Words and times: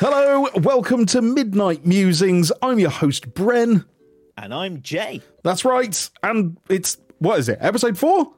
Hello, 0.00 0.46
welcome 0.54 1.06
to 1.06 1.20
Midnight 1.20 1.84
Musings. 1.84 2.52
I'm 2.62 2.78
your 2.78 2.88
host, 2.88 3.34
Bren. 3.34 3.84
And 4.36 4.54
I'm 4.54 4.80
Jay. 4.80 5.20
That's 5.42 5.64
right. 5.64 6.10
And 6.22 6.56
it's, 6.68 6.98
what 7.18 7.40
is 7.40 7.48
it, 7.48 7.58
episode 7.60 7.98
four? 7.98 8.32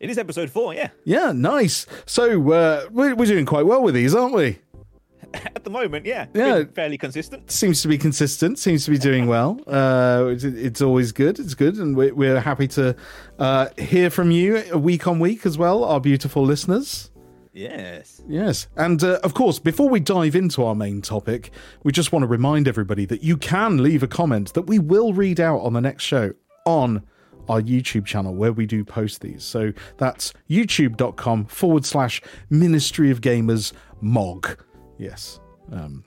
It 0.00 0.10
is 0.10 0.18
episode 0.18 0.50
four, 0.50 0.74
yeah. 0.74 0.90
Yeah, 1.04 1.32
nice. 1.32 1.86
So 2.04 2.52
uh, 2.52 2.88
we're, 2.90 3.14
we're 3.14 3.24
doing 3.24 3.46
quite 3.46 3.64
well 3.64 3.82
with 3.82 3.94
these, 3.94 4.14
aren't 4.14 4.34
we? 4.34 4.58
At 5.32 5.64
the 5.64 5.70
moment, 5.70 6.04
yeah. 6.04 6.26
Yeah. 6.34 6.58
Been 6.58 6.72
fairly 6.72 6.98
consistent. 6.98 7.50
Seems 7.50 7.80
to 7.80 7.88
be 7.88 7.96
consistent, 7.96 8.58
seems 8.58 8.84
to 8.84 8.90
be 8.90 8.98
doing 8.98 9.28
well. 9.28 9.58
Uh, 9.66 10.26
it's, 10.26 10.44
it's 10.44 10.82
always 10.82 11.12
good, 11.12 11.38
it's 11.38 11.54
good. 11.54 11.78
And 11.78 11.96
we're, 11.96 12.14
we're 12.14 12.40
happy 12.40 12.68
to 12.68 12.94
uh, 13.38 13.68
hear 13.78 14.10
from 14.10 14.30
you 14.30 14.62
week 14.76 15.06
on 15.06 15.20
week 15.20 15.46
as 15.46 15.56
well, 15.56 15.84
our 15.84 16.02
beautiful 16.02 16.42
listeners. 16.42 17.10
Yes. 17.58 18.22
Yes. 18.28 18.68
And 18.76 19.02
uh, 19.02 19.18
of 19.24 19.34
course, 19.34 19.58
before 19.58 19.88
we 19.88 19.98
dive 19.98 20.36
into 20.36 20.64
our 20.64 20.76
main 20.76 21.02
topic, 21.02 21.50
we 21.82 21.90
just 21.90 22.12
want 22.12 22.22
to 22.22 22.28
remind 22.28 22.68
everybody 22.68 23.04
that 23.06 23.24
you 23.24 23.36
can 23.36 23.82
leave 23.82 24.04
a 24.04 24.06
comment 24.06 24.54
that 24.54 24.62
we 24.62 24.78
will 24.78 25.12
read 25.12 25.40
out 25.40 25.58
on 25.62 25.72
the 25.72 25.80
next 25.80 26.04
show 26.04 26.32
on 26.66 27.02
our 27.48 27.60
YouTube 27.60 28.06
channel 28.06 28.32
where 28.32 28.52
we 28.52 28.64
do 28.64 28.84
post 28.84 29.22
these. 29.22 29.42
So 29.42 29.72
that's 29.96 30.32
youtube.com 30.48 31.46
forward 31.46 31.84
slash 31.84 32.22
Ministry 32.48 33.10
of 33.10 33.22
Gamers 33.22 33.72
MOG. 34.00 34.62
Yes. 34.96 35.40
Um, 35.72 36.04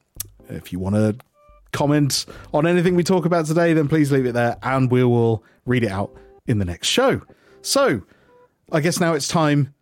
if 0.48 0.72
you 0.72 0.80
want 0.80 0.96
to 0.96 1.18
comment 1.74 2.28
on 2.54 2.66
anything 2.66 2.96
we 2.96 3.04
talk 3.04 3.26
about 3.26 3.46
today, 3.46 3.74
then 3.74 3.90
please 3.90 4.10
leave 4.10 4.26
it 4.26 4.34
there 4.34 4.56
and 4.64 4.90
we 4.90 5.04
will 5.04 5.44
read 5.66 5.84
it 5.84 5.92
out 5.92 6.16
in 6.48 6.60
the 6.60 6.66
next 6.66 6.88
show. 6.88 7.22
So 7.62 8.04
I 8.72 8.80
guess 8.80 9.02
now 9.02 9.16
it's 9.16 9.28
time 9.28 9.74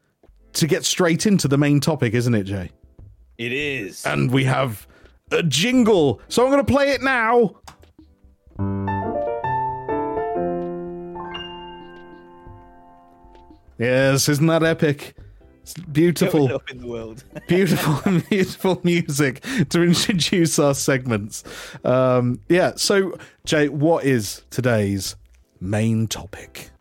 to 0.54 0.68
get 0.68 0.86
straight 0.86 1.26
into 1.26 1.48
the 1.48 1.58
main 1.58 1.80
topic, 1.80 2.14
isn't 2.14 2.34
it, 2.34 2.44
Jay? 2.44 2.72
It 3.38 3.54
is. 3.54 4.06
And 4.06 4.32
we 4.32 4.44
have 4.46 4.88
a 5.32 5.44
jingle. 5.44 6.22
So 6.28 6.44
I'm 6.44 6.52
going 6.52 6.66
to 6.66 6.72
play 6.72 6.92
it 6.92 7.02
now. 7.02 7.56
Yes, 13.78 14.28
isn't 14.28 14.48
that 14.48 14.62
epic? 14.62 15.16
It's 15.62 15.74
beautiful. 15.74 16.54
Up 16.54 16.70
in 16.70 16.82
the 16.82 16.88
world. 16.88 17.24
beautiful, 17.48 18.20
beautiful 18.30 18.82
music 18.84 19.42
to 19.70 19.84
introduce 19.84 20.60
our 20.60 20.74
segments. 20.74 21.44
Um, 21.86 22.42
yeah. 22.50 22.74
So, 22.76 23.18
Jay, 23.46 23.70
what 23.70 24.04
is 24.04 24.42
today's 24.50 25.16
main 25.62 26.08
topic? 26.08 26.72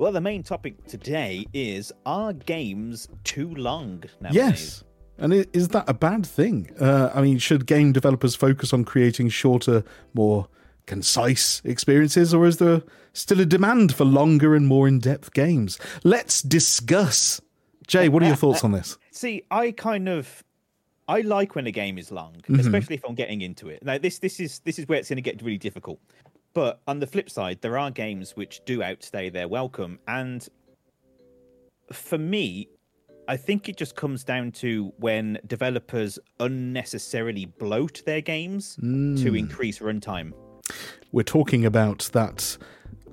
Well, 0.00 0.12
the 0.12 0.20
main 0.20 0.42
topic 0.42 0.86
today 0.86 1.44
is 1.52 1.92
are 2.06 2.32
games 2.32 3.06
too 3.24 3.54
long 3.54 4.02
nowadays? 4.20 4.34
Yes. 4.34 4.84
And 5.18 5.34
is 5.52 5.68
that 5.68 5.84
a 5.88 5.92
bad 5.92 6.24
thing? 6.24 6.70
Uh, 6.80 7.10
I 7.14 7.20
mean, 7.20 7.36
should 7.36 7.66
game 7.66 7.92
developers 7.92 8.34
focus 8.34 8.72
on 8.72 8.84
creating 8.86 9.28
shorter, 9.28 9.84
more 10.14 10.48
concise 10.86 11.60
experiences, 11.64 12.32
or 12.32 12.46
is 12.46 12.56
there 12.56 12.82
still 13.12 13.40
a 13.40 13.44
demand 13.44 13.94
for 13.94 14.06
longer 14.06 14.54
and 14.56 14.66
more 14.66 14.88
in 14.88 14.98
depth 14.98 15.34
games? 15.34 15.78
Let's 16.02 16.40
discuss. 16.40 17.40
Jay, 17.86 18.08
what 18.08 18.22
are 18.22 18.26
your 18.26 18.36
thoughts 18.36 18.64
on 18.64 18.72
this? 18.72 18.96
See, 19.10 19.42
I 19.50 19.72
kind 19.72 20.08
of 20.08 20.42
I 21.08 21.20
like 21.20 21.54
when 21.54 21.66
a 21.66 21.72
game 21.72 21.98
is 21.98 22.10
long, 22.10 22.36
Mm-hmm. 22.36 22.60
especially 22.60 22.94
if 22.96 23.04
I'm 23.04 23.14
getting 23.14 23.42
into 23.42 23.68
it. 23.68 23.84
Now 23.84 23.98
this 23.98 24.18
this 24.20 24.40
is 24.40 24.60
this 24.60 24.78
is 24.78 24.88
where 24.88 24.98
it's 24.98 25.10
going 25.10 25.16
to 25.18 25.22
get 25.22 25.42
really 25.42 25.58
difficult. 25.58 26.00
But 26.52 26.80
on 26.86 26.98
the 26.98 27.06
flip 27.06 27.30
side, 27.30 27.60
there 27.60 27.78
are 27.78 27.90
games 27.90 28.32
which 28.36 28.60
do 28.64 28.82
outstay 28.82 29.28
their 29.30 29.46
welcome, 29.48 29.98
and 30.08 30.46
for 31.92 32.18
me, 32.18 32.68
I 33.28 33.36
think 33.36 33.68
it 33.68 33.76
just 33.76 33.94
comes 33.94 34.24
down 34.24 34.50
to 34.52 34.92
when 34.98 35.38
developers 35.46 36.18
unnecessarily 36.40 37.44
bloat 37.46 38.02
their 38.04 38.20
games 38.20 38.76
Mm. 38.82 39.22
to 39.22 39.34
increase 39.36 39.78
runtime. 39.78 40.32
We're 41.12 41.22
talking 41.22 41.64
about 41.64 42.10
that 42.12 42.56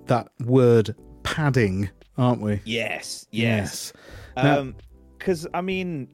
that 0.08 0.30
word 0.46 0.96
padding, 1.24 1.90
aren't 2.18 2.42
we? 2.42 2.62
Yes, 2.66 3.28
yes. 3.32 3.92
Now- 4.36 4.60
Um, 4.62 4.76
because 5.18 5.46
I 5.54 5.62
mean, 5.62 6.08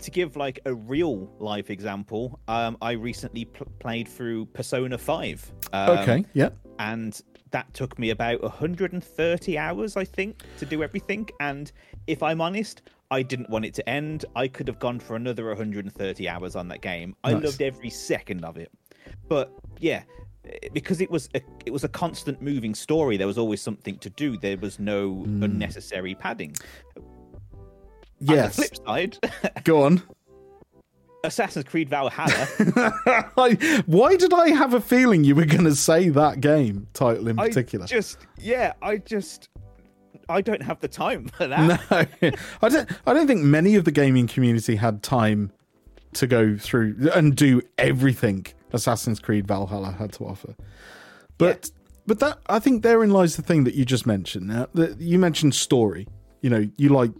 to 0.00 0.10
give 0.10 0.36
like 0.36 0.60
a 0.64 0.74
real 0.74 1.30
life 1.38 1.70
example, 1.70 2.38
um, 2.48 2.76
I 2.80 2.92
recently 2.92 3.44
pl- 3.46 3.66
played 3.78 4.08
through 4.08 4.46
Persona 4.46 4.96
Five. 4.98 5.50
Um, 5.72 5.98
okay. 5.98 6.24
Yeah. 6.34 6.50
and 6.78 7.20
that 7.50 7.72
took 7.72 7.98
me 7.98 8.10
about 8.10 8.42
130 8.42 9.56
hours, 9.58 9.96
I 9.96 10.04
think, 10.04 10.42
to 10.58 10.66
do 10.66 10.82
everything. 10.82 11.28
And 11.40 11.72
if 12.06 12.22
I'm 12.22 12.40
honest, 12.42 12.82
I 13.10 13.22
didn't 13.22 13.48
want 13.48 13.64
it 13.64 13.72
to 13.74 13.88
end. 13.88 14.26
I 14.36 14.48
could 14.48 14.68
have 14.68 14.78
gone 14.78 15.00
for 15.00 15.16
another 15.16 15.46
130 15.48 16.28
hours 16.28 16.54
on 16.56 16.68
that 16.68 16.82
game. 16.82 17.16
I 17.24 17.32
Nice. 17.32 17.44
loved 17.44 17.62
every 17.62 17.88
second 17.90 18.44
of 18.44 18.58
it. 18.58 18.70
But 19.28 19.50
yeah, 19.80 20.02
because 20.74 21.00
it 21.00 21.10
was 21.10 21.30
a, 21.34 21.40
it 21.64 21.72
was 21.72 21.84
a 21.84 21.88
constant 21.88 22.42
moving 22.42 22.74
story. 22.74 23.16
There 23.16 23.26
was 23.26 23.38
always 23.38 23.62
something 23.62 23.96
to 23.98 24.10
do. 24.10 24.36
There 24.36 24.58
was 24.58 24.78
no 24.78 25.14
Hmm. 25.24 25.42
unnecessary 25.42 26.14
padding. 26.14 26.54
Yes. 28.20 28.58
On 28.58 28.62
the 28.62 28.68
flip 28.68 28.86
side, 28.86 29.62
Go 29.64 29.82
on. 29.82 30.02
Assassin's 31.24 31.64
Creed 31.64 31.88
Valhalla. 31.88 32.46
Why 33.86 34.16
did 34.16 34.32
I 34.32 34.50
have 34.50 34.72
a 34.74 34.80
feeling 34.80 35.24
you 35.24 35.34
were 35.34 35.44
going 35.44 35.64
to 35.64 35.74
say 35.74 36.08
that 36.10 36.40
game 36.40 36.86
title 36.92 37.26
in 37.28 37.38
I 37.38 37.48
particular? 37.48 37.86
just 37.86 38.18
yeah, 38.38 38.74
I 38.82 38.98
just 38.98 39.48
I 40.28 40.40
don't 40.40 40.62
have 40.62 40.80
the 40.80 40.88
time 40.88 41.28
for 41.28 41.46
that. 41.46 41.60
No, 41.90 42.32
I 42.62 42.68
don't. 42.68 42.90
I 43.06 43.14
don't 43.14 43.26
think 43.26 43.42
many 43.42 43.74
of 43.74 43.84
the 43.84 43.90
gaming 43.90 44.26
community 44.28 44.76
had 44.76 45.02
time 45.02 45.50
to 46.14 46.26
go 46.26 46.56
through 46.56 47.10
and 47.14 47.36
do 47.36 47.62
everything 47.76 48.46
Assassin's 48.72 49.20
Creed 49.20 49.46
Valhalla 49.46 49.92
had 49.92 50.12
to 50.14 50.24
offer. 50.24 50.54
But 51.36 51.70
but 52.06 52.20
that 52.20 52.38
I 52.48 52.58
think 52.58 52.82
therein 52.82 53.10
lies 53.10 53.36
the 53.36 53.42
thing 53.42 53.64
that 53.64 53.74
you 53.74 53.84
just 53.84 54.06
mentioned. 54.06 54.46
Now, 54.46 54.68
that 54.74 55.00
you 55.00 55.18
mentioned 55.18 55.54
story. 55.54 56.06
You 56.42 56.50
know, 56.50 56.70
you 56.76 56.90
like 56.90 57.10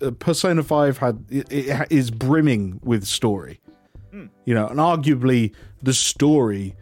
Uh, 0.00 0.10
Persona 0.12 0.62
Five 0.62 0.98
had 0.98 1.24
it, 1.30 1.50
it 1.52 1.86
is 1.90 2.10
brimming 2.10 2.80
with 2.82 3.04
story. 3.04 3.60
Hmm. 4.10 4.26
You 4.44 4.54
know, 4.54 4.68
and 4.68 4.78
arguably 4.78 5.54
the 5.82 5.94
story 5.94 6.74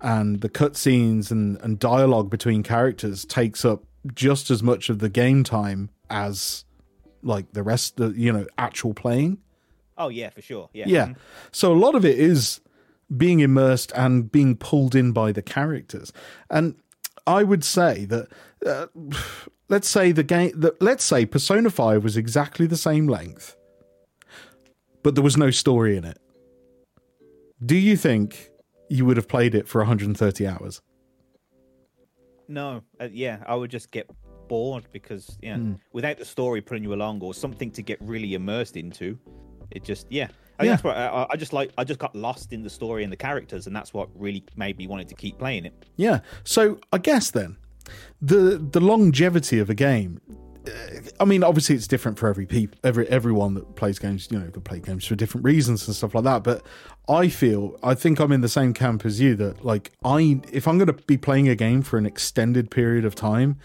and 0.00 0.40
the 0.40 0.48
cutscenes 0.48 1.30
and, 1.30 1.60
and 1.60 1.78
dialogue 1.78 2.28
between 2.28 2.62
characters 2.62 3.24
takes 3.24 3.64
up 3.64 3.84
just 4.14 4.50
as 4.50 4.62
much 4.62 4.90
of 4.90 4.98
the 4.98 5.08
game 5.08 5.44
time 5.44 5.90
as 6.10 6.64
like 7.22 7.52
the 7.52 7.62
rest 7.62 8.00
of 8.00 8.18
you 8.18 8.32
know 8.32 8.46
actual 8.58 8.92
playing 8.92 9.38
Oh 9.98 10.08
yeah, 10.08 10.30
for 10.30 10.42
sure. 10.42 10.68
Yeah. 10.72 10.86
yeah 10.88 11.04
mm-hmm. 11.04 11.20
so 11.52 11.72
a 11.72 11.78
lot 11.78 11.94
of 11.94 12.04
it 12.04 12.18
is 12.18 12.60
being 13.16 13.40
immersed 13.40 13.92
and 13.94 14.32
being 14.32 14.56
pulled 14.56 14.94
in 14.94 15.12
by 15.12 15.32
the 15.32 15.42
characters 15.42 16.12
and 16.50 16.74
i 17.26 17.42
would 17.42 17.62
say 17.62 18.06
that 18.06 18.28
uh, 18.66 18.86
let's 19.72 19.88
say 19.88 20.12
the 20.12 20.22
game 20.22 20.52
that 20.60 20.80
let's 20.82 21.02
say 21.02 21.24
persona 21.26 21.70
5 21.70 22.04
was 22.04 22.16
exactly 22.16 22.66
the 22.66 22.76
same 22.76 23.08
length 23.08 23.56
but 25.02 25.14
there 25.14 25.24
was 25.24 25.36
no 25.36 25.50
story 25.50 25.96
in 25.96 26.04
it 26.04 26.18
do 27.64 27.74
you 27.74 27.96
think 27.96 28.50
you 28.90 29.06
would 29.06 29.16
have 29.16 29.26
played 29.26 29.54
it 29.54 29.66
for 29.66 29.80
130 29.80 30.46
hours 30.46 30.82
No, 32.48 32.82
uh, 33.00 33.08
yeah, 33.10 33.38
I 33.46 33.54
would 33.54 33.70
just 33.70 33.90
get 33.90 34.10
bored 34.48 34.84
because 34.92 35.38
yeah, 35.40 35.56
without 35.92 36.18
the 36.18 36.24
story 36.24 36.60
pulling 36.60 36.82
you 36.82 36.92
along 36.92 37.22
or 37.22 37.32
something 37.32 37.70
to 37.70 37.82
get 37.82 37.98
really 38.02 38.34
immersed 38.34 38.76
into, 38.76 39.18
it 39.70 39.84
just 39.84 40.06
yeah. 40.10 40.28
I 40.58 40.64
Yeah. 40.64 40.70
that's 40.72 40.84
what 40.84 40.96
I, 40.96 41.26
I 41.30 41.36
just 41.36 41.52
like. 41.54 41.70
I 41.78 41.84
just 41.84 41.98
got 41.98 42.14
lost 42.14 42.52
in 42.52 42.62
the 42.62 42.68
story 42.68 43.04
and 43.04 43.12
the 43.12 43.16
characters, 43.16 43.66
and 43.66 43.74
that's 43.74 43.94
what 43.94 44.08
really 44.14 44.44
made 44.56 44.76
me 44.76 44.86
wanted 44.86 45.08
to 45.08 45.14
keep 45.14 45.38
playing 45.38 45.64
it. 45.64 45.72
Yeah. 45.96 46.20
So 46.44 46.78
I 46.92 46.98
guess 46.98 47.30
then 47.30 47.56
the 48.20 48.58
the 48.58 48.80
longevity 48.80 49.58
of 49.58 49.70
a 49.70 49.74
game. 49.74 50.20
uh, 50.66 50.70
I 51.20 51.24
mean, 51.24 51.42
obviously 51.42 51.74
it's 51.76 51.86
different 51.86 52.18
for 52.18 52.28
every 52.28 52.46
people, 52.46 52.78
every 52.84 53.08
everyone 53.08 53.54
that 53.54 53.76
plays 53.76 53.98
games. 53.98 54.28
You 54.30 54.38
know, 54.38 54.46
that 54.46 54.64
play 54.64 54.80
games 54.80 55.04
for 55.06 55.14
different 55.14 55.44
reasons 55.44 55.86
and 55.86 55.96
stuff 55.96 56.14
like 56.14 56.24
that. 56.24 56.42
But 56.42 56.64
I 57.08 57.28
feel, 57.28 57.78
I 57.82 57.94
think 57.94 58.18
I'm 58.20 58.32
in 58.32 58.40
the 58.40 58.48
same 58.48 58.74
camp 58.74 59.04
as 59.04 59.20
you. 59.20 59.34
That 59.36 59.64
like 59.64 59.92
I, 60.04 60.40
if 60.52 60.68
I'm 60.68 60.78
going 60.78 60.86
to 60.86 61.04
be 61.04 61.16
playing 61.16 61.48
a 61.48 61.54
game 61.54 61.82
for 61.82 61.98
an 61.98 62.06
extended 62.06 62.70
period 62.70 63.04
of 63.04 63.14
time, 63.14 63.58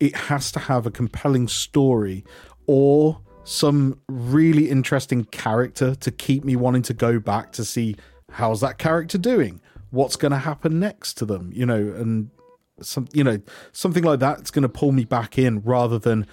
it 0.00 0.14
has 0.14 0.52
to 0.52 0.58
have 0.60 0.86
a 0.86 0.90
compelling 0.90 1.48
story 1.48 2.24
or 2.66 3.20
some 3.44 4.00
really 4.08 4.70
interesting 4.70 5.24
character 5.26 5.94
to 5.94 6.10
keep 6.10 6.44
me 6.44 6.56
wanting 6.56 6.82
to 6.82 6.94
go 6.94 7.18
back 7.18 7.52
to 7.52 7.64
see 7.64 7.94
how's 8.32 8.60
that 8.60 8.78
character 8.78 9.18
doing 9.18 9.60
what's 9.90 10.16
going 10.16 10.32
to 10.32 10.38
happen 10.38 10.80
next 10.80 11.14
to 11.14 11.26
them 11.26 11.50
you 11.54 11.66
know 11.66 11.76
and 11.76 12.30
some 12.80 13.06
you 13.12 13.22
know 13.22 13.38
something 13.72 14.02
like 14.04 14.18
that's 14.20 14.50
going 14.50 14.62
to 14.62 14.68
pull 14.68 14.92
me 14.92 15.04
back 15.04 15.38
in 15.38 15.60
rather 15.60 15.98
than 15.98 16.26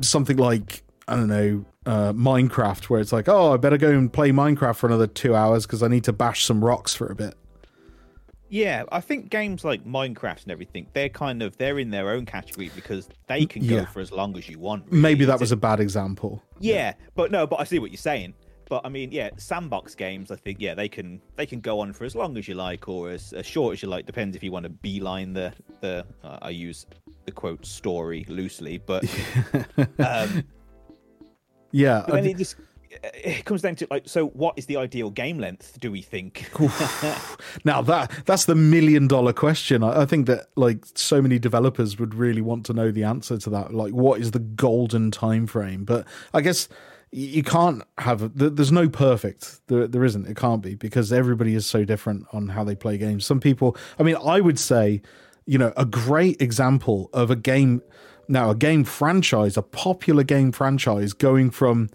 something 0.00 0.36
like 0.38 0.82
i 1.08 1.14
don't 1.14 1.28
know 1.28 1.64
uh, 1.86 2.12
minecraft 2.14 2.84
where 2.84 3.00
it's 3.00 3.12
like 3.12 3.28
oh 3.28 3.52
i 3.52 3.56
better 3.58 3.76
go 3.76 3.90
and 3.90 4.12
play 4.12 4.30
minecraft 4.30 4.76
for 4.76 4.86
another 4.86 5.06
two 5.06 5.34
hours 5.34 5.66
because 5.66 5.82
i 5.82 5.88
need 5.88 6.02
to 6.04 6.12
bash 6.12 6.44
some 6.44 6.64
rocks 6.64 6.94
for 6.94 7.06
a 7.06 7.14
bit 7.14 7.34
Yeah, 8.48 8.84
I 8.92 9.00
think 9.00 9.30
games 9.30 9.64
like 9.64 9.84
Minecraft 9.84 10.44
and 10.44 10.52
everything, 10.52 10.86
they're 10.92 11.08
kind 11.08 11.42
of 11.42 11.56
they're 11.56 11.78
in 11.80 11.90
their 11.90 12.10
own 12.10 12.24
category 12.24 12.70
because 12.76 13.08
they 13.26 13.46
can 13.46 13.66
go 13.66 13.76
Yeah. 13.76 13.86
for 13.86 14.00
as 14.00 14.12
long 14.12 14.36
as 14.38 14.48
you 14.48 14.58
want. 14.60 14.84
really. 14.86 15.00
maybe 15.02 15.24
that 15.24 15.40
was 15.40 15.50
a 15.50 15.56
bad 15.56 15.80
example 15.80 16.40
Yeah, 16.60 16.92
but 17.16 17.30
no, 17.32 17.46
but 17.48 17.58
I 17.60 17.64
see 17.64 17.78
what 17.80 17.90
you're 17.90 17.98
saying. 17.98 18.34
But 18.68 18.82
I 18.84 18.88
mean, 18.88 19.12
yeah, 19.12 19.30
sandbox 19.36 19.94
games. 19.94 20.30
I 20.30 20.36
think 20.36 20.60
yeah, 20.60 20.74
they 20.74 20.88
can 20.88 21.20
they 21.36 21.46
can 21.46 21.60
go 21.60 21.80
on 21.80 21.92
for 21.92 22.04
as 22.04 22.14
long 22.14 22.36
as 22.36 22.48
you 22.48 22.54
like 22.54 22.88
or 22.88 23.10
as, 23.10 23.32
as 23.32 23.46
short 23.46 23.74
as 23.74 23.82
you 23.82 23.88
like. 23.88 24.06
Depends 24.06 24.36
if 24.36 24.42
you 24.42 24.52
want 24.52 24.64
to 24.64 24.70
beeline 24.70 25.32
the 25.32 25.52
the. 25.80 26.04
Uh, 26.22 26.38
I 26.42 26.50
use 26.50 26.86
the 27.24 27.32
quote 27.32 27.64
story 27.64 28.24
loosely, 28.28 28.78
but 28.78 29.04
um, 29.98 30.44
yeah, 31.72 32.04
but 32.06 32.14
then 32.14 32.26
it 32.26 32.36
just 32.36 32.56
it 33.02 33.44
comes 33.44 33.62
down 33.62 33.74
to 33.76 33.86
like, 33.90 34.08
so 34.08 34.28
what 34.28 34.56
is 34.56 34.66
the 34.66 34.76
ideal 34.76 35.10
game 35.10 35.38
length? 35.38 35.78
Do 35.80 35.90
we 35.90 36.02
think? 36.02 36.50
now 37.64 37.82
that 37.82 38.10
that's 38.26 38.44
the 38.44 38.54
million 38.54 39.08
dollar 39.08 39.32
question. 39.32 39.82
I, 39.82 40.02
I 40.02 40.06
think 40.06 40.26
that 40.26 40.46
like 40.56 40.84
so 40.94 41.20
many 41.20 41.38
developers 41.38 41.98
would 41.98 42.14
really 42.14 42.42
want 42.42 42.66
to 42.66 42.72
know 42.72 42.90
the 42.90 43.04
answer 43.04 43.38
to 43.38 43.50
that. 43.50 43.74
Like, 43.74 43.92
what 43.92 44.20
is 44.20 44.30
the 44.30 44.38
golden 44.38 45.10
time 45.10 45.46
frame? 45.46 45.84
But 45.84 46.06
I 46.32 46.40
guess 46.40 46.68
you 47.16 47.44
can't 47.44 47.82
have 47.98 48.36
there's 48.36 48.72
no 48.72 48.88
perfect. 48.88 49.60
There, 49.68 49.86
there 49.86 50.04
isn't. 50.04 50.26
It 50.26 50.36
can't 50.36 50.60
be 50.60 50.74
because 50.74 51.12
everybody 51.12 51.54
is 51.54 51.64
so 51.64 51.84
different 51.84 52.26
on 52.32 52.48
how 52.48 52.64
they 52.64 52.74
play 52.74 52.98
games. 52.98 53.24
Some 53.24 53.40
people 53.40 53.76
i 53.98 54.02
mean 54.02 54.16
i 54.24 54.40
would 54.40 54.58
say 54.58 55.00
you 55.46 55.58
know 55.58 55.72
a 55.76 55.84
great 55.84 56.40
example 56.40 57.10
of 57.12 57.30
a 57.30 57.36
game 57.36 57.82
now 58.26 58.50
a 58.50 58.54
game 58.54 58.82
franchise 58.84 59.56
a 59.56 59.62
popular 59.62 60.24
game 60.24 60.50
franchise 60.50 61.12
going 61.12 61.50
from 61.50 61.88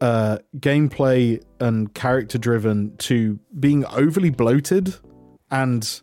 uh 0.00 0.38
gameplay 0.56 1.42
and 1.60 1.94
character 1.94 2.38
driven 2.38 2.96
to 2.96 3.38
being 3.58 3.84
overly 3.86 4.30
bloated 4.30 4.94
and 5.50 6.02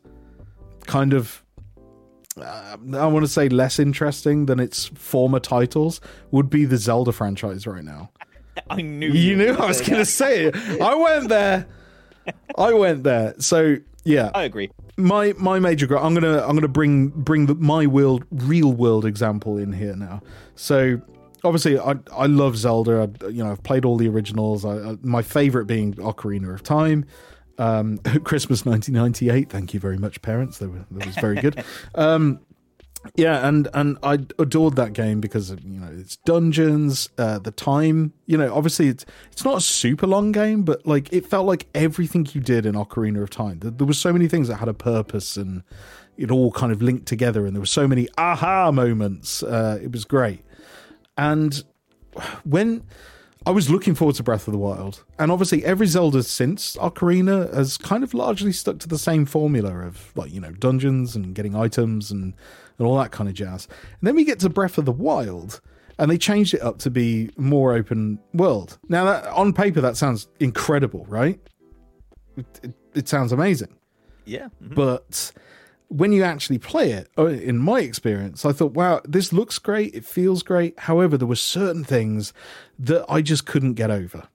kind 0.86 1.14
of 1.14 1.44
uh, 2.40 2.78
I 2.94 3.08
want 3.08 3.26
to 3.26 3.32
say 3.32 3.50
less 3.50 3.80
interesting 3.80 4.46
than 4.46 4.60
its 4.60 4.86
former 4.86 5.40
titles 5.40 6.00
would 6.30 6.52
be 6.52 6.66
the 6.66 6.78
Zelda 6.78 7.12
franchise 7.12 7.66
right 7.66 7.84
now. 7.84 8.12
I 8.70 8.82
knew 8.82 9.08
you, 9.08 9.32
you 9.32 9.36
knew 9.36 9.54
I 9.54 9.66
was 9.66 9.82
going 9.82 10.00
to 10.00 10.06
say 10.06 10.46
it. 10.46 10.82
I 10.82 10.96
went 10.96 11.30
there. 11.30 11.68
I 12.58 12.74
went 12.74 13.04
there. 13.04 13.36
So 13.40 13.78
yeah, 14.04 14.32
I 14.34 14.44
agree. 14.44 14.72
My 14.96 15.34
my 15.38 15.60
major. 15.60 15.86
I'm 15.98 16.14
gonna 16.14 16.42
I'm 16.42 16.56
gonna 16.56 16.68
bring 16.68 17.10
bring 17.10 17.46
the, 17.46 17.56
my 17.56 17.86
world 17.86 18.26
real 18.32 18.72
world 18.72 19.06
example 19.06 19.58
in 19.58 19.74
here 19.74 19.96
now. 19.96 20.22
So 20.56 21.02
obviously 21.44 21.78
I 21.78 21.96
I 22.12 22.26
love 22.26 22.58
Zelda. 22.58 23.10
I, 23.22 23.28
you 23.28 23.44
know 23.44 23.52
I've 23.52 23.64
played 23.64 23.86
all 23.86 23.98
the 23.98 24.08
originals. 24.08 24.66
I, 24.66 24.78
I, 24.78 24.98
my 25.02 25.22
favorite 25.22 25.66
being 25.66 25.94
Ocarina 25.96 26.54
of 26.54 26.64
Time. 26.64 27.06
Um, 27.60 27.98
Christmas 28.24 28.66
1998. 28.66 29.50
Thank 29.50 29.74
you 29.74 29.80
very 29.80 29.98
much, 29.98 30.22
parents. 30.22 30.60
That, 30.60 30.70
were, 30.70 30.86
that 30.92 31.06
was 31.06 31.16
very 31.16 31.36
good. 31.36 31.64
Um, 31.96 32.40
yeah 33.16 33.48
and 33.48 33.68
and 33.74 33.98
i 34.04 34.14
adored 34.40 34.76
that 34.76 34.94
game 34.94 35.20
because 35.20 35.52
you 35.52 35.80
know 35.80 35.90
it's 35.92 36.18
dungeons 36.18 37.10
uh 37.18 37.40
the 37.40 37.52
time 37.52 38.14
you 38.26 38.38
know 38.38 38.54
obviously 38.54 38.88
it's 38.88 39.06
it's 39.32 39.44
not 39.44 39.58
a 39.58 39.62
super 39.62 40.08
long 40.08 40.32
game 40.32 40.64
but 40.64 40.86
like 40.86 41.12
it 41.12 41.26
felt 41.26 41.46
like 41.46 41.68
everything 41.74 42.28
you 42.34 42.42
did 42.42 42.66
in 42.66 42.76
ocarina 42.76 43.22
of 43.22 43.30
time 43.30 43.60
there, 43.60 43.72
there 43.72 43.88
were 43.88 43.94
so 43.94 44.12
many 44.12 44.28
things 44.28 44.48
that 44.48 44.56
had 44.56 44.68
a 44.68 44.74
purpose 44.74 45.38
and 45.38 45.64
it 46.18 46.32
all 46.32 46.52
kind 46.52 46.72
of 46.72 46.82
linked 46.82 47.06
together 47.06 47.46
and 47.46 47.56
there 47.56 47.62
were 47.62 47.66
so 47.66 47.88
many 47.88 48.08
aha 48.18 48.72
moments 48.72 49.44
uh 49.44 49.80
it 49.82 49.92
was 49.92 50.06
great. 50.06 50.44
And 51.18 51.64
when 52.44 52.84
I 53.46 53.52
was 53.52 53.70
looking 53.70 53.96
forward 53.96 54.16
to 54.18 54.24
Breath 54.24 54.48
of 54.48 54.52
the 54.52 54.58
Wild, 54.58 55.04
and 55.18 55.32
obviously 55.32 55.64
every 55.64 55.88
Zelda 55.88 56.22
since 56.24 56.76
Ocarina 56.78 57.54
has 57.54 57.78
kind 57.78 58.04
of 58.04 58.14
largely 58.14 58.52
stuck 58.52 58.80
to 58.80 58.88
the 58.88 58.98
same 58.98 59.26
formula 59.26 59.86
of 59.86 60.12
like 60.16 60.32
you 60.32 60.42
know 60.42 60.52
dungeons 60.52 61.16
and 61.16 61.34
getting 61.34 61.56
items 61.56 62.12
and 62.12 62.34
and 62.78 62.88
all 62.88 62.98
that 62.98 63.12
kind 63.12 63.30
of 63.30 63.36
jazz. 63.36 63.68
And 64.00 64.08
then 64.08 64.16
we 64.16 64.24
get 64.24 64.40
to 64.40 64.50
Breath 64.50 64.78
of 64.78 64.86
the 64.86 64.92
Wild, 64.92 65.62
and 66.00 66.12
they 66.12 66.18
changed 66.18 66.54
it 66.54 66.62
up 66.62 66.80
to 66.80 66.90
be 66.90 67.32
more 67.38 67.74
open 67.74 68.20
world. 68.34 68.78
Now, 68.88 69.06
that, 69.06 69.28
on 69.28 69.54
paper, 69.54 69.82
that 69.82 69.98
sounds 69.98 70.28
incredible, 70.40 71.06
right? 71.08 71.40
It, 72.36 72.46
it, 72.64 72.74
it 72.94 73.08
sounds 73.08 73.32
amazing. 73.32 73.76
Yeah. 74.26 74.50
Mm-hmm. 74.62 74.76
But 74.76 75.32
when 75.88 76.12
you 76.12 76.24
actually 76.24 76.60
play 76.60 76.92
it, 76.92 77.10
uh, 77.18 77.28
in 77.28 77.58
my 77.58 77.80
experience, 77.80 78.46
I 78.46 78.52
thought, 78.52 78.74
wow, 78.74 79.02
this 79.06 79.34
looks 79.34 79.58
great. 79.58 79.96
It 79.96 80.06
feels 80.06 80.44
great. 80.44 80.78
However, 80.80 81.18
there 81.18 81.28
were 81.28 81.36
certain 81.36 81.84
things 81.84 82.34
that 82.78 83.06
I 83.10 83.22
just 83.22 83.46
couldn't 83.46 83.74
get 83.74 83.90
over. 83.90 84.28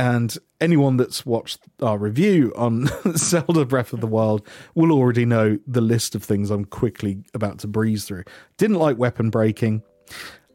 And 0.00 0.34
anyone 0.62 0.96
that's 0.96 1.26
watched 1.26 1.60
our 1.82 1.98
review 1.98 2.54
on 2.56 2.88
Zelda 3.18 3.66
Breath 3.66 3.92
of 3.92 4.00
the 4.00 4.06
Wild 4.06 4.48
will 4.74 4.92
already 4.92 5.26
know 5.26 5.58
the 5.66 5.82
list 5.82 6.14
of 6.14 6.24
things 6.24 6.50
I'm 6.50 6.64
quickly 6.64 7.22
about 7.34 7.58
to 7.58 7.66
breeze 7.68 8.06
through. 8.06 8.24
Didn't 8.56 8.78
like 8.78 8.96
weapon 8.96 9.28
breaking. 9.28 9.82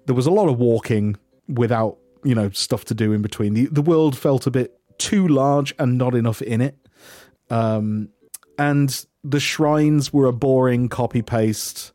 There 0.08 0.16
was 0.16 0.26
a 0.26 0.32
lot 0.32 0.50
of 0.50 0.58
walking 0.58 1.16
without, 1.48 2.00
you 2.24 2.34
know, 2.34 2.50
stuff 2.50 2.86
to 2.86 2.96
do 2.96 3.14
in 3.14 3.22
between. 3.22 3.54
The 3.54 3.68
the 3.68 3.84
world 3.84 4.18
felt 4.18 4.48
a 4.48 4.52
bit 4.52 4.80
too 4.98 5.28
large 5.28 5.76
and 5.78 5.96
not 5.96 6.16
enough 6.16 6.42
in 6.42 6.62
it. 6.62 6.76
Um, 7.52 8.10
and 8.58 9.06
the 9.24 9.40
shrines 9.40 10.12
were 10.12 10.26
a 10.26 10.34
boring 10.34 10.90
copy 10.90 11.22
paste 11.22 11.92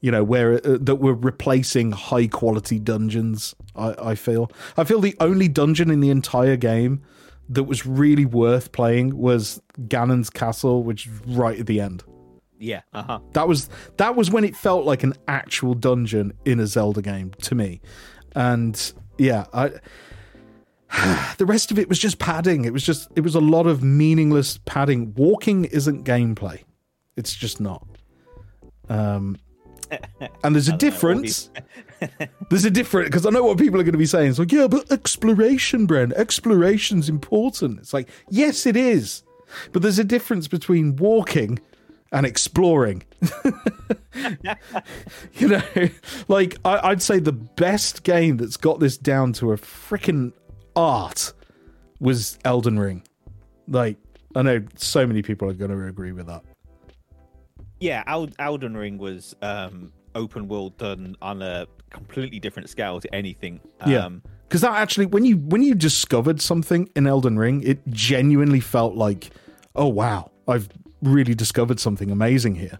you 0.00 0.10
know 0.10 0.24
where 0.24 0.54
uh, 0.54 0.78
that 0.80 0.96
were 0.96 1.14
replacing 1.14 1.92
high 1.92 2.26
quality 2.26 2.78
dungeons 2.78 3.54
I, 3.76 4.10
I 4.10 4.14
feel. 4.14 4.50
I 4.76 4.84
feel 4.84 5.00
the 5.00 5.16
only 5.20 5.48
dungeon 5.48 5.90
in 5.90 6.00
the 6.00 6.10
entire 6.10 6.56
game 6.56 7.02
that 7.48 7.64
was 7.64 7.86
really 7.86 8.24
worth 8.24 8.72
playing 8.72 9.16
was 9.16 9.60
ganon's 9.88 10.30
castle 10.30 10.82
which 10.82 11.06
is 11.06 11.12
right 11.26 11.58
at 11.58 11.66
the 11.66 11.80
end. 11.80 12.02
Yeah 12.58 12.82
uh-huh. 12.92 13.20
That 13.32 13.48
was 13.48 13.68
that 13.98 14.16
was 14.16 14.30
when 14.30 14.44
it 14.44 14.56
felt 14.56 14.84
like 14.84 15.02
an 15.02 15.14
actual 15.28 15.74
dungeon 15.74 16.32
in 16.44 16.60
a 16.60 16.66
zelda 16.66 17.02
game 17.02 17.32
to 17.42 17.54
me. 17.54 17.80
And 18.34 18.92
yeah 19.18 19.46
i 19.52 19.72
the 21.38 21.46
rest 21.46 21.70
of 21.70 21.78
it 21.78 21.88
was 21.88 21.98
just 21.98 22.18
padding. 22.18 22.64
It 22.64 22.72
was 22.72 22.82
just 22.82 23.08
it 23.16 23.20
was 23.20 23.34
a 23.34 23.40
lot 23.40 23.66
of 23.66 23.82
meaningless 23.82 24.58
padding. 24.64 25.14
Walking 25.14 25.64
isn't 25.66 26.04
gameplay. 26.04 26.62
It's 27.16 27.34
just 27.34 27.60
not. 27.60 27.86
Um 28.88 29.36
and 30.44 30.54
there's 30.54 30.68
a 30.68 30.76
difference. 30.76 31.50
there's 32.50 32.64
a 32.64 32.70
difference 32.70 33.08
because 33.08 33.26
I 33.26 33.30
know 33.30 33.44
what 33.44 33.58
people 33.58 33.80
are 33.80 33.84
going 33.84 33.92
to 33.92 33.98
be 33.98 34.06
saying. 34.06 34.30
It's 34.30 34.38
like, 34.38 34.52
yeah, 34.52 34.66
but 34.66 34.90
exploration, 34.90 35.86
Brent, 35.86 36.12
exploration's 36.14 37.08
important. 37.08 37.80
It's 37.80 37.92
like, 37.92 38.08
yes, 38.30 38.66
it 38.66 38.76
is, 38.76 39.22
but 39.72 39.82
there's 39.82 39.98
a 39.98 40.04
difference 40.04 40.48
between 40.48 40.96
walking 40.96 41.58
and 42.12 42.26
exploring. 42.26 43.02
you 45.34 45.48
know, 45.48 45.62
like 46.28 46.56
I, 46.64 46.88
would 46.88 47.02
say 47.02 47.18
the 47.18 47.32
best 47.32 48.02
game 48.02 48.36
that's 48.36 48.56
got 48.56 48.80
this 48.80 48.96
down 48.96 49.32
to 49.34 49.52
a 49.52 49.56
freaking 49.56 50.32
art 50.74 51.32
was 52.00 52.38
Elden 52.44 52.78
Ring. 52.78 53.02
Like, 53.68 53.96
I 54.34 54.42
know 54.42 54.64
so 54.76 55.06
many 55.06 55.22
people 55.22 55.48
are 55.48 55.54
going 55.54 55.70
to 55.70 55.86
agree 55.86 56.12
with 56.12 56.26
that 56.26 56.44
yeah, 57.80 58.02
Elden 58.38 58.76
Ring 58.76 58.98
was 58.98 59.34
um, 59.42 59.92
open 60.14 60.48
world 60.48 60.76
done 60.78 61.16
on 61.20 61.42
a 61.42 61.66
completely 61.90 62.40
different 62.40 62.68
scale 62.68 63.00
to 63.00 63.14
anything. 63.14 63.60
Um, 63.80 63.92
yeah, 63.92 64.08
because 64.48 64.60
that 64.62 64.72
actually, 64.72 65.06
when 65.06 65.24
you 65.24 65.36
when 65.36 65.62
you 65.62 65.74
discovered 65.74 66.40
something 66.40 66.88
in 66.96 67.06
Elden 67.06 67.38
Ring, 67.38 67.62
it 67.62 67.86
genuinely 67.88 68.60
felt 68.60 68.94
like, 68.94 69.30
oh 69.74 69.88
wow, 69.88 70.30
I've 70.48 70.68
really 71.02 71.34
discovered 71.34 71.80
something 71.80 72.10
amazing 72.10 72.54
here. 72.54 72.78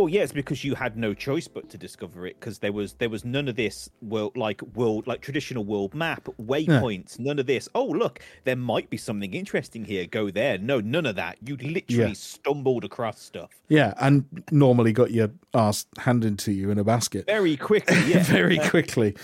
Well, 0.00 0.08
yeah, 0.08 0.22
it's 0.22 0.32
because 0.32 0.64
you 0.64 0.74
had 0.74 0.96
no 0.96 1.12
choice 1.12 1.46
but 1.46 1.68
to 1.68 1.76
discover 1.76 2.26
it 2.26 2.40
because 2.40 2.60
there 2.60 2.72
was 2.72 2.94
there 2.94 3.10
was 3.10 3.22
none 3.22 3.48
of 3.48 3.56
this 3.56 3.90
world 4.00 4.34
like 4.34 4.62
world 4.74 5.06
like 5.06 5.20
traditional 5.20 5.62
world 5.62 5.92
map 5.92 6.26
waypoints, 6.40 7.18
yeah. 7.18 7.26
none 7.26 7.38
of 7.38 7.44
this. 7.44 7.68
Oh, 7.74 7.84
look, 7.84 8.20
there 8.44 8.56
might 8.56 8.88
be 8.88 8.96
something 8.96 9.34
interesting 9.34 9.84
here. 9.84 10.06
Go 10.06 10.30
there. 10.30 10.56
No, 10.56 10.80
none 10.80 11.04
of 11.04 11.16
that. 11.16 11.36
You 11.46 11.58
literally 11.58 12.08
yeah. 12.08 12.12
stumbled 12.14 12.82
across 12.82 13.20
stuff. 13.20 13.50
Yeah, 13.68 13.92
and 14.00 14.24
normally 14.50 14.94
got 14.94 15.10
your 15.10 15.32
ass 15.52 15.84
handed 15.98 16.38
to 16.38 16.52
you 16.52 16.70
in 16.70 16.78
a 16.78 16.84
basket 16.84 17.26
very 17.26 17.58
quickly. 17.58 17.98
Yeah, 18.10 18.22
very 18.22 18.58
quickly. 18.58 19.14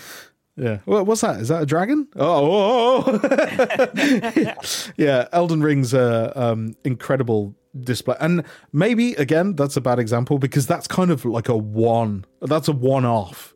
Yeah. 0.57 0.77
What's 0.85 1.21
that? 1.21 1.39
Is 1.39 1.47
that 1.47 1.63
a 1.63 1.65
dragon? 1.65 2.07
Oh, 2.15 3.03
oh, 3.07 3.19
oh. 3.23 4.53
yeah. 4.97 5.27
Elden 5.31 5.63
Ring's 5.63 5.95
a 5.95 6.31
um, 6.39 6.75
incredible 6.83 7.55
display. 7.83 8.15
And 8.19 8.43
maybe 8.73 9.13
again, 9.13 9.55
that's 9.55 9.77
a 9.77 9.81
bad 9.81 9.99
example 9.99 10.37
because 10.37 10.67
that's 10.67 10.87
kind 10.87 11.11
of 11.11 11.25
like 11.25 11.49
a 11.49 11.57
one. 11.57 12.25
That's 12.41 12.67
a 12.67 12.73
one-off. 12.73 13.53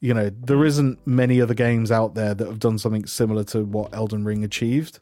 You 0.00 0.14
know, 0.14 0.30
there 0.30 0.64
isn't 0.64 1.04
many 1.06 1.40
other 1.40 1.54
games 1.54 1.90
out 1.90 2.14
there 2.14 2.34
that 2.34 2.46
have 2.46 2.58
done 2.58 2.78
something 2.78 3.06
similar 3.06 3.44
to 3.44 3.64
what 3.64 3.94
Elden 3.94 4.24
Ring 4.24 4.44
achieved. 4.44 5.00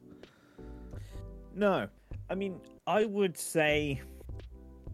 No, 1.55 1.89
I 2.31 2.35
mean, 2.35 2.61
I 2.87 3.05
would 3.05 3.37
say 3.37 4.01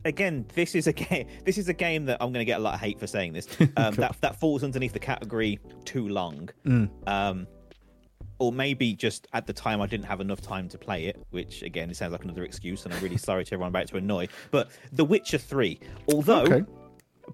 again, 0.04 0.46
this 0.54 0.74
is 0.74 0.86
a 0.86 0.92
game. 0.92 1.26
This 1.44 1.58
is 1.58 1.68
a 1.68 1.74
game 1.74 2.04
that 2.06 2.18
I'm 2.20 2.32
going 2.32 2.40
to 2.40 2.46
get 2.46 2.58
a 2.58 2.62
lot 2.62 2.74
of 2.74 2.80
hate 2.80 2.98
for 2.98 3.06
saying 3.06 3.32
this. 3.32 3.48
Um, 3.76 3.94
that 3.94 4.16
that 4.20 4.38
falls 4.38 4.64
underneath 4.64 4.92
the 4.92 4.98
category 4.98 5.58
too 5.84 6.08
long. 6.08 6.50
Mm. 6.64 6.90
Um, 7.06 7.46
or 8.40 8.50
maybe 8.52 8.94
just 8.94 9.28
at 9.34 9.46
the 9.46 9.52
time 9.52 9.80
I 9.80 9.86
didn't 9.86 10.06
have 10.06 10.20
enough 10.20 10.40
time 10.40 10.68
to 10.70 10.78
play 10.78 11.04
it, 11.04 11.22
which 11.30 11.62
again 11.62 11.90
it 11.90 11.96
sounds 11.96 12.10
like 12.12 12.24
another 12.24 12.42
excuse, 12.42 12.84
and 12.84 12.92
I'm 12.92 13.00
really 13.02 13.18
sorry 13.18 13.44
to 13.44 13.54
everyone 13.54 13.68
about 13.68 13.86
to 13.88 13.96
annoy. 13.98 14.26
But 14.50 14.70
The 14.92 15.04
Witcher 15.04 15.38
Three, 15.38 15.78
although 16.12 16.42
okay. 16.42 16.62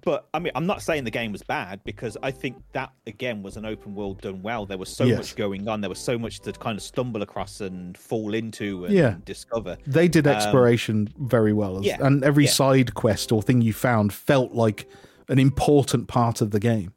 but 0.03 0.27
I 0.33 0.39
mean, 0.39 0.51
I'm 0.53 0.65
not 0.67 0.81
saying 0.81 1.05
the 1.05 1.11
game 1.11 1.31
was 1.31 1.41
bad 1.41 1.81
because 1.85 2.17
I 2.21 2.29
think 2.29 2.57
that 2.73 2.91
again 3.07 3.41
was 3.41 3.55
an 3.57 3.65
open 3.65 3.95
world 3.95 4.21
done 4.21 4.41
well. 4.43 4.65
There 4.65 4.77
was 4.77 4.89
so 4.89 5.05
Yes. 5.05 5.17
much 5.17 5.35
going 5.37 5.67
on. 5.67 5.79
There 5.81 5.89
was 5.89 5.99
so 5.99 6.19
much 6.19 6.41
to 6.41 6.51
kind 6.51 6.77
of 6.77 6.83
stumble 6.83 7.21
across 7.21 7.61
and 7.61 7.97
fall 7.97 8.33
into 8.33 8.85
and 8.85 8.93
Yeah. 8.93 9.15
discover. 9.25 9.77
They 9.87 10.07
did 10.09 10.27
exploration 10.27 11.09
very 11.17 11.53
well, 11.53 11.77
Um, 11.77 11.83
yeah, 11.83 11.97
and 12.01 12.23
every 12.23 12.45
yeah. 12.45 12.51
side 12.51 12.93
quest 12.95 13.31
or 13.31 13.41
thing 13.41 13.61
you 13.61 13.73
found 13.73 14.11
felt 14.13 14.51
like 14.53 14.87
an 15.29 15.39
important 15.39 16.07
part 16.07 16.41
of 16.41 16.51
the 16.51 16.59
game. 16.59 16.91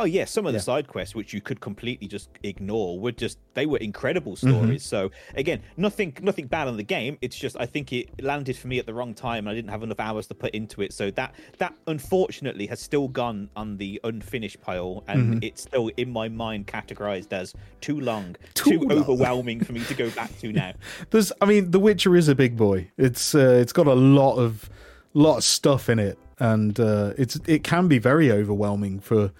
Oh 0.00 0.04
yeah, 0.04 0.24
some 0.24 0.46
of 0.46 0.54
the 0.54 0.60
side 0.60 0.88
quests 0.88 1.14
which 1.14 1.34
you 1.34 1.42
could 1.42 1.60
completely 1.60 2.08
just 2.08 2.30
ignore 2.42 2.98
were 2.98 3.12
just 3.12 3.38
they 3.54 3.66
were 3.66 3.76
incredible 3.78 4.34
Mm-hmm. 4.36 4.48
stories. 4.48 4.82
So 4.82 5.10
again, 5.34 5.60
nothing 5.76 6.16
nothing 6.22 6.46
bad 6.46 6.68
on 6.68 6.76
the 6.78 6.82
game. 6.82 7.18
It's 7.20 7.36
just 7.36 7.54
I 7.60 7.66
think 7.66 7.92
it 7.92 8.22
landed 8.22 8.56
for 8.56 8.66
me 8.68 8.78
at 8.78 8.86
the 8.86 8.94
wrong 8.94 9.12
time 9.12 9.40
and 9.46 9.50
I 9.50 9.54
didn't 9.54 9.70
have 9.70 9.82
enough 9.82 10.00
hours 10.00 10.26
to 10.28 10.34
put 10.34 10.54
into 10.54 10.80
it. 10.80 10.94
So 10.94 11.10
that 11.12 11.34
that 11.58 11.74
unfortunately 11.86 12.66
has 12.68 12.80
still 12.80 13.08
gone 13.08 13.50
on 13.56 13.76
the 13.76 14.00
unfinished 14.04 14.60
pile 14.62 15.04
and 15.06 15.20
Mm-hmm. 15.20 15.38
it's 15.42 15.62
still 15.62 15.90
in 15.98 16.10
my 16.10 16.28
mind 16.28 16.66
categorized 16.66 17.32
as 17.34 17.54
too 17.82 18.00
long, 18.00 18.36
Too 18.54 18.70
too, 18.70 18.80
long. 18.80 19.00
overwhelming 19.00 19.62
for 19.62 19.72
me 19.74 19.80
to 19.84 19.94
go 19.94 20.08
back 20.10 20.34
to 20.38 20.50
now. 20.62 20.72
There's, 21.10 21.30
I 21.42 21.44
mean, 21.44 21.72
The 21.72 21.78
Witcher 21.78 22.16
is 22.16 22.26
a 22.28 22.34
big 22.34 22.56
boy. 22.56 22.90
It's 22.96 23.34
uh, 23.34 23.58
it's 23.60 23.72
got 23.74 23.86
a 23.86 23.94
lot 23.94 24.36
of 24.36 24.70
lot 25.12 25.36
of 25.38 25.44
stuff 25.44 25.88
in 25.90 25.98
it, 25.98 26.18
and 26.38 26.80
uh, 26.80 27.12
it's 27.18 27.36
it 27.46 27.64
can 27.64 27.86
be 27.88 27.98
very 27.98 28.32
overwhelming 28.32 29.00
for 29.00 29.32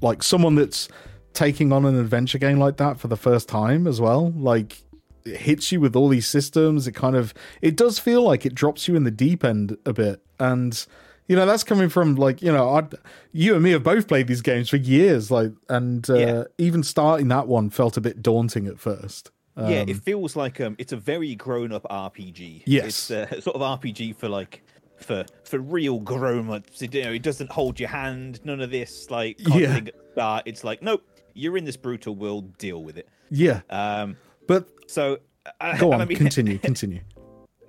like 0.00 0.22
someone 0.22 0.54
that's 0.54 0.88
taking 1.34 1.72
on 1.72 1.84
an 1.84 1.98
adventure 1.98 2.38
game 2.38 2.58
like 2.58 2.76
that 2.78 2.98
for 2.98 3.08
the 3.08 3.16
first 3.16 3.48
time 3.48 3.86
as 3.86 4.00
well. 4.00 4.30
Like 4.36 4.82
it 5.24 5.36
hits 5.36 5.70
you 5.72 5.80
with 5.80 5.94
all 5.94 6.08
these 6.08 6.26
systems. 6.26 6.86
It 6.86 6.92
kind 6.92 7.16
of 7.16 7.34
it 7.62 7.76
does 7.76 7.98
feel 7.98 8.22
like 8.22 8.46
it 8.46 8.54
drops 8.54 8.88
you 8.88 8.96
in 8.96 9.04
the 9.04 9.10
deep 9.10 9.44
end 9.44 9.76
a 9.84 9.92
bit, 9.92 10.20
and 10.40 10.86
you 11.28 11.36
know 11.36 11.44
that's 11.46 11.64
coming 11.64 11.88
from 11.90 12.14
like 12.16 12.40
you 12.42 12.50
know 12.52 12.70
I'd, 12.70 12.94
you 13.32 13.54
and 13.54 13.62
me 13.62 13.70
have 13.72 13.82
both 13.82 14.08
played 14.08 14.26
these 14.26 14.40
games 14.42 14.68
for 14.70 14.76
years, 14.78 15.30
like 15.30 15.52
and 15.68 16.08
uh, 16.08 16.14
Yeah. 16.14 16.44
even 16.56 16.82
starting 16.82 17.28
that 17.28 17.46
one 17.46 17.70
felt 17.70 17.96
a 17.96 18.00
bit 18.00 18.22
daunting 18.22 18.66
at 18.66 18.78
first. 18.78 19.30
yeah, 19.56 19.84
it 19.86 19.96
feels 19.96 20.36
like 20.36 20.60
um, 20.60 20.76
it's 20.78 20.92
a 20.92 20.96
very 20.96 21.34
grown-up 21.34 21.82
RPG. 21.90 22.62
Yes. 22.64 23.10
it's 23.10 23.10
a 23.10 23.42
sort 23.42 23.56
of 23.56 23.62
RPG 23.80 24.14
for 24.16 24.28
like 24.28 24.62
for 24.98 25.24
for 25.44 25.58
real 25.58 26.00
grown-ups. 26.00 26.82
You 26.82 27.04
know, 27.04 27.12
it 27.12 27.22
doesn't 27.22 27.50
hold 27.50 27.78
your 27.80 27.88
hand. 27.88 28.40
None 28.44 28.60
of 28.60 28.70
this 28.70 29.10
like 29.10 29.36
Yeah. 29.38 29.56
yeah. 29.56 29.76
at 29.76 29.84
the 29.86 29.92
start. 30.12 30.42
It's 30.46 30.64
like, 30.64 30.82
nope, 30.82 31.02
you're 31.34 31.56
in 31.56 31.64
this 31.64 31.76
brutal 31.76 32.14
world. 32.14 32.56
Deal 32.58 32.82
with 32.82 32.98
it. 32.98 33.08
Yeah, 33.30 33.60
Um, 33.70 34.16
but 34.46 34.66
so 34.86 35.18
go 35.78 35.92
on, 35.92 36.00
I 36.00 36.04
mean, 36.06 36.16
continue, 36.18 36.58
continue. 36.70 37.00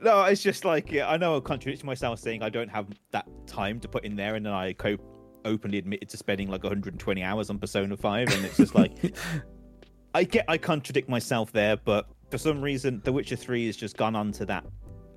No, 0.01 0.24
it's 0.24 0.41
just 0.41 0.63
like 0.63 0.91
yeah, 0.91 1.09
I 1.09 1.17
know 1.17 1.36
I'm 1.36 1.41
contradicting 1.41 1.86
myself, 1.86 2.19
saying 2.19 2.41
I 2.41 2.50
don't 2.50 2.69
have 2.69 2.88
that 3.12 3.27
time 3.45 3.79
to 3.81 3.88
put 3.89 4.05
in 4.05 4.15
there, 4.15 4.36
and 4.36 4.45
then 4.45 4.53
I 4.53 4.71
co- 4.74 4.98
openly 5.45 5.77
admitted 5.77 6.07
to 6.09 6.17
spending 6.17 6.50
like 6.50 6.63
120 6.63 7.21
hours 7.24 7.50
on 7.50 7.59
Persona 7.59 7.98
5, 7.98 8.33
and 8.33 8.45
it's 8.45 8.55
just 8.57 8.75
like 8.75 8.93
I 10.15 10.24
get 10.24 10.45
I 10.48 10.57
contradict 10.57 11.09
myself 11.09 11.51
there, 11.51 11.75
but 11.77 12.07
for 12.31 12.38
some 12.38 12.62
reason, 12.62 13.01
The 13.03 13.12
Witcher 13.12 13.36
3 13.36 13.65
has 13.67 13.75
just 13.75 13.98
gone 13.98 14.15
on 14.15 14.31
to 14.33 14.45
that 14.45 14.63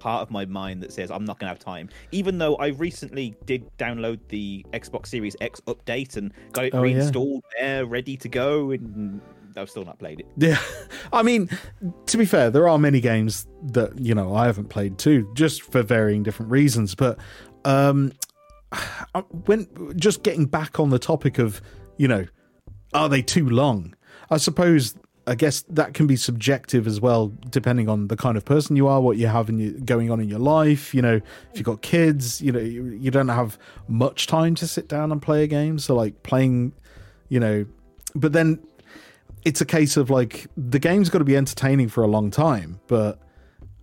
part 0.03 0.21
of 0.23 0.33
my 0.33 0.45
mind 0.45 0.83
that 0.83 0.93
says 0.93 1.13
I'm 1.13 1.25
not 1.25 1.39
gonna 1.39 1.51
have 1.51 1.61
time. 1.61 1.89
Even 2.11 2.37
though 2.39 2.57
I 2.57 2.69
recently 2.69 3.37
did 3.47 3.65
download 3.79 4.19
the 4.29 4.67
Xbox 4.73 5.07
Series 5.07 5.37
X 5.41 5.61
update 5.69 6.17
and 6.17 6.33
got 6.51 6.65
it 6.65 6.75
Oh, 6.75 6.83
yeah. 6.83 6.97
reinstalled 6.97 7.45
there, 7.59 7.87
ready 7.87 8.17
to 8.17 8.29
go, 8.29 8.73
and 8.73 9.21
I've 9.57 9.71
still 9.71 9.85
not 9.85 10.01
played 10.01 10.19
it. 10.21 10.27
Yeah, 10.37 10.59
I 11.13 11.23
mean, 11.23 11.49
to 12.07 12.17
be 12.19 12.25
fair, 12.25 12.51
there 12.51 12.69
are 12.69 12.79
many 12.79 13.01
games 13.01 13.47
that 13.71 13.97
you 13.97 14.13
know 14.15 14.35
I 14.35 14.47
haven't 14.47 14.71
played 14.71 14.99
too, 14.99 15.31
just 15.35 15.63
for 15.63 15.83
varying 15.83 16.25
different 16.25 16.51
reasons. 16.51 16.97
But 16.97 17.19
um, 17.65 18.13
when 19.45 19.69
just 19.97 20.25
getting 20.25 20.47
back 20.47 20.81
on 20.81 20.91
the 20.91 20.99
topic 20.99 21.39
of 21.39 21.63
you 21.97 22.09
know, 22.09 22.27
are 22.93 23.09
they 23.09 23.23
too 23.23 23.49
long? 23.49 23.95
I 24.31 24.39
suppose 24.39 24.97
I 25.27 25.35
guess 25.35 25.63
that 25.69 25.95
can 25.95 26.07
be 26.07 26.17
subjective 26.17 26.87
as 26.87 27.01
well, 27.01 27.33
depending 27.49 27.89
on 27.89 28.09
the 28.09 28.17
kind 28.17 28.37
of 28.37 28.45
person 28.45 28.75
you 28.75 28.89
are, 28.89 29.01
what 29.01 29.19
you 29.19 29.29
have 29.29 29.49
in 29.49 29.59
your, 29.59 29.73
going 29.73 30.11
on 30.11 30.21
in 30.21 30.29
your 30.29 30.41
life. 30.41 30.95
You 30.95 31.03
know, 31.03 31.15
if 31.15 31.53
you've 31.55 31.65
got 31.65 31.83
kids, 31.83 32.41
you 32.41 32.51
know, 32.51 32.59
you, 32.59 32.87
you 32.87 33.11
don't 33.11 33.29
have 33.29 33.59
much 33.89 34.27
time 34.27 34.55
to 34.57 34.67
sit 34.67 34.89
down 34.89 35.13
and 35.13 35.23
play 35.23 35.45
a 35.45 35.47
game. 35.47 35.79
So 35.79 35.95
like 35.95 36.23
playing, 36.25 36.73
you 37.29 37.39
know, 37.39 37.67
but 38.15 38.33
then 38.33 38.59
it's 39.45 39.61
a 39.61 39.67
case 39.67 39.97
of 39.97 40.11
like 40.11 40.47
the 40.57 40.79
game's 40.79 41.09
got 41.09 41.19
to 41.19 41.25
be 41.25 41.37
entertaining 41.37 41.89
for 41.89 42.03
a 42.03 42.09
long 42.09 42.31
time, 42.31 42.81
but 42.87 43.21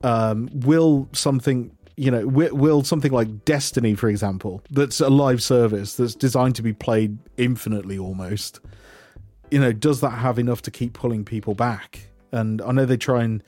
um, 0.04 0.50
will 0.54 1.10
something 1.12 1.72
you 1.98 2.10
know 2.10 2.26
will, 2.28 2.56
will 2.56 2.84
something 2.84 3.12
like 3.12 3.46
Destiny, 3.46 3.94
for 3.96 4.10
example, 4.10 4.62
that's 4.72 5.02
a 5.02 5.10
live 5.10 5.44
service 5.44 5.96
that's 5.96 6.16
designed 6.16 6.56
to 6.56 6.62
be 6.62 6.74
played 6.74 7.18
infinitely 7.38 7.98
almost, 7.98 8.62
you 9.52 9.60
know, 9.60 9.72
does 9.72 10.02
that 10.02 10.12
have 10.12 10.40
enough 10.40 10.62
to 10.64 10.72
keep 10.72 10.94
pulling 10.94 11.26
people 11.26 11.56
back? 11.56 12.10
And 12.32 12.62
I 12.62 12.72
know 12.72 12.86
they 12.86 12.98
try 12.98 13.24
and 13.24 13.44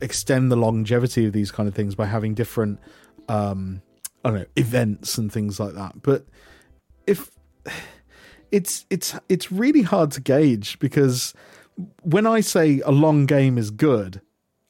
extend 0.00 0.52
the 0.52 0.56
longevity 0.56 1.26
of 1.26 1.32
these 1.32 1.50
kind 1.50 1.68
of 1.68 1.74
things 1.74 1.94
by 1.94 2.06
having 2.06 2.34
different 2.34 2.78
um 3.28 3.82
I 4.24 4.30
don't 4.30 4.38
know 4.40 4.46
events 4.56 5.18
and 5.18 5.32
things 5.32 5.58
like 5.58 5.74
that, 5.74 6.02
but 6.02 6.26
if 7.06 7.30
it's 8.50 8.86
it's 8.90 9.14
it's 9.28 9.52
really 9.52 9.82
hard 9.82 10.10
to 10.12 10.20
gauge 10.20 10.78
because 10.78 11.34
when 12.02 12.26
I 12.26 12.40
say 12.40 12.80
a 12.80 12.90
long 12.90 13.26
game 13.26 13.58
is 13.58 13.70
good, 13.70 14.20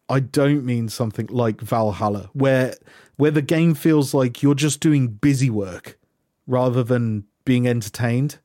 I 0.09 0.21
don't 0.21 0.65
mean 0.65 0.89
something 0.89 1.27
like 1.27 1.61
Valhalla, 1.61 2.31
where 2.33 2.75
where 3.17 3.31
the 3.31 3.43
game 3.43 3.75
feels 3.75 4.15
like 4.15 4.43
you're 4.43 4.55
just 4.55 4.81
doing 4.81 5.09
busy 5.09 5.51
work 5.51 5.99
rather 6.47 6.83
than 6.83 7.25
being 7.45 7.67
entertained. 7.67 8.39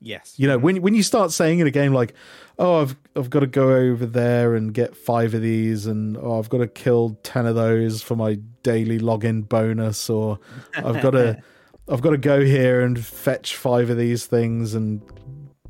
Yes. 0.00 0.34
You 0.38 0.48
know, 0.48 0.58
when 0.58 0.80
when 0.80 0.94
you 0.94 1.02
start 1.02 1.30
saying 1.30 1.58
in 1.58 1.66
a 1.66 1.70
game 1.70 1.92
like, 1.92 2.14
"Oh, 2.58 2.80
I've 2.80 2.96
I've 3.14 3.28
got 3.28 3.40
to 3.40 3.46
go 3.46 3.74
over 3.74 4.06
there 4.06 4.54
and 4.54 4.72
get 4.72 4.96
five 4.96 5.34
of 5.34 5.42
these, 5.42 5.86
and 5.86 6.16
oh, 6.16 6.38
I've 6.38 6.48
got 6.48 6.58
to 6.58 6.66
kill 6.66 7.18
ten 7.22 7.46
of 7.46 7.54
those 7.54 8.02
for 8.02 8.16
my 8.16 8.38
daily 8.62 8.98
login 8.98 9.46
bonus," 9.46 10.08
or 10.08 10.38
"I've 10.74 11.02
got 11.02 11.10
to 11.10 11.42
I've 11.88 12.00
got 12.00 12.10
to 12.10 12.18
go 12.18 12.42
here 12.42 12.80
and 12.80 13.02
fetch 13.04 13.56
five 13.56 13.90
of 13.90 13.98
these 13.98 14.26
things 14.26 14.74
and 14.74 15.02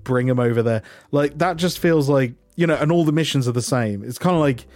bring 0.05 0.29
them 0.29 0.39
over 0.39 0.63
there," 0.63 0.83
like 1.11 1.39
that 1.39 1.57
just 1.57 1.81
feels 1.81 2.09
like 2.09 2.35
you 2.55 2.69
know, 2.69 2.77
and 2.77 2.93
all 2.93 3.05
the 3.05 3.13
missions 3.13 3.49
are 3.49 3.53
the 3.53 3.63
same. 3.63 4.05
It's 4.05 4.19
kind 4.19 4.35
of 4.35 4.41
like. 4.41 4.67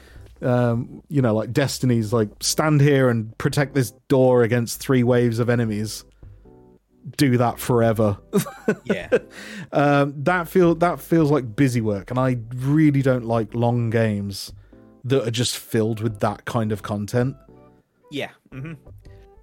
Um, 0.42 1.02
you 1.08 1.22
know, 1.22 1.32
like 1.32 1.52
Destiny's 1.52 2.12
like 2.12 2.28
stand 2.40 2.82
here 2.82 3.08
and 3.08 3.38
protect 3.38 3.72
this 3.72 3.92
door 4.08 4.42
against 4.42 4.78
three 4.78 5.02
waves 5.02 5.38
of 5.38 5.48
enemies. 5.48 6.04
Do 7.16 7.36
that 7.36 7.58
forever. 7.58 8.18
Yeah. 8.84 9.10
um, 9.72 10.14
that 10.24 10.48
feel 10.48 10.74
that 10.76 11.00
feels 11.00 11.30
like 11.30 11.54
busy 11.54 11.80
work, 11.80 12.10
and 12.10 12.18
I 12.18 12.38
really 12.54 13.02
don't 13.02 13.24
like 13.26 13.54
long 13.54 13.90
games 13.90 14.52
that 15.04 15.26
are 15.26 15.30
just 15.30 15.56
filled 15.58 16.00
with 16.00 16.20
that 16.20 16.44
kind 16.46 16.72
of 16.72 16.82
content. 16.82 17.36
Yeah. 18.10 18.30
hmm 18.52 18.72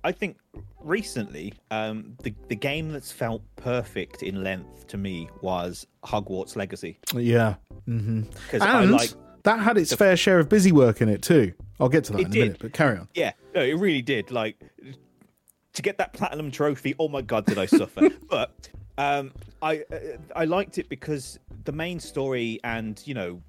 I 0.03 0.11
think 0.11 0.37
recently, 0.79 1.53
um, 1.69 2.17
the 2.23 2.33
the 2.47 2.55
game 2.55 2.91
that's 2.91 3.11
felt 3.11 3.43
perfect 3.57 4.23
in 4.23 4.43
length 4.43 4.87
to 4.87 4.97
me 4.97 5.29
was 5.41 5.85
Hogwarts 6.03 6.55
Legacy 6.55 6.97
Yeah, 7.13 7.55
hmm 7.85 8.21
because 8.21 8.63
I 8.63 8.81
and 8.81 8.91
like. 8.91 9.11
that 9.43 9.59
had 9.59 9.77
its 9.77 9.93
fair 9.93 10.17
share 10.17 10.39
of 10.39 10.49
busy 10.49 10.71
work 10.71 11.01
in 11.01 11.09
it 11.09 11.21
too. 11.21 11.53
I'll 11.79 11.89
get 11.89 12.05
to 12.05 12.13
that 12.13 12.21
It 12.21 12.25
in 12.27 12.33
a 12.33 12.35
minute, 12.45 12.57
but 12.59 12.73
carry 12.73 12.97
on. 12.97 13.07
Yeah, 13.13 13.33
no, 13.53 13.61
it 13.61 13.73
really 13.77 14.01
did. 14.01 14.31
Like 14.31 14.57
to 15.73 15.81
get 15.81 15.97
that 15.97 16.13
platinum 16.13 16.51
trophy. 16.51 16.95
Oh 16.99 17.07
my 17.07 17.21
god, 17.21 17.45
did 17.45 17.57
I 17.57 17.65
suffer? 17.65 18.09
but 18.29 18.69
um, 18.97 19.31
I 19.61 19.79
uh, 19.91 19.97
I 20.35 20.45
liked 20.45 20.77
it 20.77 20.89
because 20.89 21.39
the 21.65 21.71
main 21.71 21.99
story 21.99 22.59
and 22.63 23.01
you 23.05 23.13
know. 23.13 23.41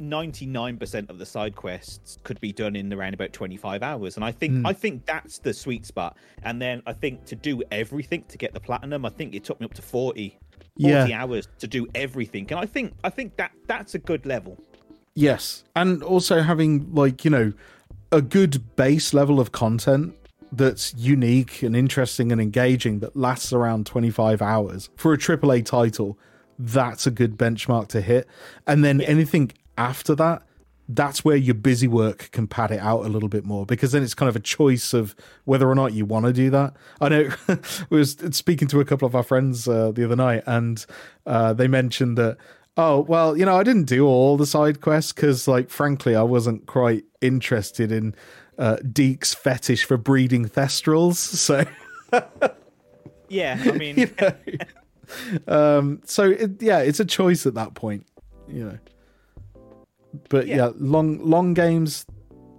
99% 0.00 1.10
of 1.10 1.18
the 1.18 1.26
side 1.26 1.54
quests 1.54 2.16
could 2.24 2.40
be 2.40 2.52
done 2.52 2.74
in 2.74 2.90
around 2.90 3.12
about 3.12 3.34
25 3.34 3.82
hours 3.82 4.16
and 4.16 4.24
i 4.24 4.32
think 4.32 4.54
Hmm. 4.54 4.64
i 4.66 4.72
think 4.72 5.04
that's 5.04 5.38
the 5.38 5.52
sweet 5.52 5.84
spot 5.84 6.16
and 6.42 6.60
then 6.60 6.82
i 6.86 6.92
think 6.94 7.26
to 7.26 7.36
do 7.36 7.62
everything 7.70 8.24
to 8.28 8.38
get 8.38 8.54
the 8.54 8.60
platinum 8.60 9.04
i 9.04 9.10
think 9.10 9.34
it 9.34 9.44
took 9.44 9.60
me 9.60 9.66
up 9.66 9.74
to 9.74 9.82
40 9.82 10.38
40 10.80 10.90
Yeah. 11.10 11.22
hours 11.22 11.48
to 11.58 11.66
do 11.66 11.86
everything 11.94 12.46
and 12.50 12.58
i 12.58 12.64
think 12.64 12.94
i 13.04 13.10
think 13.10 13.36
that 13.36 13.52
that's 13.66 13.94
a 13.94 13.98
good 13.98 14.24
level 14.24 14.56
Yes, 15.14 15.64
and 15.76 16.02
also 16.02 16.40
having 16.40 16.94
like 16.94 17.22
you 17.26 17.30
know 17.30 17.52
a 18.10 18.22
good 18.22 18.74
base 18.76 19.12
level 19.12 19.38
of 19.38 19.52
content 19.52 20.14
that's 20.52 20.94
unique 20.94 21.62
and 21.62 21.76
interesting 21.76 22.32
and 22.32 22.40
engaging 22.40 23.00
that 23.00 23.16
lasts 23.16 23.52
around 23.52 23.86
25 23.86 24.42
hours 24.42 24.90
for 24.96 25.12
a 25.12 25.18
AAA 25.18 25.64
title. 25.64 26.18
That's 26.58 27.06
a 27.06 27.10
good 27.10 27.38
benchmark 27.38 27.88
to 27.88 28.00
hit, 28.00 28.26
and 28.66 28.84
then 28.84 29.00
anything 29.00 29.52
after 29.78 30.14
that. 30.16 30.42
That's 30.92 31.24
where 31.24 31.36
your 31.36 31.54
busy 31.54 31.86
work 31.86 32.30
can 32.32 32.48
pad 32.48 32.72
it 32.72 32.80
out 32.80 33.06
a 33.06 33.08
little 33.08 33.28
bit 33.28 33.44
more 33.44 33.64
because 33.64 33.92
then 33.92 34.02
it's 34.02 34.12
kind 34.12 34.28
of 34.28 34.34
a 34.34 34.40
choice 34.40 34.92
of 34.92 35.14
whether 35.44 35.70
or 35.70 35.76
not 35.76 35.92
you 35.92 36.04
want 36.04 36.26
to 36.26 36.32
do 36.32 36.50
that. 36.50 36.74
I 37.00 37.08
know 37.08 37.30
we 37.90 37.98
was 37.98 38.16
speaking 38.32 38.66
to 38.66 38.80
a 38.80 38.84
couple 38.84 39.06
of 39.06 39.14
our 39.14 39.22
friends 39.22 39.68
uh, 39.68 39.92
the 39.92 40.04
other 40.04 40.16
night, 40.16 40.42
and 40.46 40.84
uh, 41.26 41.52
they 41.52 41.68
mentioned 41.68 42.18
that 42.18 42.38
oh 42.76 43.00
well 43.00 43.36
you 43.36 43.44
know 43.44 43.56
i 43.56 43.62
didn't 43.62 43.84
do 43.84 44.06
all 44.06 44.36
the 44.36 44.46
side 44.46 44.80
quests 44.80 45.12
because 45.12 45.48
like 45.48 45.68
frankly 45.70 46.14
i 46.14 46.22
wasn't 46.22 46.64
quite 46.66 47.04
interested 47.20 47.90
in 47.90 48.14
uh 48.60 48.76
Deek's 48.92 49.34
fetish 49.34 49.84
for 49.84 49.96
breeding 49.96 50.48
thestrals 50.48 51.16
so 51.16 51.64
Yeah, 53.30 53.62
I 53.64 53.70
mean, 53.72 53.96
you 53.98 54.10
know? 54.20 54.32
um, 55.78 56.00
so 56.04 56.30
it, 56.30 56.60
yeah, 56.60 56.80
it's 56.80 57.00
a 57.00 57.04
choice 57.04 57.46
at 57.46 57.54
that 57.54 57.74
point, 57.74 58.04
you 58.48 58.64
know. 58.64 58.78
But 60.28 60.48
yeah. 60.48 60.56
Yeah. 60.56 60.70
long 60.76 61.24
long 61.24 61.54
games 61.54 62.04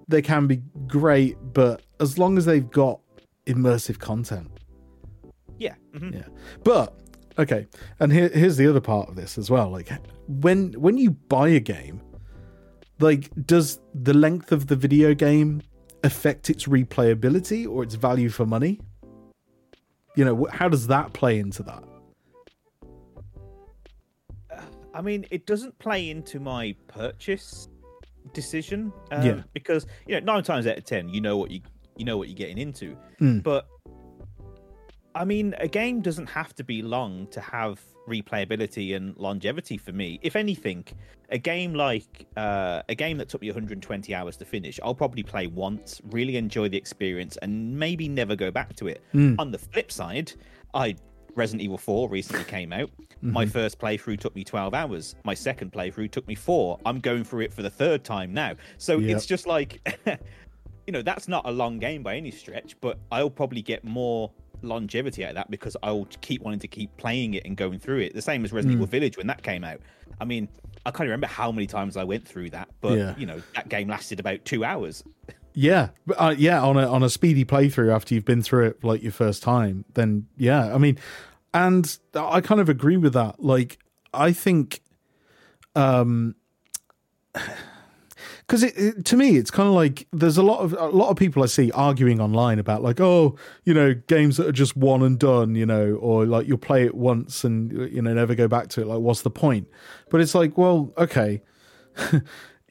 they 0.08 0.22
can 0.22 0.48
be 0.48 0.62
great, 0.88 1.36
but 1.53 1.81
as 2.00 2.17
long 2.17 2.38
as 2.38 2.46
they've 2.46 2.70
got 2.70 3.01
immersive 3.46 4.00
content, 4.00 4.50
yeah, 5.60 5.75
mhm. 5.93 6.13
yeah. 6.13 6.27
But 6.63 6.98
okay, 7.38 7.67
and 8.00 8.12
here, 8.13 8.29
here's 8.29 8.55
the 8.55 8.67
other 8.67 8.81
part 8.81 9.10
of 9.10 9.15
this 9.15 9.38
as 9.38 9.51
well. 9.51 9.70
Like 9.70 9.89
when 10.27 10.72
when 10.74 10.98
you 10.98 11.12
buy 11.12 11.50
a 11.50 11.60
game, 11.60 12.01
like 13.01 13.29
does 13.46 13.81
the 13.93 14.13
length 14.13 14.53
of 14.53 14.67
the 14.67 14.77
video 14.77 15.13
game 15.13 15.62
affect 16.03 16.50
its 16.50 16.65
replayability 16.65 17.67
or 17.67 17.84
its 17.84 17.96
value 17.96 18.29
for 18.29 18.46
money? 18.46 18.79
You 20.15 20.25
know, 20.25 20.48
how 20.51 20.67
does 20.67 20.88
that 20.88 21.13
play 21.13 21.39
into 21.39 21.63
that? 21.63 21.84
I 24.93 25.01
mean, 25.01 25.25
it 25.31 25.46
doesn't 25.46 25.77
play 25.79 26.10
into 26.10 26.39
my 26.39 26.75
purchase 26.88 27.70
decision. 28.34 28.91
Um, 29.12 29.25
Yeah. 29.25 29.43
Because 29.53 29.86
you 30.08 30.20
know, 30.20 30.34
nine 30.34 30.43
times 30.43 30.67
out 30.67 30.77
of 30.77 30.84
ten, 30.84 31.10
you 31.10 31.22
know 31.22 31.38
what 31.38 31.51
you 31.51 31.62
you 31.96 32.05
know 32.05 32.17
what 32.17 32.27
you're 32.27 32.38
getting 32.38 32.58
into. 32.58 32.98
Mm. 33.20 33.43
But 33.43 33.67
I 35.15 35.25
mean, 35.25 35.55
a 35.60 35.67
game 35.67 36.01
doesn't 36.01 36.27
have 36.27 36.55
to 36.55 36.63
be 36.63 36.81
long 36.81 37.27
to 37.27 37.41
have 37.41 37.81
replayability 38.08 38.96
and 38.96 39.15
longevity 39.17 39.77
for 39.77 39.91
me. 39.91 40.20
If 40.22 40.36
anything, 40.36 40.86
a 41.29 41.38
game 41.38 41.74
like 41.74 42.25
uh, 42.38 42.81
a 42.89 42.96
game 42.96 43.17
that 43.17 43.29
took 43.29 43.41
me 43.41 43.48
120 43.50 44.13
hours 44.15 44.38
to 44.38 44.46
finish, 44.46 44.79
I'll 44.84 44.96
probably 44.96 45.24
play 45.24 45.48
once, 45.48 46.01
really 46.10 46.38
enjoy 46.38 46.70
the 46.70 46.77
experience, 46.77 47.38
and 47.41 47.77
maybe 47.77 48.08
never 48.10 48.36
go 48.36 48.51
back 48.51 48.75
to 48.77 48.88
it. 48.88 49.01
Mm. 49.13 49.36
On 49.39 49.51
the 49.51 49.58
flip 49.58 49.91
side, 49.91 50.34
I 50.74 50.96
Resident 51.36 51.62
Evil 51.62 51.77
4 51.77 52.10
recently 52.10 52.43
came 52.43 52.74
out. 52.74 52.89
My 53.22 53.46
Mm-hmm. 53.46 53.51
first 53.51 53.79
playthrough 53.79 54.20
took 54.20 54.36
me 54.36 54.43
12 54.43 54.74
hours. 54.74 55.15
My 55.24 55.34
second 55.36 55.72
playthrough 55.72 56.12
took 56.12 56.27
me 56.27 56.34
four. 56.36 56.79
I'm 56.86 57.00
going 57.00 57.24
through 57.24 57.41
it 57.41 57.53
for 57.53 57.62
the 57.62 57.70
third 57.70 58.03
time 58.03 58.34
now. 58.34 58.55
So 58.79 58.98
Yep. 58.98 59.15
it's 59.15 59.25
just 59.27 59.46
like, 59.48 59.79
you 60.88 60.91
know, 60.91 61.01
that's 61.03 61.27
not 61.29 61.48
a 61.48 61.51
long 61.51 61.77
game 61.79 62.01
by 62.03 62.15
any 62.17 62.31
stretch, 62.31 62.75
but 62.81 62.98
I'll 63.12 63.29
probably 63.29 63.62
get 63.62 63.84
more 63.86 64.31
longevity 64.62 65.24
out 65.25 65.30
of 65.30 65.36
that 65.36 65.51
because 65.51 65.75
I'll 65.84 66.06
keep 66.22 66.41
wanting 66.41 66.60
to 66.60 66.68
keep 66.68 66.96
playing 66.98 67.34
it 67.34 67.46
and 67.46 67.56
going 67.58 67.80
through 67.80 68.00
it. 68.00 68.13
The 68.13 68.22
same 68.22 68.44
as 68.46 68.51
Resident 68.53 68.74
Mm. 68.74 68.77
Evil 68.82 68.88
Village 68.88 69.18
when 69.18 69.27
that 69.27 69.44
came 69.44 69.63
out. 69.63 69.80
I 70.20 70.25
mean, 70.25 70.48
I 70.86 70.91
can't 70.91 71.01
remember 71.08 71.27
how 71.27 71.51
many 71.51 71.68
times 71.68 71.98
I 71.98 72.03
went 72.03 72.27
through 72.27 72.50
that, 72.51 72.70
but 72.82 72.98
Yeah. 72.98 73.15
you 73.18 73.25
know, 73.25 73.41
that 73.56 73.70
game 73.70 73.88
lasted 73.88 74.20
about 74.20 74.44
two 74.46 74.63
hours. 74.63 75.03
Yeah, 75.53 75.89
uh, 76.18 76.34
yeah. 76.38 76.62
On 76.62 76.77
a 76.77 76.88
on 76.88 77.03
a 77.03 77.10
speedy 77.10 77.44
playthrough 77.44 77.94
after 77.94 78.13
you've 78.15 78.24
been 78.25 78.41
through 78.41 78.68
it 78.68 78.84
like 78.84 79.03
your 79.03 79.12
first 79.12 79.44
time, 79.44 79.84
then 79.96 80.27
yeah. 80.38 80.74
I 80.74 80.77
mean, 80.77 80.98
and 81.53 81.98
I 82.15 82.39
kind 82.39 82.62
of 82.62 82.70
agree 82.70 82.96
with 82.98 83.13
that. 83.13 83.44
Like, 83.44 83.77
I 84.13 84.32
think, 84.32 84.82
um, 85.75 86.36
because 88.51 88.63
it, 88.63 88.77
it 88.77 89.05
to 89.05 89.15
me 89.15 89.38
it's 89.38 89.50
kind 89.50 89.70
of 89.70 89.74
like 89.74 90.05
there's 90.12 90.36
a 90.36 90.43
lot 90.43 90.60
of 90.60 90.74
a 90.74 90.88
lot 90.88 91.10
of 91.10 91.15
people 91.15 91.41
I 91.41 91.46
see 91.46 91.72
arguing 91.72 92.20
online 92.20 92.60
about 92.60 92.84
like 92.84 93.00
oh 93.00 93.38
you 93.63 93.74
know 93.74 93.93
games 93.93 94.36
that 94.36 94.46
are 94.46 94.51
just 94.51 94.75
one 94.75 95.01
and 95.03 95.17
done 95.17 95.55
you 95.55 95.65
know 95.65 95.93
or 95.96 96.25
like 96.25 96.50
you'll 96.50 96.58
play 96.58 96.84
it 96.84 96.93
once 96.93 97.46
and 97.46 97.72
you 97.72 98.01
know 98.01 98.13
never 98.13 98.36
go 98.36 98.50
back 98.50 98.67
to 98.70 98.81
it 98.81 98.88
like 98.88 99.00
what's 99.00 99.22
the 99.22 99.29
point? 99.29 99.70
But 100.10 100.20
it's 100.20 100.36
like 100.36 100.58
well 100.58 100.91
okay. 100.98 101.43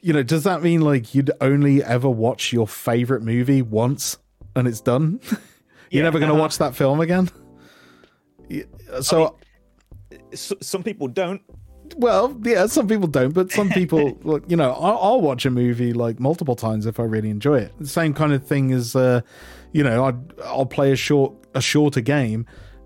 you 0.01 0.13
know, 0.13 0.21
does 0.21 0.43
that 0.43 0.61
mean 0.61 0.81
like 0.81 1.15
you'd 1.15 1.31
only 1.41 1.83
ever 1.83 2.09
watch 2.09 2.53
your 2.53 2.67
favorite 2.67 3.23
movie 3.23 3.63
once 3.63 4.17
and 4.55 4.67
it's 4.67 4.81
done? 4.81 5.19
You're 5.29 5.39
Yeah. 5.89 6.03
never 6.03 6.19
going 6.19 6.29
to 6.29 6.35
uh-huh. 6.35 6.41
watch 6.41 6.57
that 6.59 6.75
film 6.75 7.01
again? 7.01 7.29
So, 9.01 9.37
S 10.31 10.53
some 10.61 10.83
people 10.83 11.07
don't. 11.07 11.41
Well, 11.97 12.37
yeah, 12.43 12.65
some 12.67 12.87
people 12.87 13.07
don't, 13.07 13.33
but 13.33 13.51
some 13.51 13.69
people, 13.71 14.17
like, 14.23 14.43
you 14.49 14.55
know, 14.57 14.71
I'll, 14.73 14.97
I'll 15.01 15.21
watch 15.21 15.45
a 15.45 15.49
movie 15.51 15.93
like 15.93 16.19
multiple 16.19 16.55
times 16.55 16.85
if 16.85 16.99
I 16.99 17.03
really 17.03 17.29
enjoy 17.29 17.59
it. 17.59 17.73
The 17.79 17.87
same 17.87 18.13
kind 18.13 18.33
of 18.33 18.45
thing 18.45 18.71
as, 18.71 18.95
uh, 18.95 19.21
you 19.71 19.83
know, 19.83 20.05
I'd, 20.05 20.39
I'll 20.43 20.65
play 20.65 20.91
a 20.91 20.95
short, 20.95 21.33
a 21.55 21.61
shorter 21.61 22.01
game, 22.01 22.45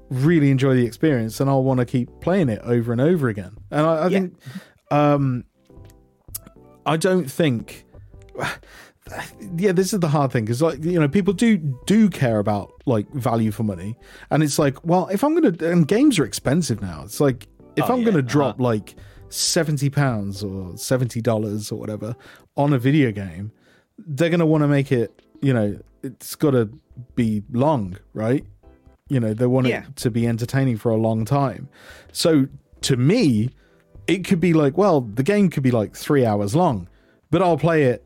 really 0.10 0.52
enjoy 0.52 0.76
the 0.76 0.86
experience, 0.86 1.40
and 1.40 1.50
I'll 1.50 1.64
want 1.64 1.80
to 1.80 1.86
keep 1.86 2.10
playing 2.22 2.50
it 2.50 2.62
over 2.64 2.92
and 2.92 3.02
over 3.02 3.28
again. 3.30 3.58
And 3.72 3.86
I, 3.86 3.94
I 3.96 4.08
Yeah. 4.08 4.20
think, 4.20 4.38
um, 4.92 5.44
I 6.86 6.98
don't 6.98 7.30
think. 7.30 7.86
Yeah, 9.58 9.72
this 9.72 9.94
is 9.94 10.00
the 10.00 10.08
hard 10.08 10.32
thing 10.32 10.46
because, 10.46 10.64
like, 10.64 10.84
you 10.84 11.00
know, 11.00 11.08
people 11.08 11.32
do 11.32 11.58
do 11.86 12.10
care 12.10 12.40
about 12.40 12.72
like 12.88 13.08
value 13.14 13.52
for 13.52 13.62
money, 13.62 13.96
and 14.32 14.42
it's 14.42 14.58
like, 14.58 14.84
well, 14.84 15.08
if 15.10 15.24
I'm 15.24 15.36
gonna 15.40 15.56
and 15.70 15.88
games 15.88 16.18
are 16.18 16.26
expensive 16.26 16.82
now. 16.82 17.04
It's 17.04 17.20
like 17.20 17.48
if 17.76 17.90
Oh, 17.90 17.94
I'm 17.94 18.00
yeah, 18.00 18.06
gonna 18.06 18.20
uh-huh. 18.20 18.28
drop 18.28 18.60
like 18.60 18.96
seventy 19.30 19.90
pounds 19.90 20.44
or 20.44 20.78
seventy 20.78 21.22
dollars 21.22 21.72
or 21.72 21.80
whatever 21.80 22.16
on 22.56 22.74
a 22.74 22.78
video 22.80 23.12
game, 23.12 23.52
they're 23.98 24.30
gonna 24.30 24.46
want 24.46 24.64
to 24.64 24.68
make 24.68 24.92
it. 24.92 25.22
You 25.42 25.54
know, 25.54 25.80
it's 26.04 26.36
got 26.36 26.52
to 26.52 26.70
be 27.16 27.44
long, 27.52 27.98
right? 28.14 28.46
You 29.10 29.20
know, 29.20 29.34
they 29.34 29.46
want 29.48 29.68
Yeah. 29.68 29.84
it 29.88 29.96
to 29.98 30.10
be 30.10 30.26
entertaining 30.28 30.78
for 30.78 30.90
a 30.92 30.96
long 30.98 31.26
time. 31.26 31.68
So 32.12 32.48
to 32.82 32.96
me, 32.98 33.50
it 34.08 34.24
could 34.26 34.40
be 34.40 34.54
like, 34.54 34.78
well, 34.78 35.02
the 35.02 35.24
game 35.24 35.50
could 35.50 35.64
be 35.64 35.72
like 35.72 35.96
three 35.96 36.26
hours 36.26 36.56
long, 36.56 36.88
but 37.32 37.42
I'll 37.42 37.58
play 37.58 37.84
it 37.84 38.06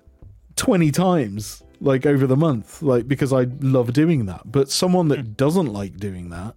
20 0.55 0.91
times 0.91 1.63
like 1.81 2.05
over 2.05 2.25
the 2.27 2.35
month, 2.35 2.81
like 2.81 3.07
because 3.07 3.31
I 3.31 3.43
love 3.61 3.93
doing 3.93 4.25
that. 4.25 4.51
But 4.51 4.69
someone 4.69 5.07
that 5.09 5.37
doesn't 5.37 5.67
like 5.71 5.97
doing 5.97 6.29
that, 6.31 6.55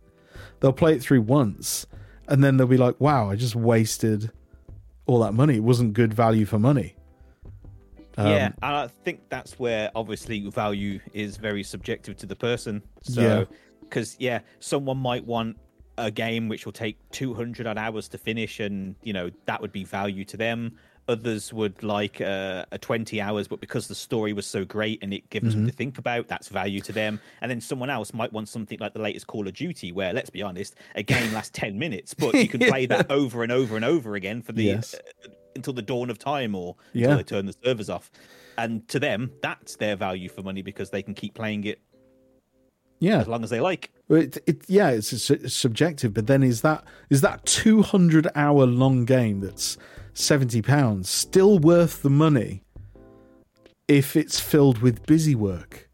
they'll 0.60 0.72
play 0.72 0.94
it 0.94 1.02
through 1.02 1.20
once 1.22 1.86
and 2.28 2.42
then 2.42 2.56
they'll 2.56 2.66
be 2.66 2.76
like, 2.76 3.00
wow, 3.00 3.30
I 3.30 3.36
just 3.36 3.54
wasted 3.54 4.30
all 5.06 5.20
that 5.20 5.32
money. 5.32 5.56
It 5.56 5.62
wasn't 5.62 5.92
good 5.94 6.14
value 6.14 6.44
for 6.44 6.58
money. 6.58 6.94
Um, 8.16 8.26
yeah, 8.26 8.46
and 8.46 8.76
I 8.76 8.88
think 8.88 9.20
that's 9.28 9.58
where 9.58 9.90
obviously 9.94 10.48
value 10.50 11.00
is 11.14 11.36
very 11.38 11.62
subjective 11.62 12.16
to 12.18 12.26
the 12.26 12.36
person. 12.36 12.82
Yeah. 13.04 13.14
So, 13.14 13.46
because 13.80 14.16
yeah, 14.18 14.40
someone 14.60 14.98
might 14.98 15.24
want 15.24 15.56
a 15.98 16.10
game 16.10 16.48
which 16.48 16.64
will 16.64 16.72
take 16.72 16.98
200 17.10 17.66
odd 17.66 17.78
hours 17.78 18.08
to 18.08 18.18
finish, 18.18 18.60
and 18.60 18.94
you 19.02 19.12
know 19.12 19.30
that 19.46 19.60
would 19.60 19.72
be 19.72 19.84
value 19.84 20.24
to 20.26 20.36
them. 20.36 20.76
Others 21.12 21.52
would 21.52 21.82
like 21.82 22.20
uh, 22.20 22.64
a 22.72 22.78
20 22.78 23.20
hours, 23.20 23.46
but 23.48 23.60
because 23.60 23.86
the 23.88 23.94
story 23.94 24.32
was 24.32 24.46
so 24.46 24.64
great 24.64 24.98
and 25.02 25.12
it 25.14 25.28
gives 25.30 25.44
them 25.44 25.50
Mm-hmm. 25.52 25.58
something 25.60 25.70
to 25.70 25.76
think 25.76 25.98
about, 25.98 26.28
that's 26.28 26.48
value 26.48 26.80
to 26.80 26.92
them. 26.92 27.20
And 27.40 27.50
then 27.50 27.60
someone 27.60 27.90
else 27.90 28.12
might 28.14 28.32
want 28.32 28.48
something 28.48 28.78
like 28.80 28.92
the 28.94 29.00
latest 29.00 29.26
Call 29.26 29.46
of 29.46 29.54
Duty, 29.54 29.92
where 29.92 30.12
let's 30.12 30.30
be 30.30 30.42
honest, 30.42 30.74
a 30.96 31.02
game 31.02 31.32
lasts 31.36 31.50
10 31.58 31.78
minutes, 31.78 32.14
but 32.14 32.34
you 32.34 32.48
can 32.48 32.60
play 32.60 32.86
that 32.86 33.10
over 33.10 33.42
and 33.42 33.52
over 33.52 33.76
and 33.76 33.84
over 33.84 34.14
again 34.14 34.42
for 34.42 34.52
the 34.52 34.64
Yes. 34.64 34.94
uh, 34.94 35.28
until 35.54 35.72
the 35.74 35.82
dawn 35.82 36.08
of 36.10 36.18
time 36.18 36.54
or 36.54 36.76
Yeah. 36.94 37.04
until 37.10 37.16
they 37.18 37.22
turn 37.24 37.46
the 37.46 37.54
servers 37.64 37.90
off. 37.90 38.10
And 38.58 38.86
to 38.88 38.98
them, 38.98 39.30
that's 39.42 39.76
their 39.76 39.96
value 39.96 40.28
for 40.28 40.42
money 40.42 40.62
because 40.62 40.90
they 40.90 41.02
can 41.02 41.14
keep 41.14 41.34
playing 41.34 41.64
it 41.64 41.80
Yeah. 43.00 43.20
as 43.20 43.28
long 43.28 43.44
as 43.44 43.50
they 43.50 43.60
like. 43.60 43.90
It, 44.08 44.38
it, 44.46 44.62
yeah, 44.68 44.90
it's, 44.90 45.08
su- 45.22 45.48
subjective, 45.48 46.12
but 46.14 46.26
then 46.26 46.42
is 46.42 46.60
that 46.62 46.84
is 47.10 47.20
that 47.22 47.44
two 47.46 47.82
hundred 47.82 48.28
hour 48.34 48.66
long 48.66 49.04
game 49.06 49.40
that's 49.40 49.78
seventy 50.14 50.62
pounds 50.62 51.08
still 51.08 51.58
worth 51.58 52.02
the 52.02 52.10
money 52.10 52.64
if 53.88 54.16
it's 54.16 54.40
filled 54.40 54.78
with 54.78 55.04
busy 55.06 55.34
work? 55.34 55.88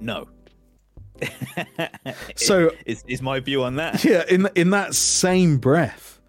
No. 0.00 0.28
So 2.36 2.70
is, 2.86 3.04
is 3.06 3.22
my 3.22 3.40
view 3.40 3.62
on 3.62 3.76
that. 3.76 4.04
yeah, 4.04 4.24
in 4.28 4.48
in 4.54 4.70
that 4.70 4.94
same 4.94 5.58
breath, 5.58 6.20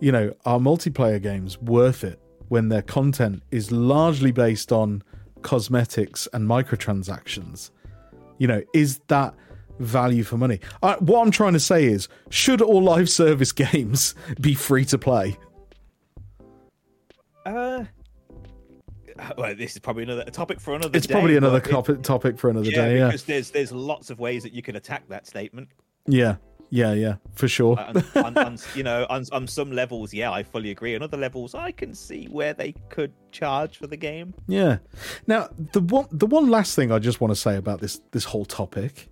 you 0.00 0.12
know, 0.12 0.32
are 0.44 0.58
multiplayer 0.58 1.20
games 1.20 1.58
worth 1.58 2.04
it 2.04 2.20
when 2.48 2.68
their 2.68 2.82
content 2.82 3.42
is 3.50 3.72
largely 3.72 4.30
based 4.30 4.72
on 4.72 5.02
cosmetics 5.42 6.28
and 6.32 6.48
microtransactions? 6.48 7.70
You 8.38 8.46
know, 8.46 8.62
is 8.72 9.00
that 9.08 9.34
value 9.80 10.22
for 10.22 10.36
money? 10.36 10.60
Uh, 10.82 10.96
what 11.00 11.22
I'm 11.22 11.32
trying 11.32 11.54
to 11.54 11.60
say 11.60 11.84
is, 11.86 12.08
should 12.30 12.62
all 12.62 12.82
live 12.82 13.08
service 13.10 13.52
games 13.66 14.14
be 14.40 14.54
free 14.54 14.84
to 14.86 14.98
play? 14.98 15.36
Uh, 17.48 17.84
well, 19.36 19.54
this 19.54 19.72
is 19.72 19.78
probably 19.78 20.04
another 20.04 20.24
topic 20.24 20.60
for 20.60 20.74
another. 20.74 20.96
It's 20.96 21.06
day, 21.06 21.14
probably 21.14 21.36
another 21.36 21.60
topic 21.60 22.02
topic 22.02 22.38
for 22.38 22.50
another 22.50 22.70
yeah, 22.70 22.76
day. 22.76 22.98
Yeah, 22.98 23.06
because 23.06 23.24
there's 23.24 23.50
there's 23.50 23.72
lots 23.72 24.10
of 24.10 24.18
ways 24.18 24.42
that 24.42 24.52
you 24.52 24.62
can 24.62 24.76
attack 24.76 25.08
that 25.08 25.26
statement. 25.26 25.68
yeah, 26.06 26.36
yeah, 26.70 26.92
yeah, 26.92 27.16
for 27.34 27.48
sure. 27.48 27.78
on, 27.80 28.04
on, 28.14 28.38
on, 28.38 28.58
you 28.74 28.82
know, 28.82 29.06
on, 29.08 29.24
on 29.32 29.46
some 29.46 29.72
levels, 29.72 30.12
yeah, 30.12 30.30
I 30.30 30.42
fully 30.42 30.70
agree. 30.70 30.94
On 30.94 31.02
other 31.02 31.16
levels, 31.16 31.54
I 31.54 31.72
can 31.72 31.94
see 31.94 32.26
where 32.26 32.52
they 32.52 32.74
could 32.90 33.12
charge 33.32 33.78
for 33.78 33.86
the 33.86 33.96
game. 33.96 34.34
Yeah. 34.46 34.78
Now 35.26 35.48
the 35.72 35.80
one 35.80 36.06
the 36.12 36.26
one 36.26 36.48
last 36.48 36.76
thing 36.76 36.92
I 36.92 36.98
just 36.98 37.20
want 37.20 37.32
to 37.32 37.36
say 37.36 37.56
about 37.56 37.80
this 37.80 38.00
this 38.12 38.24
whole 38.24 38.44
topic 38.44 39.08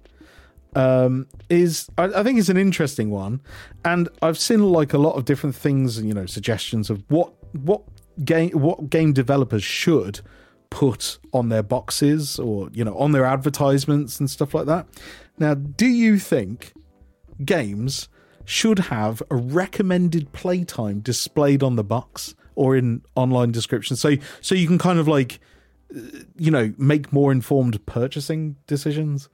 um, 0.75 1.27
is 1.49 1.89
I, 1.97 2.05
I 2.05 2.23
think 2.23 2.39
it's 2.39 2.51
an 2.51 2.59
interesting 2.59 3.11
one, 3.11 3.41
and 3.85 4.09
I've 4.23 4.39
seen 4.39 4.63
like 4.63 4.93
a 4.93 4.99
lot 4.99 5.15
of 5.15 5.25
different 5.25 5.57
things 5.57 5.99
and 5.99 6.07
you 6.07 6.15
know 6.15 6.27
suggestions 6.27 6.91
of 6.91 7.03
what 7.09 7.33
what 7.55 7.83
game 8.25 8.51
what 8.53 8.91
game 8.91 9.13
developers 9.13 9.63
should 9.63 10.21
put 10.71 11.19
on 11.33 11.49
their 11.49 11.63
boxes 11.63 12.39
or 12.39 12.69
you 12.73 12.85
know 12.85 12.97
on 12.99 13.13
their 13.13 13.25
advertisements 13.25 14.19
and 14.21 14.31
stuff 14.31 14.55
like 14.55 14.67
that. 14.67 14.87
Now, 15.39 15.55
do 15.55 15.87
you 15.87 16.19
think 16.19 16.73
games 17.45 18.09
should 18.47 18.79
have 18.79 19.23
a 19.31 19.37
recommended 19.37 20.33
playtime 20.33 21.01
displayed 21.01 21.63
on 21.63 21.77
the 21.77 21.85
box 21.85 22.35
or 22.55 22.77
in 22.77 23.03
online 23.15 23.53
descriptions, 23.53 24.01
so 24.01 24.15
so 24.41 24.55
you 24.55 24.67
can 24.67 24.79
kind 24.79 24.99
of 24.99 25.07
like, 25.07 25.41
uh, 25.95 26.01
you 26.37 26.51
know, 26.51 26.73
make 26.79 27.13
more 27.13 27.31
informed 27.31 27.85
purchasing 27.87 28.57
decisions. 28.67 29.29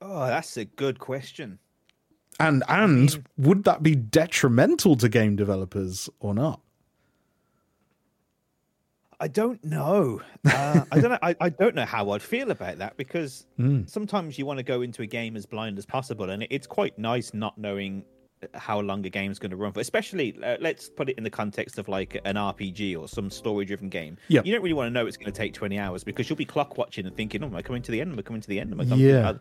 Oh, 0.00 0.26
that's 0.26 0.56
a 0.56 0.64
good 0.64 0.98
question. 0.98 1.58
And 2.38 2.62
and 2.68 3.24
would 3.36 3.64
that 3.64 3.82
be 3.82 3.94
detrimental 3.94 4.96
to 4.96 5.08
game 5.08 5.36
developers 5.36 6.08
or 6.20 6.32
not? 6.32 6.60
I 9.18 9.28
don't 9.28 9.64
know. 9.64 10.20
Uh, 10.44 10.84
I 10.92 11.00
don't 11.00 11.10
know. 11.10 11.18
I, 11.22 11.34
I 11.40 11.48
don't 11.48 11.74
know 11.74 11.86
how 11.86 12.10
I'd 12.10 12.20
feel 12.22 12.50
about 12.50 12.78
that 12.78 12.96
because 12.96 13.46
Mm. 13.58 13.88
sometimes 13.88 14.38
you 14.38 14.44
want 14.44 14.58
to 14.58 14.62
go 14.62 14.82
into 14.82 15.02
a 15.02 15.06
game 15.06 15.36
as 15.36 15.46
blind 15.46 15.78
as 15.78 15.86
possible, 15.86 16.28
and 16.30 16.42
it- 16.42 16.48
it's 16.50 16.66
quite 16.66 16.98
nice 16.98 17.32
not 17.32 17.56
knowing 17.56 18.04
how 18.52 18.78
long 18.78 19.04
a 19.06 19.08
game's 19.08 19.38
going 19.38 19.50
to 19.50 19.56
run 19.56 19.72
for. 19.72 19.80
Especially, 19.80 20.36
uh, 20.44 20.58
let's 20.60 20.90
put 20.90 21.08
it 21.08 21.16
in 21.16 21.24
the 21.24 21.30
context 21.30 21.78
of 21.78 21.88
like 21.88 22.20
an 22.26 22.36
RPG 22.36 22.94
or 23.00 23.08
some 23.08 23.30
story-driven 23.30 23.88
game. 23.88 24.18
Yep. 24.28 24.44
You 24.44 24.52
don't 24.52 24.62
really 24.62 24.74
want 24.74 24.88
to 24.88 24.90
know 24.92 25.06
it's 25.06 25.16
going 25.16 25.32
to 25.32 25.36
take 25.36 25.54
twenty 25.54 25.78
hours 25.78 26.04
because 26.04 26.28
you'll 26.28 26.36
be 26.36 26.44
clock 26.44 26.76
watching 26.76 27.06
and 27.06 27.16
thinking, 27.16 27.42
"Oh, 27.42 27.46
am 27.46 27.56
I 27.56 27.62
coming 27.62 27.80
to 27.82 27.90
the 27.90 28.00
end? 28.02 28.12
Am 28.12 28.18
I 28.18 28.22
coming 28.22 28.42
to 28.42 28.48
the 28.48 28.60
end? 28.60 28.72
Am 28.72 28.80
I 28.80 28.84
coming?" 28.84 29.06
Yeah. 29.06 29.32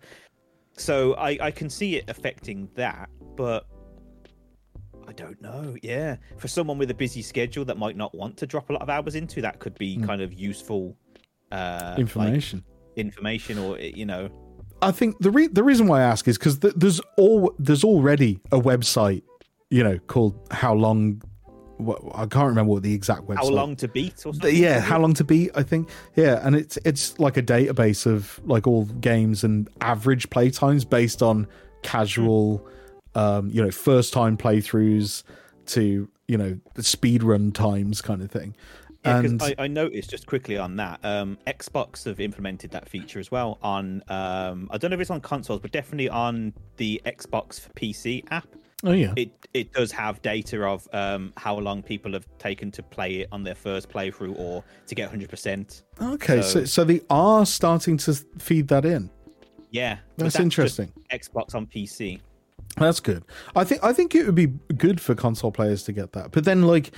So 0.77 1.13
I 1.15 1.37
I 1.41 1.51
can 1.51 1.69
see 1.69 1.97
it 1.97 2.05
affecting 2.09 2.69
that, 2.75 3.09
but. 3.35 3.67
I 5.07 5.13
don't 5.13 5.41
know. 5.41 5.75
Yeah, 5.81 6.17
for 6.37 6.47
someone 6.47 6.77
with 6.77 6.91
a 6.91 6.95
busy 6.95 7.21
schedule 7.21 7.65
that 7.65 7.77
might 7.77 7.95
not 7.95 8.13
want 8.15 8.37
to 8.37 8.47
drop 8.47 8.69
a 8.69 8.73
lot 8.73 8.81
of 8.81 8.89
hours 8.89 9.15
into, 9.15 9.41
that 9.41 9.59
could 9.59 9.77
be 9.77 9.95
hmm. 9.95 10.05
kind 10.05 10.21
of 10.21 10.33
useful 10.33 10.95
uh, 11.51 11.89
like, 11.91 11.99
Information. 11.99 12.63
information, 12.95 13.57
or 13.59 13.77
eh, 13.77 13.91
you 13.93 14.05
know, 14.05 14.29
I 14.81 14.91
think 14.91 15.17
the 15.19 15.31
re- 15.31 15.47
the 15.47 15.63
reason 15.63 15.87
why 15.87 16.01
I 16.01 16.03
ask 16.03 16.27
is 16.27 16.37
because 16.37 16.59
th- 16.59 16.73
there's 16.75 17.01
all 17.17 17.53
there's 17.59 17.83
already 17.83 18.39
a 18.51 18.59
website, 18.59 19.23
you 19.69 19.83
know, 19.83 19.97
called 19.99 20.35
How 20.51 20.73
Long. 20.73 21.21
What, 21.77 22.01
I 22.13 22.25
can't 22.25 22.47
remember 22.47 22.71
what 22.71 22.83
the 22.83 22.93
exact 22.93 23.23
website. 23.23 23.37
how 23.37 23.49
long 23.49 23.75
to 23.77 23.89
beat 23.89 24.13
or 24.25 24.33
something. 24.33 24.55
yeah, 24.55 24.79
how 24.79 24.97
long 24.97 25.13
to 25.15 25.23
beat? 25.25 25.51
I 25.55 25.63
think. 25.63 25.89
Yeah, 26.15 26.45
and 26.45 26.55
it's 26.55 26.77
it's 26.85 27.19
like 27.19 27.35
a 27.37 27.43
database 27.43 28.05
of 28.05 28.39
like 28.45 28.67
all 28.67 28.85
games 28.85 29.43
and 29.43 29.69
average 29.81 30.29
play 30.29 30.49
times 30.51 30.85
based 30.85 31.21
on 31.21 31.47
casual, 31.83 32.57
hmm. 32.57 32.69
Um, 33.15 33.49
you 33.49 33.61
know, 33.63 33.71
first 33.71 34.13
time 34.13 34.37
playthroughs 34.37 35.23
to 35.67 36.07
you 36.27 36.37
know 36.37 36.59
the 36.75 36.83
speed 36.83 37.23
run 37.23 37.51
times 37.51 38.01
kind 38.01 38.21
of 38.21 38.29
thing. 38.31 38.55
Yeah, 39.03 39.19
and 39.19 39.41
I, 39.43 39.53
I 39.59 39.67
noticed 39.67 40.09
just 40.09 40.25
quickly 40.25 40.57
on 40.57 40.77
that, 40.77 40.99
um, 41.03 41.37
Xbox 41.45 42.05
have 42.05 42.19
implemented 42.19 42.71
that 42.71 42.89
feature 42.89 43.19
as 43.19 43.29
well 43.29 43.59
on. 43.61 44.01
Um, 44.07 44.67
I 44.71 44.79
don't 44.79 44.89
know 44.89 44.95
if 44.95 45.01
it's 45.01 45.11
on 45.11 45.21
consoles, 45.21 45.59
but 45.59 45.71
definitely 45.71 46.09
on 46.09 46.53
the 46.77 46.99
Xbox 47.05 47.59
for 47.59 47.69
PC 47.73 48.23
app. 48.31 48.47
oh 48.83 48.93
yeah, 48.93 49.13
It 49.15 49.29
it 49.53 49.71
does 49.73 49.91
have 49.91 50.19
data 50.23 50.63
of 50.65 50.87
um, 50.91 51.33
how 51.37 51.55
long 51.59 51.83
people 51.83 52.13
have 52.13 52.25
taken 52.39 52.71
to 52.71 52.81
play 52.81 53.17
it 53.17 53.27
on 53.31 53.43
their 53.43 53.53
first 53.53 53.89
playthrough 53.89 54.37
or 54.39 54.63
to 54.87 54.95
get 54.95 55.07
hundred 55.11 55.29
percent. 55.29 55.83
okay, 56.01 56.41
so, 56.41 56.61
so- 56.61 56.65
so 56.65 56.83
they 56.83 57.01
are 57.11 57.45
starting 57.45 57.97
to 57.97 58.13
feed 58.39 58.67
that 58.69 58.85
in. 58.85 59.11
Yeah, 59.69 59.97
but 60.17 60.23
That's 60.25 60.39
interesting. 60.39 60.91
Xbox 61.11 61.53
on 61.53 61.67
PC. 61.67 62.21
That's 62.77 62.99
good. 62.99 63.23
I 63.55 63.63
think 63.63 63.83
I 63.83 63.93
think 63.93 64.13
it 64.15 64.25
would 64.25 64.35
be 64.35 64.47
good 64.47 64.99
for 64.99 65.15
console 65.15 65.51
players 65.51 65.83
to 65.83 65.93
get 65.93 66.11
that. 66.13 66.31
But 66.31 66.45
then, 66.45 66.63
like, 66.63 66.91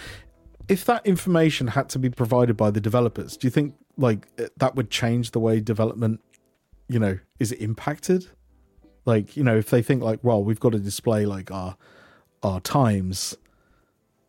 if 0.68 0.86
that 0.86 1.06
information 1.06 1.68
had 1.68 1.90
to 1.90 2.00
be 2.00 2.10
provided 2.10 2.58
by 2.58 2.72
the 2.72 2.82
developers, 2.82 3.38
do 3.38 3.48
you 3.48 3.52
think 3.52 3.76
like 3.98 4.28
eh, 4.38 4.48
that 4.58 4.76
would 4.76 4.90
change 4.90 5.32
the 5.32 5.40
way 5.40 5.60
development, 5.60 6.22
you 6.88 7.00
know, 7.00 7.20
is 7.40 7.52
it 7.52 7.62
impacted? 7.62 8.28
Like, 9.06 9.38
you 9.38 9.44
know, 9.44 9.56
if 9.58 9.70
they 9.70 9.82
think 9.82 10.04
like, 10.04 10.20
well, 10.24 10.44
we've 10.44 10.60
got 10.60 10.74
to 10.74 10.80
display 10.80 11.26
like 11.26 11.52
our 11.52 11.78
our 12.44 12.60
times, 12.60 13.36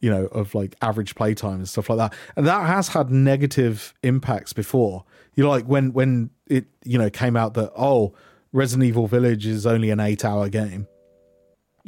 you 0.01 0.11
know, 0.11 0.27
of 0.27 0.55
like 0.55 0.77
average 0.83 1.15
playtime 1.15 1.57
and 1.57 1.69
stuff 1.69 1.91
like 1.91 1.99
that, 1.99 2.15
and 2.37 2.47
that 2.47 2.67
has 2.67 2.89
had 2.89 3.11
negative 3.11 3.95
impacts 4.03 4.53
before. 4.53 5.05
You 5.35 5.45
know, 5.45 5.51
like 5.51 5.65
when 5.65 5.93
when 5.93 6.31
it 6.47 6.67
you 6.85 6.99
know 6.99 7.11
came 7.11 7.37
out 7.37 7.55
that 7.55 7.73
oh, 7.77 8.15
Resident 8.53 8.87
Evil 8.87 9.07
Village 9.07 9.47
is 9.47 9.67
only 9.67 9.91
an 9.91 10.01
eight 10.01 10.25
hour 10.25 10.49
game. 10.49 10.87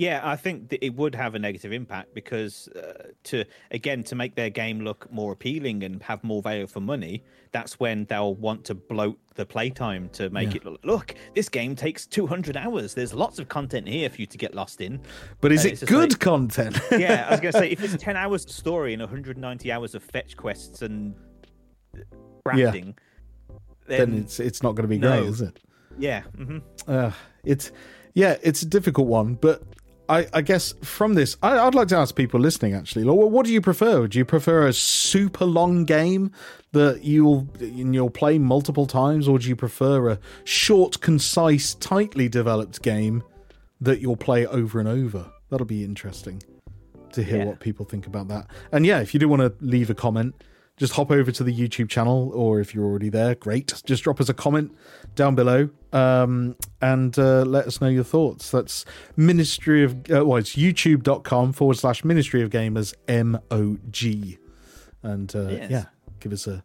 Yeah, 0.01 0.21
I 0.25 0.35
think 0.37 0.71
that 0.71 0.83
it 0.83 0.95
would 0.97 1.15
have 1.15 1.35
a 1.35 1.39
negative 1.39 1.73
impact 1.75 2.15
because 2.15 2.69
uh, 2.69 3.09
to 3.25 3.45
again 3.71 4.03
to 4.05 4.15
make 4.15 4.35
their 4.35 4.49
game 4.49 4.81
look 4.81 5.13
more 5.13 5.33
appealing 5.33 5.83
and 5.85 6.03
have 6.03 6.25
more 6.25 6.41
value 6.41 6.67
for 6.67 6.81
money, 6.81 7.23
that's 7.53 7.79
when 7.79 8.07
they'll 8.07 8.35
want 8.35 8.65
to 8.65 8.75
bloat 8.75 9.19
the 9.35 9.45
playtime 9.45 10.09
to 10.15 10.31
make 10.31 10.51
Yeah. 10.55 10.57
it 10.57 10.65
look, 10.65 10.81
look. 10.85 11.15
This 11.35 11.51
game 11.51 11.77
takes 11.77 12.07
200 12.07 12.57
hours. 12.57 12.95
There's 12.95 13.13
lots 13.13 13.39
of 13.39 13.49
content 13.51 13.87
here 13.87 14.09
for 14.09 14.19
you 14.23 14.27
to 14.29 14.39
get 14.39 14.55
lost 14.55 14.81
in. 14.81 15.01
But 15.43 15.53
is 15.53 15.67
Uh, 15.67 15.69
it 15.69 15.81
good 15.87 16.13
like- 16.13 16.19
content? 16.19 16.81
Yeah, 16.93 17.27
I 17.29 17.33
was 17.33 17.41
gonna 17.41 17.53
say 17.53 17.71
if 17.71 17.85
it's 17.85 18.03
10 18.03 18.17
hours 18.17 18.47
of 18.47 18.53
story 18.53 18.95
and 18.95 19.03
190 19.03 19.71
hours 19.71 19.95
of 19.95 20.03
fetch 20.03 20.35
quests 20.35 20.81
and 20.81 21.15
crafting, 22.47 22.95
then 23.87 23.99
then, 24.13 24.15
it's 24.15 24.41
it's 24.41 24.63
not 24.63 24.75
going 24.77 24.85
to 24.85 24.89
be 24.89 24.99
no. 24.99 25.11
great, 25.21 25.29
is 25.29 25.41
it? 25.43 25.61
yeah, 25.99 26.23
hmm 26.37 26.59
Uh, 26.89 27.11
it's 27.45 27.71
yeah, 28.15 28.37
it's 28.43 28.63
a 28.63 28.67
difficult 28.67 29.07
one, 29.09 29.35
but 29.35 29.63
I, 30.11 30.27
I 30.35 30.41
guess 30.43 30.75
from 30.83 31.15
this, 31.15 31.37
I, 31.43 31.59
I'd 31.59 31.75
like 31.75 31.89
to 31.89 31.97
ask 31.97 32.15
people 32.17 32.41
listening 32.41 32.75
actually, 32.75 33.05
what 33.05 33.47
do 33.47 33.53
you 33.53 33.61
prefer? 33.61 34.07
Do 34.09 34.19
you 34.19 34.25
prefer 34.25 34.67
a 34.67 34.73
super 34.73 35.45
long 35.45 35.85
game 35.85 36.33
that 36.73 37.05
you'll 37.05 37.49
you'll 37.61 38.11
play 38.11 38.39
multiple 38.39 38.87
times, 38.87 39.29
or 39.29 39.39
do 39.39 39.49
you 39.49 39.57
prefer 39.57 40.11
a 40.11 40.19
short, 40.45 41.01
concise, 41.01 41.75
tightly 41.75 42.29
developed 42.29 42.83
game 42.83 43.23
that 43.81 44.01
you'll 44.01 44.17
play 44.17 44.47
over 44.47 44.81
and 44.81 44.89
over? 44.89 45.31
That'll 45.49 45.67
be 45.67 45.85
interesting 45.85 46.43
to 47.13 47.23
hear 47.23 47.39
Yeah. 47.39 47.45
what 47.47 47.61
people 47.61 47.85
think 47.87 48.07
about 48.07 48.29
that. 48.29 48.47
And 48.73 48.85
yeah, 48.87 49.01
if 49.01 49.15
you 49.15 49.21
do 49.21 49.29
want 49.29 49.43
to 49.43 49.53
leave 49.65 49.91
a 49.91 49.95
comment, 49.95 50.35
just 50.81 50.95
hop 50.95 51.11
over 51.11 51.31
to 51.31 51.45
the 51.45 51.55
YouTube 51.55 51.91
channel, 51.91 52.33
or 52.35 52.59
if 52.59 52.75
you're 52.75 52.87
already 52.87 53.11
there, 53.11 53.35
great. 53.35 53.75
Just 53.85 54.03
drop 54.03 54.19
us 54.19 54.31
a 54.31 54.35
comment 54.35 54.75
down 55.15 55.35
below 55.35 55.69
um, 55.93 56.57
and 56.81 57.19
uh, 57.19 57.43
let 57.43 57.67
us 57.67 57.83
know 57.83 57.89
your 57.89 58.03
thoughts. 58.03 58.51
That's 58.51 58.87
Ministry 59.15 59.85
of, 59.85 60.11
uh, 60.11 60.25
well, 60.25 60.39
it's 60.39 60.57
youtube.com 60.57 61.53
forward 61.53 61.77
slash 61.77 62.03
Ministry 62.03 62.41
of 62.41 62.49
Gamers 62.49 62.95
MOG. 63.07 64.39
And 65.03 65.37
uh, 65.37 65.49
Yes. 65.51 65.71
yeah, 65.71 65.85
give 66.19 66.33
us 66.33 66.47
a. 66.47 66.65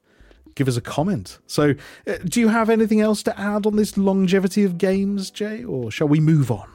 Give 0.56 0.70
us 0.70 0.78
a 0.78 0.82
comment. 0.82 1.40
So, 1.48 1.74
uh, 2.08 2.14
do 2.24 2.40
you 2.40 2.48
have 2.48 2.70
anything 2.70 3.02
else 3.02 3.22
to 3.24 3.38
add 3.38 3.66
on 3.66 3.76
this 3.76 3.98
longevity 3.98 4.64
of 4.64 4.78
games, 4.78 5.30
Jay, 5.30 5.66
or 5.66 5.92
shall 5.92 6.08
we 6.08 6.22
move 6.22 6.50
on? 6.50 6.70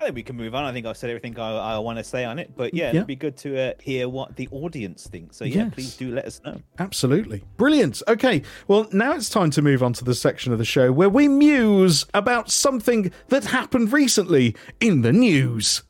I 0.00 0.04
think 0.04 0.14
we 0.16 0.22
can 0.22 0.36
move 0.36 0.54
on. 0.54 0.64
I 0.64 0.72
think 0.72 0.86
I've 0.86 0.96
said 0.96 1.10
everything 1.10 1.38
I, 1.38 1.74
I 1.74 1.78
want 1.78 1.98
to 1.98 2.04
say 2.04 2.24
on 2.24 2.38
it. 2.38 2.52
But 2.56 2.72
yeah, 2.72 2.84
Yeah. 2.86 2.90
it'd 3.00 3.06
be 3.06 3.16
good 3.16 3.36
to 3.38 3.60
uh, 3.60 3.72
hear 3.82 4.08
what 4.08 4.34
the 4.36 4.48
audience 4.50 5.06
thinks. 5.06 5.36
So 5.36 5.44
yeah, 5.44 5.64
Yes. 5.64 5.74
please 5.74 5.96
do 5.98 6.10
let 6.10 6.24
us 6.24 6.40
know. 6.42 6.58
Absolutely. 6.78 7.44
Brilliant. 7.58 8.02
Okay, 8.08 8.40
well, 8.66 8.88
now 8.92 9.12
it's 9.14 9.28
time 9.28 9.50
to 9.50 9.60
move 9.62 9.82
on 9.82 9.92
to 9.94 10.04
the 10.04 10.14
section 10.14 10.52
of 10.54 10.58
the 10.58 10.64
show 10.64 10.90
where 10.90 11.10
we 11.10 11.28
muse 11.28 12.06
about 12.14 12.50
something 12.50 13.12
that 13.28 13.44
happened 13.44 13.92
recently 13.92 14.56
in 14.80 15.02
the 15.02 15.12
news. 15.12 15.82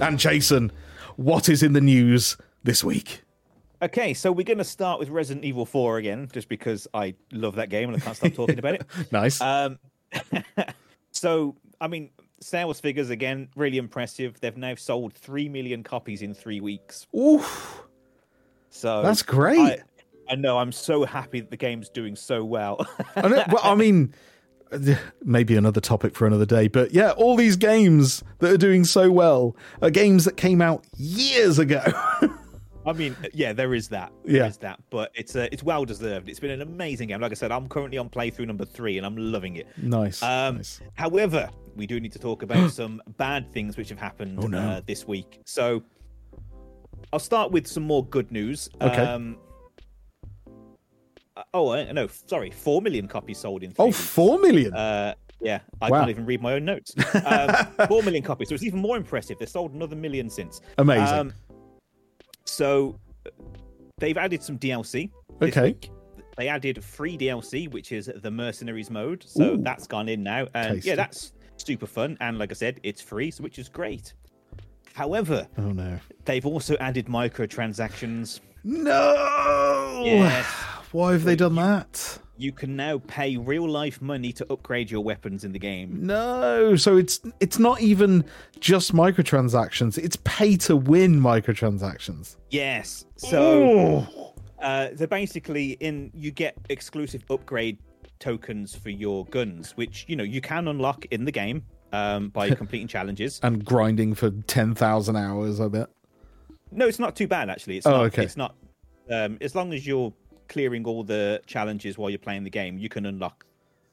And 0.00 0.20
Jason, 0.20 0.70
what 1.16 1.48
is 1.48 1.64
in 1.64 1.72
the 1.72 1.80
news 1.80 2.36
this 2.62 2.84
week? 2.84 3.22
Okay, 3.82 4.14
so 4.14 4.30
we're 4.30 4.44
going 4.44 4.58
to 4.58 4.64
start 4.64 5.00
with 5.00 5.08
Resident 5.08 5.44
Evil 5.44 5.66
4 5.66 5.98
again, 5.98 6.28
just 6.32 6.48
because 6.48 6.86
I 6.94 7.14
love 7.32 7.56
that 7.56 7.70
game 7.70 7.88
and 7.92 8.00
I 8.00 8.04
can't 8.04 8.16
stop 8.16 8.34
talking 8.34 8.58
about 8.60 8.74
it. 8.74 8.86
Nice. 9.12 9.40
Um, 9.40 9.80
so, 11.12 11.56
I 11.80 11.88
mean, 11.88 12.10
sales 12.40 12.80
figures 12.80 13.10
again, 13.10 13.48
really 13.56 13.78
impressive. 13.78 14.40
They've 14.40 14.56
now 14.56 14.74
sold 14.74 15.14
3 15.14 15.48
million 15.48 15.82
copies 15.82 16.22
in 16.22 16.34
three 16.34 16.60
weeks. 16.60 17.06
Oof, 17.16 17.82
So 18.70 19.02
that's 19.02 19.22
great. 19.22 19.58
I, 19.58 19.78
I 20.30 20.34
know, 20.34 20.58
I'm 20.58 20.72
so 20.72 21.04
happy 21.04 21.40
that 21.40 21.50
the 21.50 21.56
game's 21.56 21.88
doing 21.88 22.16
so 22.16 22.44
well. 22.44 22.86
I, 23.16 23.28
know, 23.28 23.44
well, 23.50 23.62
I 23.62 23.74
mean, 23.74 24.14
maybe 25.24 25.56
another 25.56 25.80
topic 25.80 26.14
for 26.14 26.26
another 26.26 26.46
day, 26.46 26.68
but 26.68 26.92
yeah, 26.92 27.12
all 27.12 27.36
these 27.36 27.56
games 27.56 28.22
that 28.38 28.52
are 28.52 28.58
doing 28.58 28.84
so 28.84 29.10
well 29.10 29.56
are 29.82 29.90
games 29.90 30.24
that 30.24 30.36
came 30.36 30.60
out 30.60 30.84
years 30.96 31.58
ago. 31.58 31.82
I 32.88 32.92
mean, 32.94 33.16
yeah, 33.34 33.52
there 33.52 33.74
is 33.74 33.88
that. 33.88 34.10
There 34.24 34.36
Yeah. 34.36 34.46
is 34.46 34.56
that, 34.58 34.80
but 34.90 35.10
it's 35.14 35.36
uh, 35.36 35.48
it's 35.52 35.62
well 35.62 35.84
deserved. 35.84 36.28
It's 36.28 36.40
been 36.40 36.50
an 36.50 36.62
amazing 36.62 37.08
game. 37.08 37.20
Like 37.20 37.32
I 37.32 37.34
said, 37.34 37.52
I'm 37.52 37.68
currently 37.68 37.98
on 37.98 38.08
playthrough 38.08 38.46
number 38.46 38.64
three, 38.64 38.96
and 38.96 39.06
I'm 39.06 39.16
loving 39.16 39.56
it. 39.56 39.66
nice. 39.76 40.22
Um, 40.22 40.56
nice. 40.56 40.80
However, 40.94 41.50
we 41.76 41.86
do 41.86 42.00
need 42.00 42.12
to 42.12 42.18
talk 42.18 42.42
about 42.42 42.70
some 42.80 43.02
bad 43.18 43.52
things 43.52 43.76
which 43.76 43.88
have 43.90 43.98
happened 43.98 44.38
Oh, 44.42 44.46
no. 44.46 44.58
uh, 44.58 44.80
this 44.86 45.06
week. 45.06 45.40
So 45.44 45.82
I'll 47.12 47.18
start 47.18 47.52
with 47.52 47.66
some 47.66 47.82
more 47.82 48.04
good 48.06 48.32
news. 48.32 48.68
Okay. 48.80 48.96
Um, 49.02 49.38
uh, 51.36 51.42
oh, 51.54 51.68
uh, 51.70 51.92
no, 51.92 52.06
sorry, 52.26 52.50
four 52.50 52.82
million 52.82 53.06
copies 53.06 53.38
sold 53.38 53.62
in. 53.62 53.72
Three 53.72 53.84
Oh, 53.86 53.92
four 53.92 54.38
million. 54.38 54.74
Uh, 54.74 55.14
yeah, 55.40 55.60
I 55.80 55.90
Wow. 55.90 55.98
can't 56.00 56.10
even 56.10 56.26
read 56.26 56.42
my 56.42 56.54
own 56.54 56.64
notes. 56.64 56.94
Um, 57.24 57.54
four 57.88 58.02
million 58.02 58.24
copies. 58.24 58.48
So 58.48 58.54
it's 58.54 58.64
even 58.64 58.80
more 58.80 58.96
impressive. 58.96 59.38
They've 59.38 59.48
sold 59.48 59.72
another 59.72 59.94
million 59.94 60.28
since. 60.28 60.60
Amazing. 60.78 61.16
Um, 61.16 61.32
so 62.48 62.98
they've 63.98 64.16
added 64.16 64.42
some 64.42 64.58
DLC. 64.58 65.10
Okay. 65.42 65.62
week. 65.68 65.90
they 66.36 66.48
added 66.48 66.82
free 66.82 67.16
DLC, 67.16 67.70
which 67.70 67.92
is 67.92 68.10
the 68.22 68.30
Mercenaries 68.30 68.90
mode. 68.90 69.22
So 69.26 69.52
Ooh. 69.54 69.56
that's 69.62 69.86
gone 69.86 70.08
in 70.08 70.22
now, 70.22 70.46
and 70.54 70.74
Tasty. 70.76 70.88
yeah, 70.90 70.96
that's 70.96 71.32
super 71.56 71.86
fun. 71.86 72.16
And 72.20 72.38
like 72.38 72.50
I 72.50 72.54
said, 72.54 72.80
it's 72.82 73.00
free, 73.00 73.30
so 73.30 73.42
which 73.42 73.58
is 73.58 73.68
great. 73.68 74.14
However, 74.94 75.46
Oh 75.58 75.70
no. 75.72 75.98
they've 76.24 76.44
also 76.46 76.76
added 76.78 77.06
microtransactions. 77.06 78.40
No. 78.64 80.02
Yes. 80.04 80.44
Why 80.92 81.12
have 81.12 81.24
they 81.24 81.36
done 81.36 81.54
that? 81.56 82.18
You 82.38 82.52
can 82.52 82.76
now 82.76 82.98
pay 83.08 83.36
real 83.36 83.68
life 83.68 84.00
money 84.00 84.32
to 84.32 84.46
upgrade 84.52 84.90
your 84.90 85.02
weapons 85.02 85.42
in 85.44 85.50
the 85.52 85.58
game. 85.58 86.06
No. 86.06 86.76
So 86.76 86.96
it's 86.96 87.20
it's 87.40 87.58
not 87.58 87.80
even 87.80 88.24
just 88.60 88.94
microtransactions. 88.94 89.98
It's 89.98 90.16
pay 90.24 90.56
to 90.58 90.76
win 90.76 91.20
microtransactions. 91.20 92.36
Yes. 92.50 93.04
So 93.16 94.06
uh, 94.60 94.88
they're 94.92 95.08
basically 95.08 95.72
in. 95.80 96.10
You 96.14 96.30
get 96.30 96.56
exclusive 96.68 97.24
upgrade 97.28 97.78
tokens 98.20 98.74
for 98.74 98.90
your 98.90 99.24
guns, 99.26 99.72
which 99.76 100.04
you 100.08 100.14
know 100.16 100.24
you 100.24 100.40
can 100.40 100.68
unlock 100.68 101.04
in 101.06 101.24
the 101.24 101.32
game 101.32 101.64
um, 101.92 102.28
by 102.28 102.50
completing 102.54 102.86
challenges. 102.88 103.40
and 103.42 103.64
grinding 103.64 104.14
for 104.14 104.30
10,000 104.30 105.16
hours, 105.16 105.60
I 105.60 105.68
bet. 105.68 105.88
No, 106.70 106.86
it's 106.86 106.98
not 106.98 107.16
too 107.16 107.26
bad 107.26 107.50
actually. 107.50 107.78
It's 107.78 107.86
Oh, 107.86 107.90
not, 107.90 108.00
okay. 108.06 108.24
It's 108.24 108.36
not. 108.36 108.54
Um, 109.10 109.38
as 109.40 109.54
long 109.54 109.72
as 109.72 109.86
you're 109.86 110.12
clearing 110.48 110.84
all 110.84 111.04
the 111.04 111.40
challenges 111.46 111.98
while 111.98 112.10
you're 112.10 112.18
playing 112.18 112.44
the 112.44 112.50
game, 112.50 112.78
you 112.78 112.88
can 112.88 113.06
unlock 113.06 113.44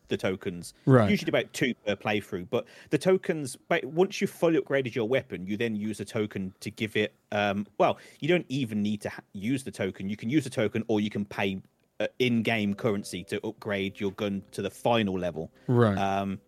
the 0.08 0.18
tokens. 0.18 0.74
Right. 0.86 1.10
Usually 1.10 1.30
about 1.30 1.52
two 1.54 1.74
per 1.86 1.96
playthrough, 1.96 2.48
but 2.50 2.65
the 2.89 2.98
tokens. 2.98 3.58
But 3.68 3.86
once 3.86 4.22
you've 4.22 4.30
fully 4.30 4.60
upgraded 4.60 4.96
your 4.96 5.08
weapon, 5.08 5.48
you 5.48 5.58
then 5.58 5.76
use 5.76 6.00
a 6.00 6.06
token 6.06 6.54
to 6.60 6.72
give 6.72 6.96
it. 6.96 7.13
Um, 7.32 7.65
well, 7.78 7.98
you 8.20 8.28
don't 8.28 8.46
even 8.50 8.82
need 8.82 9.02
to 9.02 9.10
ha- 9.10 9.24
use 9.34 9.63
the 9.63 9.72
token. 9.72 10.10
You 10.10 10.18
can 10.18 10.30
use 10.30 10.44
the 10.44 10.50
token, 10.50 10.84
or 10.88 11.00
you 11.00 11.10
can 11.10 11.26
pay 11.26 11.62
uh, 12.00 12.08
in-game 12.20 12.74
currency 12.74 13.24
to 13.26 13.46
upgrade 13.46 14.00
your 14.00 14.12
gun 14.12 14.44
to 14.52 14.62
the 14.62 14.70
final 14.70 15.18
level. 15.18 15.52
Right. 15.68 15.98
Um, 15.98 16.39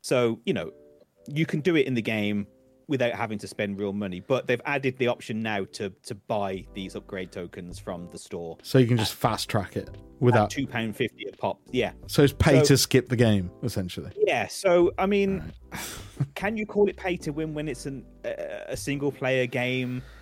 so 0.00 0.40
you 0.44 0.52
know, 0.52 0.72
you 1.28 1.46
can 1.46 1.60
do 1.60 1.76
it 1.76 1.86
in 1.86 1.94
the 1.94 2.02
game 2.02 2.46
without 2.86 3.12
having 3.12 3.38
to 3.38 3.46
spend 3.48 3.78
real 3.78 3.92
money. 3.92 4.20
But 4.20 4.46
they've 4.46 4.60
added 4.66 4.96
the 4.98 5.08
option 5.08 5.42
now 5.42 5.64
to 5.72 5.90
to 6.04 6.14
buy 6.14 6.66
these 6.74 6.94
upgrade 6.96 7.32
tokens 7.32 7.78
from 7.78 8.08
the 8.10 8.18
store. 8.18 8.58
so 8.62 8.78
you 8.78 8.86
can 8.86 8.96
just 8.96 9.14
fast 9.14 9.48
track 9.48 9.76
it 9.76 9.90
without. 10.20 10.50
Two 10.50 10.66
pound 10.66 10.96
fifty 10.96 11.26
a 11.28 11.36
pop. 11.36 11.60
Yeah, 11.70 11.92
So 12.06 12.22
it's 12.22 12.32
pay 12.32 12.58
So- 12.60 12.64
to 12.66 12.76
skip 12.76 13.08
the 13.08 13.16
game, 13.16 13.50
essentially. 13.62 14.10
yeah. 14.26 14.46
So 14.48 14.92
I 14.98 15.06
mean, 15.06 15.42
can 16.34 16.56
you 16.56 16.66
call 16.66 16.88
it 16.88 16.96
pay 16.96 17.16
to 17.18 17.30
win 17.30 17.54
when 17.54 17.68
it's 17.68 17.86
an, 17.86 18.04
a, 18.24 18.64
a 18.68 18.76
single 18.76 19.12
player 19.12 19.46
game? 19.46 20.02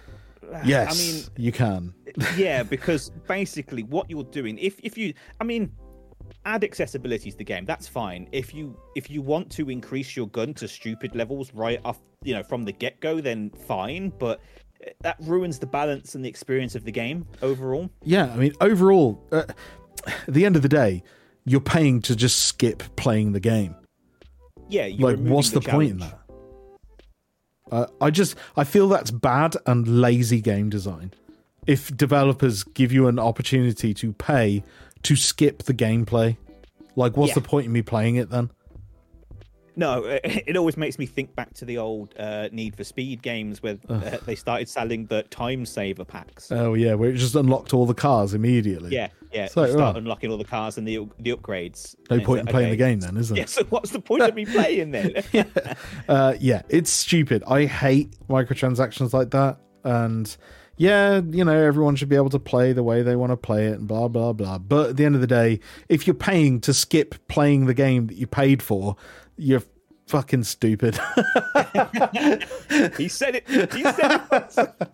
Yes, 0.65 0.93
I 0.93 0.99
mean, 0.99 1.25
you 1.47 1.53
can. 1.53 1.95
yeah, 2.37 2.63
because 2.65 3.11
basically 3.29 3.85
what 3.85 4.11
you're 4.11 4.25
doing, 4.25 4.59
if 4.59 4.79
if 4.83 4.99
you, 4.99 5.15
I 5.41 5.45
mean, 5.45 5.71
add 6.45 6.65
accessibility 6.65 7.31
to 7.31 7.37
the 7.37 7.45
game, 7.45 7.65
that's 7.65 7.89
fine. 7.89 8.29
If 8.33 8.55
you 8.55 8.77
if 8.95 9.11
you 9.11 9.23
want 9.23 9.51
to 9.53 9.71
increase 9.71 10.17
your 10.17 10.29
gun 10.29 10.55
to 10.55 10.69
stupid 10.69 11.15
levels 11.15 11.53
right 11.55 11.81
off, 11.85 12.01
you 12.23 12.35
know, 12.35 12.43
from 12.43 12.65
the 12.65 12.73
get 12.73 13.01
go, 13.01 13.21
then 13.21 13.51
fine. 13.67 14.13
But 14.19 14.41
eh, 14.85 14.91
that 15.01 15.17
ruins 15.21 15.59
the 15.59 15.67
balance 15.67 16.15
and 16.15 16.25
the 16.25 16.29
experience 16.29 16.75
of 16.75 16.85
the 16.85 16.93
game 16.93 17.27
overall. 17.43 17.91
Yeah, 18.03 18.33
I 18.33 18.37
mean, 18.37 18.53
overall, 18.61 19.23
uh, 19.33 19.45
at 20.07 20.35
the 20.35 20.45
end 20.45 20.57
of 20.57 20.63
the 20.63 20.69
day, 20.69 21.03
you're 21.45 21.61
paying 21.61 22.01
to 22.03 22.17
just 22.17 22.47
skip 22.47 22.83
playing 22.97 23.33
the 23.33 23.41
game. 23.41 23.75
Yeah, 24.69 24.87
you're 24.87 25.17
like, 25.17 25.19
what's 25.19 25.51
the, 25.51 25.61
point 25.61 25.91
in 25.91 25.99
that? 25.99 26.19
Uh, 27.71 27.87
I 28.01 28.11
just 28.11 28.37
I 28.57 28.65
feel 28.65 28.89
that's 28.89 29.11
bad 29.11 29.57
and 29.67 30.01
lazy 30.01 30.41
game 30.41 30.71
design. 30.71 31.13
If 31.67 31.97
developers 31.97 32.65
give 32.65 32.93
you 32.93 33.07
an 33.07 33.19
opportunity 33.19 33.95
to 33.95 34.13
pay 34.13 34.65
to 35.05 35.17
skip 35.17 35.65
the 35.65 35.75
gameplay, 35.75 36.37
like 36.97 37.17
what's 37.17 37.31
Yeah. 37.31 37.35
the 37.35 37.41
point 37.49 37.67
in 37.67 37.73
me 37.73 37.83
playing 37.83 38.17
it 38.17 38.31
then? 38.31 38.51
No, 39.75 40.03
it 40.25 40.57
always 40.57 40.77
makes 40.77 40.99
me 40.99 41.07
think 41.07 41.35
back 41.35 41.55
to 41.55 41.65
the 41.65 41.79
old 41.79 42.15
uh, 42.19 42.49
Need 42.53 42.77
for 42.77 42.85
Speed 42.85 43.23
games 43.23 43.63
where 43.63 43.79
uh, 43.89 44.19
they 44.27 44.35
started 44.35 44.69
selling 44.69 45.07
the 45.07 45.23
time 45.25 45.65
saver 45.65 46.05
packs. 46.05 46.53
Oh 46.53 46.75
yeah, 46.75 46.95
where 46.95 47.11
it 47.11 47.17
just 47.17 47.35
unlocked 47.35 47.73
all 47.73 47.87
the 47.87 47.95
cars 47.95 48.35
immediately. 48.35 48.91
yeah, 48.91 49.09
yeah. 49.33 49.47
So, 49.47 49.65
you 49.65 49.73
start 49.73 49.97
oh. 49.97 49.99
unlocking 49.99 50.31
all 50.31 50.39
the 50.39 50.45
cars 50.45 50.79
and 50.79 50.87
the 50.87 51.09
the 51.19 51.35
upgrades. 51.35 51.95
No 52.11 52.21
point 52.21 52.41
in 52.41 52.47
like, 52.47 52.53
playing 52.53 52.71
the 52.71 52.77
game 52.77 53.01
then, 53.01 53.17
is 53.17 53.31
there? 53.31 53.39
Yeah, 53.43 53.47
so 53.47 53.65
what's 53.65 53.91
the 53.91 54.01
point 54.01 54.23
of 54.23 54.35
me 54.35 54.45
playing 54.45 54.91
then? 54.91 55.23
uh, 56.09 56.35
yeah, 56.39 56.63
it's 56.69 56.91
stupid. 56.91 57.43
I 57.47 57.65
hate 57.65 58.17
microtransactions 58.29 59.13
like 59.13 59.31
that. 59.31 59.59
And 59.85 60.37
yeah, 60.83 61.21
you 61.31 61.45
know, 61.45 61.57
everyone 61.57 61.95
should 61.95 62.09
be 62.09 62.17
able 62.17 62.31
to 62.31 62.41
play 62.41 62.73
the 62.73 62.83
way 62.83 63.03
they 63.03 63.15
want 63.15 63.31
to 63.31 63.37
play 63.37 63.69
it 63.69 63.79
and 63.79 63.87
blah, 63.87 64.09
blah, 64.09 64.33
blah. 64.33 64.59
But 64.59 64.91
at 64.91 64.97
the 64.97 65.05
end 65.05 65.15
of 65.15 65.21
the 65.21 65.29
day, 65.29 65.61
if 65.89 66.09
you're 66.09 66.15
paying 66.15 66.61
to 66.63 66.75
skip 66.75 67.29
playing 67.29 67.67
the 67.67 67.75
game 67.75 68.09
that 68.09 68.17
you 68.17 68.27
paid 68.27 68.65
for, 68.65 68.97
you're 69.37 69.63
fucking 70.09 70.43
stupid. 70.43 70.97
he 72.97 73.07
said 73.07 73.37
it. 73.37 73.49
He 73.73 73.85
said 73.85 74.23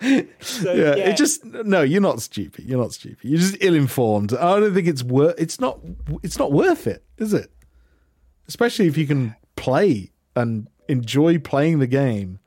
it. 0.03 0.29
So, 0.43 0.75
yeah, 0.75 0.95
yeah, 0.95 1.09
it 1.09 1.17
just, 1.17 1.43
no, 1.47 1.81
you're 1.81 2.03
not 2.03 2.21
stupid. 2.21 2.67
You're 2.67 2.81
not 2.81 2.93
stupid. 2.93 3.25
You're 3.25 3.41
just 3.41 3.57
ill 3.63 3.75
informed. 3.75 4.35
I 4.35 4.61
don't 4.61 4.75
think 4.75 4.89
it's 4.89 5.03
worth, 5.03 5.37
it's 5.39 5.59
not, 5.59 5.81
it's 6.23 6.39
not 6.39 6.53
worth 6.53 6.87
it, 6.87 7.03
is 7.17 7.33
it? 7.33 7.51
Especially 8.47 8.89
if 8.89 8.99
you 8.99 9.07
can 9.07 9.35
play 9.57 10.13
and 10.37 10.69
enjoy 10.87 11.39
playing 11.39 11.79
the 11.79 11.87
game 11.87 12.41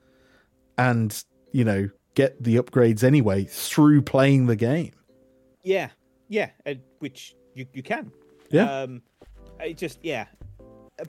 and, 0.78 1.24
you 1.52 1.66
know, 1.66 1.90
get 2.16 2.42
the 2.44 2.56
upgrades 2.58 3.04
anyway 3.04 3.44
through 3.46 4.02
playing 4.02 4.48
the 4.48 4.56
game. 4.56 4.92
yeah, 5.64 5.90
yeah, 6.30 6.50
which 7.00 7.36
you 7.56 7.66
you 7.74 7.84
can. 7.84 8.12
Yeah. 8.50 8.82
Um, 8.82 9.02
it 9.60 9.78
just 9.78 10.00
yeah, 10.04 10.26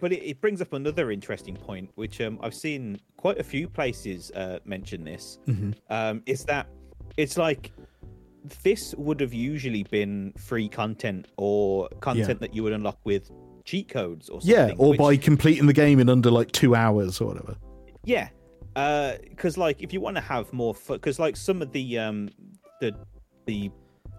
but 0.00 0.12
it, 0.12 0.22
it 0.22 0.40
brings 0.40 0.60
up 0.60 0.72
another 0.72 1.10
interesting 1.10 1.56
point, 1.56 1.90
which 1.94 2.20
um 2.20 2.38
I've 2.42 2.54
seen 2.54 3.00
quite 3.16 3.38
a 3.38 3.44
few 3.44 3.68
places 3.68 4.30
uh, 4.32 4.58
mention 4.64 5.04
this. 5.04 5.38
Mm-hmm. 5.46 5.72
Um, 5.90 6.22
is 6.26 6.44
that 6.44 6.66
it's 7.16 7.36
like 7.36 7.72
this 8.62 8.94
would 8.96 9.20
have 9.20 9.32
usually 9.32 9.84
been 9.84 10.32
free 10.36 10.68
content 10.68 11.28
or 11.36 11.88
content 12.00 12.40
that 12.40 12.54
you 12.54 12.62
would 12.64 12.72
unlock 12.72 12.98
with 13.04 13.30
cheat 13.64 13.88
codes 13.88 14.28
or 14.28 14.40
something. 14.40 14.68
Yeah, 14.68 14.74
or 14.78 14.90
which- 14.90 14.98
by 14.98 15.16
completing 15.16 15.66
the 15.66 15.72
game 15.72 16.00
in 16.00 16.08
under 16.08 16.30
like 16.30 16.50
two 16.52 16.74
hours 16.74 17.20
or 17.20 17.28
whatever. 17.28 17.54
Yeah, 18.04 18.28
because 18.74 19.56
like 19.56 19.82
if 19.82 19.92
you 19.92 20.00
want 20.00 20.16
to 20.16 20.22
have 20.22 20.52
more 20.52 20.74
because 20.88 21.18
like 21.18 21.36
some 21.36 21.62
of 21.62 21.72
the 21.72 21.98
um 21.98 22.28
the 22.80 22.94
the 23.46 23.70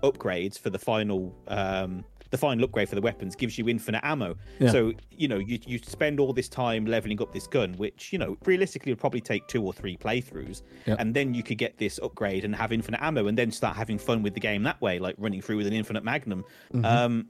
upgrades 0.04 0.60
for 0.60 0.70
the 0.70 0.80
final 0.80 1.36
um 1.48 2.04
the 2.34 2.38
final 2.38 2.66
upgrade 2.66 2.89
for 2.89 2.96
the 2.96 3.02
weapons 3.02 3.36
gives 3.36 3.60
you 3.60 3.70
infinite 3.70 4.02
ammo. 4.04 4.36
Yeah. 4.58 4.72
So 4.72 4.94
you 5.12 5.28
know 5.28 5.38
you 5.38 5.60
you 5.68 5.78
spend 5.78 6.20
all 6.20 6.34
this 6.34 6.50
time 6.50 6.84
leveling 6.88 7.22
up 7.22 7.32
this 7.32 7.46
gun, 7.46 7.74
which 7.74 8.12
you 8.12 8.18
know 8.18 8.36
realistically 8.46 8.92
would 8.92 9.00
probably 9.00 9.22
take 9.22 9.46
two 9.48 9.63
or 9.63 9.72
three 9.72 9.96
playthroughs, 9.96 10.63
Yeah. 10.88 10.96
and 10.98 11.13
then 11.13 11.36
you 11.36 11.44
could 11.44 11.60
get 11.60 11.78
this 11.78 12.00
upgrade 12.02 12.44
and 12.44 12.56
have 12.56 12.72
infinite 12.72 13.02
ammo, 13.04 13.28
and 13.28 13.38
then 13.38 13.52
start 13.52 13.76
having 13.78 14.00
fun 14.00 14.24
with 14.24 14.34
the 14.34 14.39
game 14.39 14.63
that 14.63 14.82
way, 14.82 14.98
like 14.98 15.16
running 15.20 15.44
through 15.44 15.58
with 15.58 15.68
an 15.68 15.74
infinite 15.74 16.04
magnum. 16.04 16.44
Mm-hmm. 16.74 16.86
Um, 16.86 17.28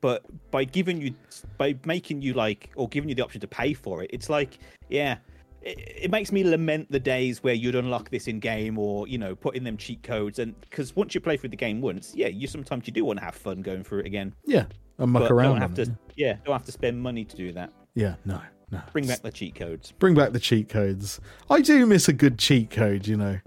but 0.00 0.24
by 0.50 0.64
giving 0.64 1.00
you 1.00 1.14
by 1.56 1.76
making 1.84 2.20
you 2.20 2.32
like 2.32 2.70
or 2.74 2.88
giving 2.88 3.08
you 3.08 3.14
the 3.14 3.22
option 3.22 3.40
to 3.42 3.46
pay 3.46 3.72
for 3.72 4.02
it, 4.02 4.10
it's 4.12 4.28
like 4.28 4.58
yeah. 4.88 5.18
It, 5.62 5.78
it 6.04 6.10
makes 6.10 6.32
me 6.32 6.42
lament 6.44 6.90
the 6.90 6.98
days 7.00 7.42
where 7.42 7.52
you'd 7.54 7.74
unlock 7.74 8.08
this 8.10 8.28
in 8.28 8.40
game 8.40 8.78
or 8.78 9.06
you 9.06 9.18
know 9.18 9.34
put 9.36 9.56
in 9.56 9.64
them 9.64 9.76
cheat 9.76 10.02
codes 10.02 10.38
and 10.38 10.58
because 10.62 10.96
once 10.96 11.14
you 11.14 11.20
play 11.20 11.36
through 11.36 11.50
the 11.50 11.56
game 11.56 11.80
once 11.82 12.12
yeah 12.14 12.28
you 12.28 12.46
sometimes 12.46 12.86
you 12.86 12.92
do 12.94 13.04
want 13.04 13.18
to 13.18 13.24
have 13.24 13.34
fun 13.34 13.60
going 13.60 13.84
through 13.84 13.98
it 14.00 14.06
again 14.06 14.34
Yeah, 14.46 14.64
and 14.98 15.10
muck 15.12 15.22
but 15.24 15.32
around. 15.32 15.52
don't 15.52 15.60
have 15.60 15.74
to 15.74 15.82
it. 15.82 15.90
yeah 16.16 16.36
don't 16.44 16.54
have 16.54 16.64
to 16.64 16.72
spend 16.72 17.00
money 17.02 17.24
to 17.26 17.36
do 17.36 17.52
that 17.52 17.72
Yeah, 17.94 18.14
no, 18.24 18.40
no. 18.70 18.80
bring 18.92 19.06
back 19.06 19.20
the 19.20 19.30
cheat 19.30 19.54
codes 19.54 19.92
bring 19.92 20.14
back 20.14 20.32
the 20.32 20.40
cheat 20.40 20.70
codes. 20.70 21.20
I 21.50 21.60
do 21.60 21.84
miss 21.84 22.08
a 22.08 22.14
good 22.14 22.38
cheat 22.38 22.70
code, 22.70 23.06
you 23.06 23.16
know. 23.18 23.38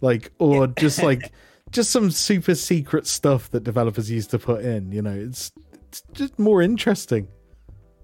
Like 0.00 0.30
or 0.38 0.68
just 0.68 1.02
like 1.10 1.32
just 1.72 1.90
some 1.90 2.10
super 2.12 2.54
secret 2.54 3.06
stuff 3.08 3.50
that 3.50 3.64
developers 3.64 4.10
used 4.10 4.30
to 4.30 4.38
put 4.38 4.64
in, 4.64 4.92
you 4.92 5.02
know. 5.02 5.10
It's 5.14 5.50
it's 5.88 6.02
just 6.12 6.38
more 6.38 6.62
interesting. 6.62 7.26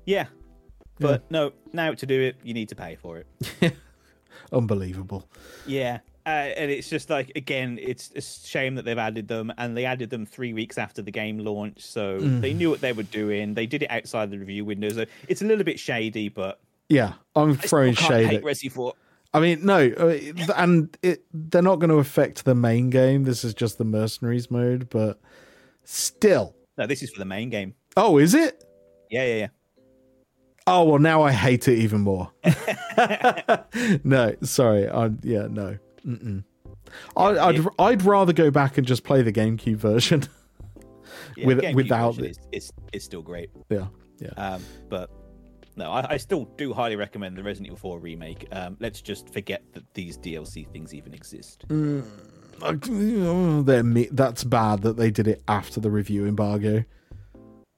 yeah 0.06 0.26
but 0.98 1.30
no 1.30 1.52
now 1.72 1.92
to 1.94 2.06
do 2.06 2.20
it 2.20 2.36
you 2.42 2.54
need 2.54 2.68
to 2.68 2.74
pay 2.74 2.94
for 2.96 3.18
it 3.60 3.74
Unbelievable. 4.52 5.28
yeah 5.66 5.98
uh, 6.24 6.28
and 6.56 6.70
it's 6.70 6.88
just 6.88 7.08
like 7.10 7.30
again 7.36 7.78
it's 7.80 8.10
a 8.16 8.20
shame 8.20 8.74
that 8.74 8.84
they've 8.84 8.98
added 8.98 9.28
them 9.28 9.52
and 9.58 9.76
they 9.76 9.84
added 9.84 10.10
them 10.10 10.26
three 10.26 10.52
weeks 10.52 10.76
after 10.78 11.00
the 11.02 11.10
game 11.10 11.38
launched 11.38 11.82
so 11.84 12.18
they 12.18 12.52
knew 12.52 12.68
what 12.70 12.80
they 12.80 12.92
were 12.92 13.02
doing 13.04 13.54
they 13.54 13.66
did 13.66 13.82
it 13.82 13.90
outside 13.90 14.30
the 14.30 14.38
review 14.38 14.64
window 14.64 14.88
so 14.90 15.04
it's 15.28 15.42
a 15.42 15.44
little 15.44 15.64
bit 15.64 15.78
shady 15.78 16.28
but 16.28 16.60
Yeah, 16.88 17.14
I'm 17.34 17.56
throwing 17.56 17.94
shade 17.94 18.26
hate 18.26 18.36
at 18.38 18.42
Resi 18.42 18.70
4 18.70 18.92
I 19.34 19.40
mean, 19.40 19.66
no, 19.66 19.92
uh, 19.98 20.16
and 20.56 20.96
it, 21.02 21.24
they're 21.32 21.60
not 21.60 21.76
going 21.78 21.90
to 21.90 21.96
affect 21.96 22.46
the 22.46 22.54
main 22.54 22.88
game. 22.88 23.24
This 23.24 23.44
is 23.44 23.52
just 23.52 23.76
the 23.76 23.84
mercenaries 23.84 24.50
mode, 24.50 24.88
but 24.88 25.20
still. 25.84 26.54
no 26.78 26.86
this 26.86 27.02
is 27.02 27.10
for 27.10 27.18
the 27.18 27.24
main 27.26 27.50
game 27.50 27.74
Oh, 27.96 28.18
is 28.18 28.34
it? 28.34 28.64
yeah 29.10 29.24
yeah 29.26 29.34
yeah 29.34 29.46
Oh 30.66 30.84
well, 30.84 30.98
now 30.98 31.22
I 31.22 31.32
hate 31.32 31.68
it 31.68 31.78
even 31.78 32.00
more. 32.00 32.32
no, 34.04 34.34
sorry. 34.42 34.88
I 34.88 35.10
yeah, 35.22 35.46
no. 35.48 35.78
Mm-mm. 36.06 36.44
I, 37.16 37.24
I'd 37.38 37.56
it- 37.56 37.66
I'd 37.78 38.02
rather 38.02 38.32
go 38.32 38.50
back 38.50 38.78
and 38.78 38.86
just 38.86 39.04
play 39.04 39.22
the 39.22 39.32
GameCube 39.32 39.76
version. 39.76 40.24
Yeah, 41.36 41.46
with, 41.48 41.58
GameCube 41.60 41.74
without 41.74 42.14
version 42.14 42.24
it. 42.30 42.38
is, 42.52 42.64
is, 42.64 42.72
is 42.94 43.04
still 43.04 43.20
great. 43.20 43.50
Yeah, 43.68 43.86
yeah. 44.18 44.30
Um, 44.38 44.62
but 44.88 45.10
no, 45.76 45.90
I, 45.92 46.14
I 46.14 46.16
still 46.16 46.46
do 46.56 46.72
highly 46.72 46.96
recommend 46.96 47.36
the 47.36 47.42
Resident 47.42 47.66
Evil 47.66 47.76
4 47.76 47.98
remake. 47.98 48.46
Um, 48.52 48.78
let's 48.80 49.02
just 49.02 49.30
forget 49.34 49.62
that 49.74 49.84
these 49.92 50.16
DLC 50.16 50.66
things 50.70 50.94
even 50.94 51.12
exist. 51.12 51.64
Like, 51.68 52.86
oh, 52.90 53.62
they're 53.62 53.82
me- 53.82 54.08
that's 54.12 54.44
bad 54.44 54.80
that 54.82 54.96
they 54.96 55.10
did 55.10 55.28
it 55.28 55.42
after 55.46 55.78
the 55.78 55.90
review 55.90 56.26
embargo. 56.26 56.84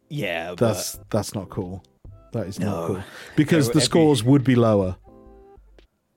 Yeah, 0.09 0.51
but 0.51 0.59
That's 0.59 1.01
that's 1.11 1.35
not 1.35 1.48
cool. 1.48 1.83
That 2.33 2.47
is 2.47 2.59
not 2.61 2.67
No. 2.67 2.87
cool 2.87 3.03
because 3.37 3.67
There 3.67 3.75
the 3.75 3.79
every- 3.79 3.85
scores 3.87 4.23
would 4.25 4.45
be 4.45 4.55
lower. 4.55 4.97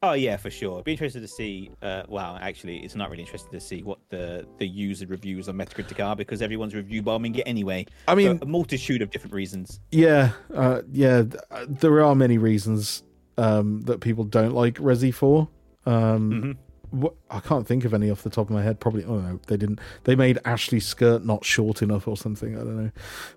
oh 0.04 0.14
yeah, 0.14 0.36
for 0.38 0.50
sure. 0.50 0.82
Be 0.84 0.92
interested 0.94 1.22
to 1.22 1.28
see. 1.28 1.70
Uh, 1.82 2.04
well, 2.08 2.38
actually, 2.42 2.80
it's 2.84 2.96
not 2.96 3.10
really 3.12 3.22
interesting 3.24 3.52
to 3.52 3.60
see 3.60 3.84
what 3.84 4.00
the 4.10 4.46
the 4.58 4.68
user 4.68 5.06
reviews 5.08 5.48
on 5.48 5.56
Metacritic 5.56 6.04
are 6.04 6.16
because 6.16 6.42
everyone's 6.42 6.74
review 6.76 7.02
bombing 7.02 7.36
it 7.36 7.44
anyway. 7.46 7.86
I 8.08 8.16
mean- 8.16 8.40
a 8.42 8.46
multitude 8.46 9.02
of 9.02 9.12
different 9.12 9.34
reasons. 9.34 9.80
Yeah, 9.92 10.32
uh, 10.54 10.82
yeah. 10.92 11.24
uh, 11.52 11.66
There 11.68 12.04
are 12.04 12.16
many 12.16 12.38
reasons 12.38 13.04
um, 13.38 13.82
that 13.82 14.02
people 14.02 14.24
don't 14.24 14.54
like 14.54 14.76
Resi 14.76 15.14
Four. 15.14 15.48
Um, 15.86 16.58
wh- 16.94 17.16
I 17.30 17.40
can't 17.40 17.66
think 17.68 17.86
of 17.86 17.94
any 17.94 18.10
off 18.12 18.24
the 18.24 18.30
top 18.30 18.48
of 18.48 18.54
my 18.54 18.62
head. 18.64 18.80
Probably, 18.80 19.04
Oh 19.06 19.20
don't. 19.22 19.44
They 19.48 19.58
didn't. 19.58 19.80
They 20.04 20.16
made 20.16 20.38
Ashley's 20.46 20.86
skirt 20.86 21.26
not 21.26 21.46
short 21.46 21.82
enough 21.82 22.08
or 22.08 22.18
something. 22.18 22.56
I 22.56 22.60
don't 22.60 22.78
know. 22.86 22.92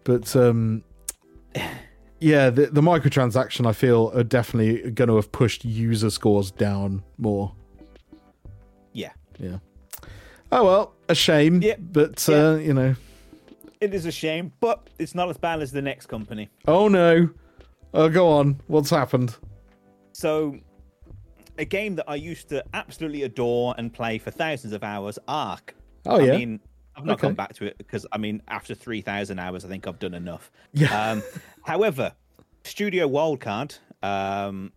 But 0.05 0.35
um, 0.35 0.83
yeah, 2.20 2.50
the, 2.50 2.66
the 2.66 2.81
microtransaction 2.81 3.66
I 3.66 3.72
feel 3.72 4.11
are 4.14 4.24
definitely 4.24 4.90
going 4.90 5.09
to 5.09 5.16
have 5.16 5.33
pushed 5.33 5.64
user 5.64 6.11
scores 6.11 6.50
down 6.50 7.03
more. 7.18 7.55
Yeah, 8.92 9.12
Yeah. 9.38 9.59
Oh 10.53 10.64
well, 10.64 10.94
a 11.09 11.14
shame. 11.14 11.62
Yeah. 11.62 11.77
But 11.79 12.29
uh, 12.29 12.59
you 12.62 12.74
know. 12.74 12.94
it 13.81 13.92
is 13.92 14.07
a 14.07 14.12
shame, 14.12 14.53
but 14.61 14.88
it's 14.98 15.14
not 15.14 15.29
as 15.29 15.37
bad 15.37 15.61
as 15.61 15.72
the 15.72 15.83
next 15.83 16.07
company. 16.07 16.48
Oh 16.68 16.87
no. 16.88 17.29
Oh, 17.92 18.09
go 18.09 18.29
on. 18.29 18.61
What's 18.66 18.90
happened? 18.90 19.37
So, 20.12 20.57
a 21.59 21.64
game 21.64 21.96
that 21.96 22.09
I 22.09 22.16
used 22.16 22.48
to 22.50 22.64
absolutely 22.72 23.22
adore 23.22 23.74
and 23.79 23.92
play 23.92 24.18
for 24.18 24.31
thousands 24.31 24.72
of 24.72 24.85
hours, 24.85 25.18
Ark. 25.27 25.74
Oh 26.07 26.20
yeah. 26.20 26.35
I 26.35 26.38
mean, 26.38 26.61
I've 26.96 27.04
not 27.04 27.14
Okay. 27.14 27.28
gone 27.28 27.35
back 27.35 27.54
to 27.54 27.66
it 27.66 27.76
because 27.78 28.07
I 28.12 28.18
mean, 28.18 28.42
after 28.48 28.74
three 28.74 29.00
thousand 29.00 29.38
hours, 29.38 29.64
I 29.64 29.68
think 29.68 29.87
I've 29.87 29.98
done 29.98 30.14
enough. 30.14 30.50
Yeah. 30.72 31.11
Um, 31.12 31.22
however, 31.64 32.12
Studio 32.64 33.09
Wildcard, 33.09 33.78
um, 34.02 34.72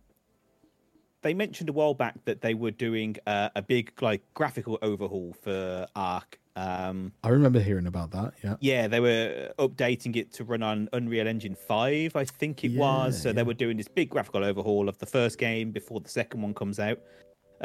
they 1.22 1.34
mentioned 1.34 1.68
a 1.68 1.72
while 1.72 1.94
back 1.94 2.14
that 2.24 2.40
they 2.40 2.54
were 2.54 2.70
doing 2.70 3.16
uh, 3.26 3.50
a 3.56 3.62
big 3.62 4.00
like 4.02 4.22
graphical 4.34 4.78
overhaul 4.82 5.34
for 5.42 5.86
Ark. 5.96 6.38
Um, 6.56 7.12
I 7.22 7.28
remember 7.28 7.60
hearing 7.60 7.86
about 7.86 8.10
that. 8.12 8.34
Yeah. 8.42 8.56
yeah, 8.58 8.88
they 8.88 8.98
were 8.98 9.52
updating 9.60 10.16
it 10.16 10.32
to 10.34 10.44
run 10.44 10.60
on 10.60 10.88
Unreal 10.92 11.28
Engine 11.28 11.54
5, 11.54 12.16
I 12.16 12.24
think 12.24 12.64
it 12.64 12.76
was. 12.76 13.14
Yeah, 13.16 13.22
So 13.22 13.32
they 13.32 13.44
were 13.44 13.54
doing 13.54 13.76
this 13.76 13.86
big 13.86 14.10
graphical 14.10 14.42
overhaul 14.42 14.88
of 14.88 14.98
the 14.98 15.06
first 15.06 15.38
game 15.38 15.70
before 15.70 16.00
the 16.00 16.08
second 16.08 16.42
one 16.42 16.54
comes 16.54 16.80
out, 16.80 16.98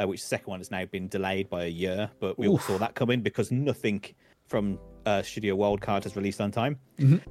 uh, 0.00 0.06
which 0.06 0.20
the 0.20 0.28
second 0.28 0.48
one 0.48 0.60
has 0.60 0.70
now 0.70 0.84
been 0.84 1.08
delayed 1.08 1.50
by 1.50 1.64
a 1.64 1.68
year. 1.68 2.08
But 2.20 2.38
we 2.38 2.46
all 2.46 2.60
saw 2.60 2.78
that 2.78 2.94
coming 2.94 3.20
because 3.20 3.50
nothing 3.50 4.04
from 4.46 4.78
uh, 5.06 5.22
Studio 5.22 5.56
Wildcard 5.56 6.04
has 6.04 6.16
released 6.16 6.40
on 6.40 6.50
time. 6.50 6.78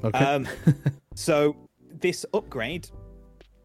Okay. 0.04 0.18
Um, 0.20 0.48
so 1.16 1.56
this 2.00 2.26
upgrade 2.34 2.90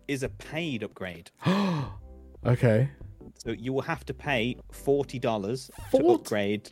is 0.06 0.22
a 0.22 0.28
paid 0.28 0.82
upgrade. 0.82 1.30
okay. 2.46 2.90
So 3.36 3.50
you 3.50 3.72
will 3.72 3.82
have 3.82 4.04
to 4.06 4.14
pay 4.14 4.56
forty 4.72 5.18
dollars 5.18 5.70
to 5.92 6.06
upgrade 6.08 6.70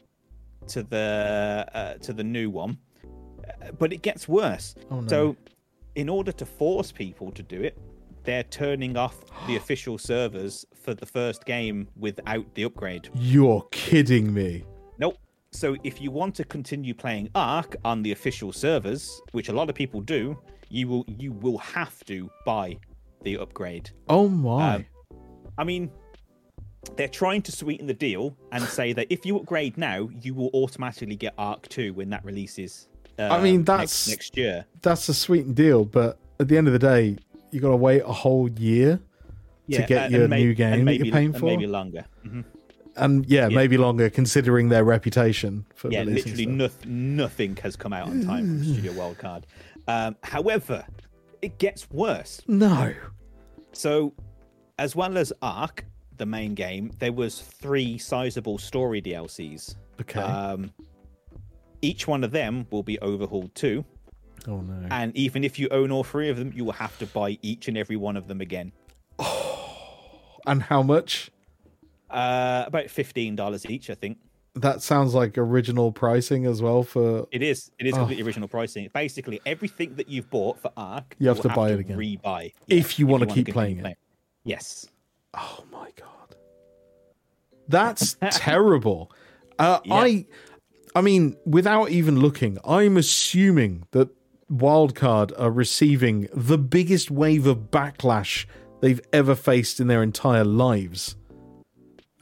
to 0.68 0.82
the 0.82 1.66
uh, 1.74 1.94
to 1.94 2.12
the 2.12 2.24
new 2.24 2.50
one. 2.50 2.78
Uh, 3.04 3.72
But 3.78 3.92
it 3.92 4.02
gets 4.02 4.26
worse. 4.28 4.74
Oh, 4.90 5.00
no. 5.00 5.08
So, 5.08 5.36
in 5.94 6.08
order 6.08 6.32
to 6.32 6.44
force 6.46 6.90
people 6.92 7.30
to 7.32 7.42
do 7.42 7.62
it, 7.62 7.78
they're 8.24 8.42
turning 8.44 8.96
off 8.96 9.16
the 9.46 9.56
official 9.62 9.98
servers 9.98 10.66
for 10.74 10.94
the 10.94 11.06
first 11.06 11.44
game 11.44 11.88
without 11.96 12.52
the 12.54 12.64
upgrade. 12.64 13.08
You're 13.14 13.66
kidding 13.70 14.34
me. 14.34 14.64
So 15.56 15.74
if 15.84 16.02
you 16.02 16.10
want 16.10 16.34
to 16.34 16.44
continue 16.44 16.92
playing 16.92 17.30
Ark 17.34 17.76
on 17.82 18.02
the 18.02 18.12
official 18.12 18.52
servers, 18.52 19.22
which 19.32 19.48
a 19.48 19.54
lot 19.54 19.70
of 19.70 19.74
people 19.74 20.02
do, 20.02 20.38
you 20.68 20.86
will 20.86 21.04
you 21.08 21.32
will 21.32 21.56
have 21.56 22.04
to 22.04 22.30
buy 22.44 22.76
the 23.22 23.38
upgrade. 23.38 23.88
Oh 24.10 24.28
my. 24.28 24.74
Um, 24.74 24.86
I 25.56 25.64
mean, 25.64 25.90
they're 26.96 27.08
trying 27.08 27.40
to 27.40 27.52
sweeten 27.52 27.86
the 27.86 27.94
deal 27.94 28.36
and 28.52 28.62
say 28.78 28.92
that 28.92 29.06
if 29.08 29.24
you 29.24 29.38
upgrade 29.38 29.78
now, 29.78 30.10
you 30.20 30.34
will 30.34 30.50
automatically 30.52 31.16
get 31.16 31.32
Ark 31.38 31.66
2 31.70 31.94
when 31.94 32.10
that 32.10 32.22
releases. 32.22 32.88
Uh, 33.18 33.28
I 33.30 33.42
mean, 33.42 33.64
that's- 33.64 34.08
next, 34.08 34.36
year. 34.36 34.66
That's 34.82 35.08
a 35.08 35.14
sweetened 35.14 35.56
deal, 35.56 35.86
but 35.86 36.18
at 36.38 36.48
the 36.48 36.58
end 36.58 36.66
of 36.66 36.74
the 36.74 36.78
day, 36.78 37.16
you 37.50 37.60
got 37.60 37.70
to 37.70 37.76
wait 37.76 38.02
a 38.02 38.12
whole 38.12 38.50
year 38.50 39.00
to 39.70 39.82
get 39.86 40.04
and 40.04 40.14
your 40.14 40.28
may- 40.28 40.44
new 40.44 40.52
game 40.54 40.84
that 40.84 40.96
you're 40.98 41.10
paying 41.14 41.28
and 41.28 41.38
for. 41.38 41.46
maybe 41.46 41.66
longer. 41.66 42.04
hmm 42.22 42.42
and 42.96 43.26
yeah, 43.26 43.48
yeah. 43.48 43.54
maybe 43.54 43.76
longer 43.76 44.10
considering 44.10 44.68
their 44.68 44.84
reputation 44.84 45.66
for 45.74 45.90
Yeah, 45.90 46.02
literally 46.02 46.46
noth- 46.46 46.84
nothing 46.86 47.56
has 47.62 47.76
come 47.76 47.92
out 47.92 48.08
on 48.08 48.22
time 48.24 48.46
from 48.46 48.64
Studio 48.64 48.92
Wildcard. 49.14 49.44
Um, 49.88 50.16
however, 50.22 50.84
it 51.42 51.58
gets 51.58 51.88
worse. 51.90 52.40
No. 52.46 52.94
So, 53.72 54.14
as 54.78 54.96
well 54.96 55.16
as 55.18 55.32
Ark, 55.42 55.84
the 56.16 56.26
main 56.26 56.54
game, 56.54 56.90
there 56.98 57.12
was 57.12 57.40
three 57.40 57.98
sizable 57.98 58.58
story 58.58 59.02
DLCs. 59.02 59.76
Okay. 60.00 60.20
Um, 60.20 60.72
each 61.82 62.06
one 62.08 62.24
of 62.24 62.30
them 62.30 62.66
will 62.70 62.82
be 62.82 62.98
overhauled 63.00 63.54
too. 63.54 63.84
oh 64.48 64.60
no. 64.60 64.86
And 64.90 65.16
even 65.16 65.44
if 65.44 65.58
you 65.58 65.68
own 65.70 65.90
all 65.92 66.04
three 66.04 66.28
of 66.28 66.36
them, 66.36 66.52
you 66.54 66.64
will 66.64 66.72
have 66.72 66.98
to 66.98 67.06
buy 67.06 67.38
each 67.42 67.68
and 67.68 67.76
every 67.76 67.96
one 67.96 68.16
of 68.16 68.28
them 68.28 68.40
again. 68.40 68.72
Oh, 69.18 70.38
and 70.46 70.62
how 70.62 70.82
much? 70.82 71.30
Uh, 72.10 72.64
about 72.66 72.88
fifteen 72.90 73.34
dollars 73.36 73.66
each, 73.66 73.90
I 73.90 73.94
think. 73.94 74.18
That 74.54 74.80
sounds 74.80 75.12
like 75.14 75.36
original 75.36 75.92
pricing 75.92 76.46
as 76.46 76.62
well 76.62 76.82
for 76.82 77.26
It 77.30 77.42
is. 77.42 77.70
It 77.78 77.86
is 77.86 77.92
Oh. 77.94 77.98
completely 77.98 78.24
original 78.24 78.48
pricing. 78.48 78.88
Basically, 78.94 79.38
everything 79.44 79.96
that 79.96 80.08
you've 80.08 80.30
bought 80.30 80.58
for 80.58 80.70
Ark, 80.76 81.14
You 81.18 81.28
have 81.28 81.40
to 81.42 81.50
buy 81.50 81.72
it 81.72 81.80
again. 81.80 81.98
Rebuy 81.98 82.52
If 82.68 82.98
you 82.98 83.06
wanna 83.06 83.26
wanna 83.26 83.34
keep 83.34 83.52
playing 83.52 83.84
it. 83.84 83.98
Yes. 84.44 84.86
Oh 85.34 85.64
my 85.70 85.90
god, 85.96 86.36
that's 87.68 88.16
terrible. 88.30 89.10
Uh, 89.58 89.80
Yeah. 89.84 89.94
I, 89.94 90.26
I 90.94 91.00
mean, 91.02 91.36
without 91.44 91.90
even 91.90 92.20
looking, 92.20 92.58
I'm 92.64 92.96
assuming 92.96 93.84
that 93.90 94.08
Wildcard 94.50 95.32
are 95.38 95.50
receiving 95.50 96.28
the 96.32 96.56
biggest 96.58 97.10
wave 97.10 97.46
of 97.46 97.70
backlash 97.70 98.46
they've 98.80 99.00
ever 99.12 99.34
faced 99.34 99.80
in 99.80 99.88
their 99.88 100.02
entire 100.02 100.44
lives 100.44 101.16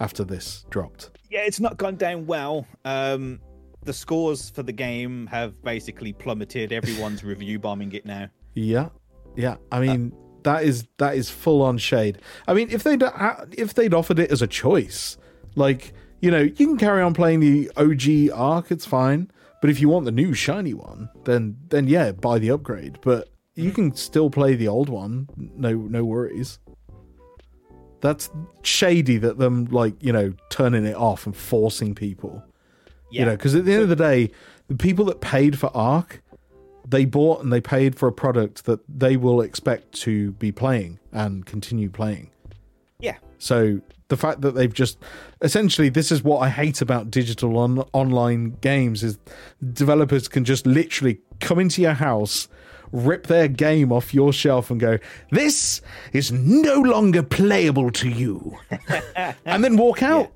after 0.05 0.23
this 0.23 0.67
dropped. 0.69 1.11
Yeah, 1.31 1.41
it's 1.41 1.61
not 1.61 1.79
gone 1.79 1.97
down 1.97 2.27
well. 2.27 2.67
Um, 2.85 3.41
the 3.85 3.93
scores 3.93 4.51
for 4.51 4.63
the 4.63 4.73
game 4.73 5.27
have 5.29 5.51
basically 5.63 6.13
plummeted. 6.13 6.73
Everyone's 6.73 7.25
review 7.33 7.59
bombing 7.59 7.93
it 7.93 8.05
now. 8.05 8.29
Yeah, 8.55 8.91
yeah. 9.35 9.57
I 9.73 9.79
uh, 9.79 9.81
mean, 9.81 10.13
that 10.43 10.65
is 10.65 10.87
that 10.99 11.17
is 11.17 11.31
full 11.31 11.63
on 11.63 11.79
shade. 11.79 12.19
I 12.47 12.53
mean, 12.53 12.69
if 12.71 12.83
they'd 12.83 13.03
uh, 13.03 13.47
if 13.53 13.73
they'd 13.75 13.95
offered 13.95 14.19
it 14.19 14.31
as 14.31 14.43
a 14.43 14.47
choice, 14.47 15.17
like 15.55 15.95
you 16.21 16.31
know, 16.31 16.43
you 16.43 16.67
can 16.69 16.77
carry 16.77 17.03
on 17.03 17.15
playing 17.15 17.41
the 17.41 17.71
OG 17.77 18.37
Ark, 18.39 18.71
it's 18.71 18.87
fine. 18.87 19.31
But 19.61 19.71
if 19.71 19.81
you 19.81 19.89
want 19.89 20.05
the 20.05 20.13
new 20.13 20.35
shiny 20.35 20.75
one, 20.75 21.09
then 21.25 21.57
then 21.69 21.89
yeah, 21.89 22.13
buy 22.13 22.39
the 22.39 22.51
upgrade. 22.51 22.99
But 23.01 23.31
you 23.55 23.71
mm. 23.71 23.75
can 23.75 23.95
still 23.97 24.29
play 24.29 24.55
the 24.55 24.69
old 24.69 24.91
one. 24.91 25.29
No, 25.37 25.73
no 25.73 26.05
worries. 26.05 26.59
That's 28.05 28.29
shady 28.63 29.17
that 29.17 29.39
them 29.39 29.65
like 29.65 29.95
you 30.03 30.13
know 30.13 30.35
turning 30.51 30.85
it 30.85 30.95
off 30.95 31.25
and 31.25 31.35
forcing 31.35 31.95
people. 31.95 32.45
Yeah. 33.11 33.21
You 33.21 33.27
know, 33.27 33.37
because 33.37 33.55
at 33.55 33.65
the 33.65 33.73
end 33.73 33.83
of 33.83 33.89
the 33.89 33.97
day, 33.97 34.31
the 34.69 34.77
people 34.77 35.07
that 35.07 35.23
paid 35.23 35.59
for 35.59 35.75
Ark, 35.75 36.23
they 36.87 37.07
bought 37.07 37.43
and 37.43 37.51
they 37.51 37.63
paid 37.63 37.97
for 37.97 38.07
a 38.07 38.13
product 38.13 38.67
that 38.67 38.81
they 38.87 39.17
will 39.17 39.41
expect 39.41 39.93
to 40.03 40.33
be 40.33 40.53
playing 40.53 40.99
and 41.13 41.47
continue 41.47 41.89
playing. 41.89 42.31
yeah. 42.99 43.17
So 43.39 43.81
the 44.09 44.19
fact 44.19 44.43
that 44.43 44.55
they've 44.55 44.73
just 44.73 44.99
essentially 45.41 45.89
this 45.89 46.13
is 46.13 46.23
what 46.23 46.41
I 46.41 46.51
hate 46.51 46.83
about 46.83 47.11
digital 47.11 47.57
on, 47.57 47.79
online 47.95 48.57
games 48.61 49.03
is 49.03 49.19
developers 49.73 50.29
can 50.29 50.45
just 50.45 50.67
literally 50.67 51.21
come 51.41 51.59
into 51.59 51.81
your 51.81 51.95
house, 51.95 52.49
rip 52.95 53.27
their 53.27 53.49
game 53.49 53.91
off 53.93 54.15
your 54.15 54.33
shelf 54.33 54.71
and 54.71 54.79
go, 54.81 54.99
"This 55.31 55.83
is 56.13 56.31
no 56.33 56.75
longer 56.81 57.23
playable 57.23 57.91
to 57.91 58.09
you," 58.09 58.57
and 59.45 59.63
then 59.65 59.77
walk 59.77 60.03
out. 60.03 60.31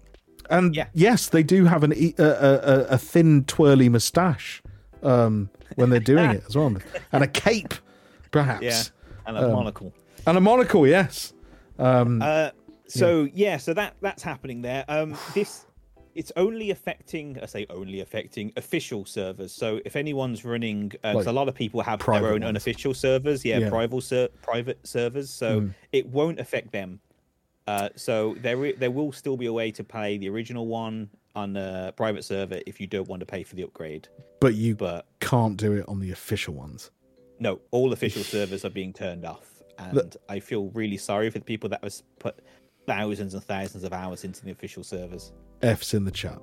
And 0.50 0.74
Yeah. 0.74 0.86
yes, 0.94 1.28
they 1.28 1.42
do 1.42 1.64
have 1.66 1.84
an 1.84 1.92
a, 1.92 2.14
a, 2.18 2.86
a- 2.90 2.98
thin 2.98 3.44
twirly 3.44 3.88
moustache 3.88 4.62
um, 5.02 5.50
when 5.76 5.90
they're 5.90 6.00
doing 6.00 6.30
it 6.30 6.42
as 6.48 6.56
well, 6.56 6.74
and 7.12 7.22
a 7.22 7.26
cape, 7.28 7.74
perhaps, 8.30 8.62
Yeah. 8.64 8.82
And 9.26 9.36
Um, 9.36 9.44
a 9.44 9.48
monocle. 9.52 9.92
and 10.26 10.38
a 10.38 10.40
monocle. 10.40 10.86
Yes, 10.86 11.32
Uh, 11.78 12.50
so 12.88 13.28
yeah. 13.34 13.58
so 13.58 13.74
that 13.74 13.94
that's 14.00 14.22
happening 14.22 14.62
there. 14.62 14.84
Um, 14.88 15.16
this 15.34 15.66
it's 16.18 16.32
only 16.36 16.70
affecting, 16.70 17.38
I 17.40 17.46
say 17.46 17.64
only 17.70 18.00
affecting 18.00 18.52
official 18.56 19.04
servers. 19.04 19.52
So 19.52 19.80
if 19.84 19.94
anyone's 19.94 20.44
running, 20.44 20.88
because 20.88 21.14
Like 21.14 21.26
a 21.26 21.32
lot 21.32 21.46
of 21.48 21.54
people 21.54 21.80
have 21.82 22.00
their 22.04 22.16
own 22.26 22.40
ones. 22.40 22.44
unofficial 22.44 22.92
servers, 22.92 23.44
yeah, 23.44 23.58
Yeah. 23.58 23.68
private 23.68 24.02
ser- 24.02 24.28
private 24.42 24.80
servers. 24.84 25.30
So 25.30 25.60
Mm. 25.60 25.74
it 25.92 26.06
won't 26.08 26.40
affect 26.40 26.72
them. 26.72 26.98
Uh, 27.68 27.90
so 27.94 28.34
there 28.42 28.72
there 28.72 28.90
will 28.90 29.12
still 29.12 29.36
be 29.36 29.46
a 29.46 29.52
way 29.52 29.70
to 29.70 29.84
play 29.84 30.18
the 30.18 30.28
original 30.28 30.66
one 30.66 31.08
on 31.36 31.56
a 31.56 31.92
private 31.96 32.24
server 32.24 32.58
if 32.66 32.80
you 32.80 32.88
don't 32.88 33.08
want 33.08 33.20
to 33.20 33.26
pay 33.26 33.44
for 33.44 33.54
the 33.54 33.62
upgrade. 33.62 34.08
But 34.40 34.54
you 34.56 34.74
But 34.74 35.06
can't 35.20 35.56
do 35.56 35.72
it 35.74 35.84
on 35.86 36.00
the 36.00 36.10
official 36.10 36.54
ones. 36.54 36.90
no, 37.38 37.60
all 37.70 37.92
official 37.92 38.24
servers 38.24 38.64
are 38.64 38.70
being 38.80 38.92
turned 38.92 39.24
off, 39.24 39.62
and 39.78 40.16
I 40.28 40.40
feel 40.40 40.64
really 40.70 40.96
sorry 40.96 41.30
for 41.30 41.38
the 41.38 41.44
people 41.44 41.68
that 41.68 41.82
was 41.82 42.02
put 42.18 42.34
thousands 42.88 43.34
and 43.34 43.44
thousands 43.44 43.84
of 43.84 43.92
hours 43.92 44.24
into 44.24 44.44
the 44.44 44.50
official 44.50 44.82
servers. 44.82 45.32
F's 45.62 45.94
in 45.94 46.04
the 46.04 46.10
chat. 46.10 46.38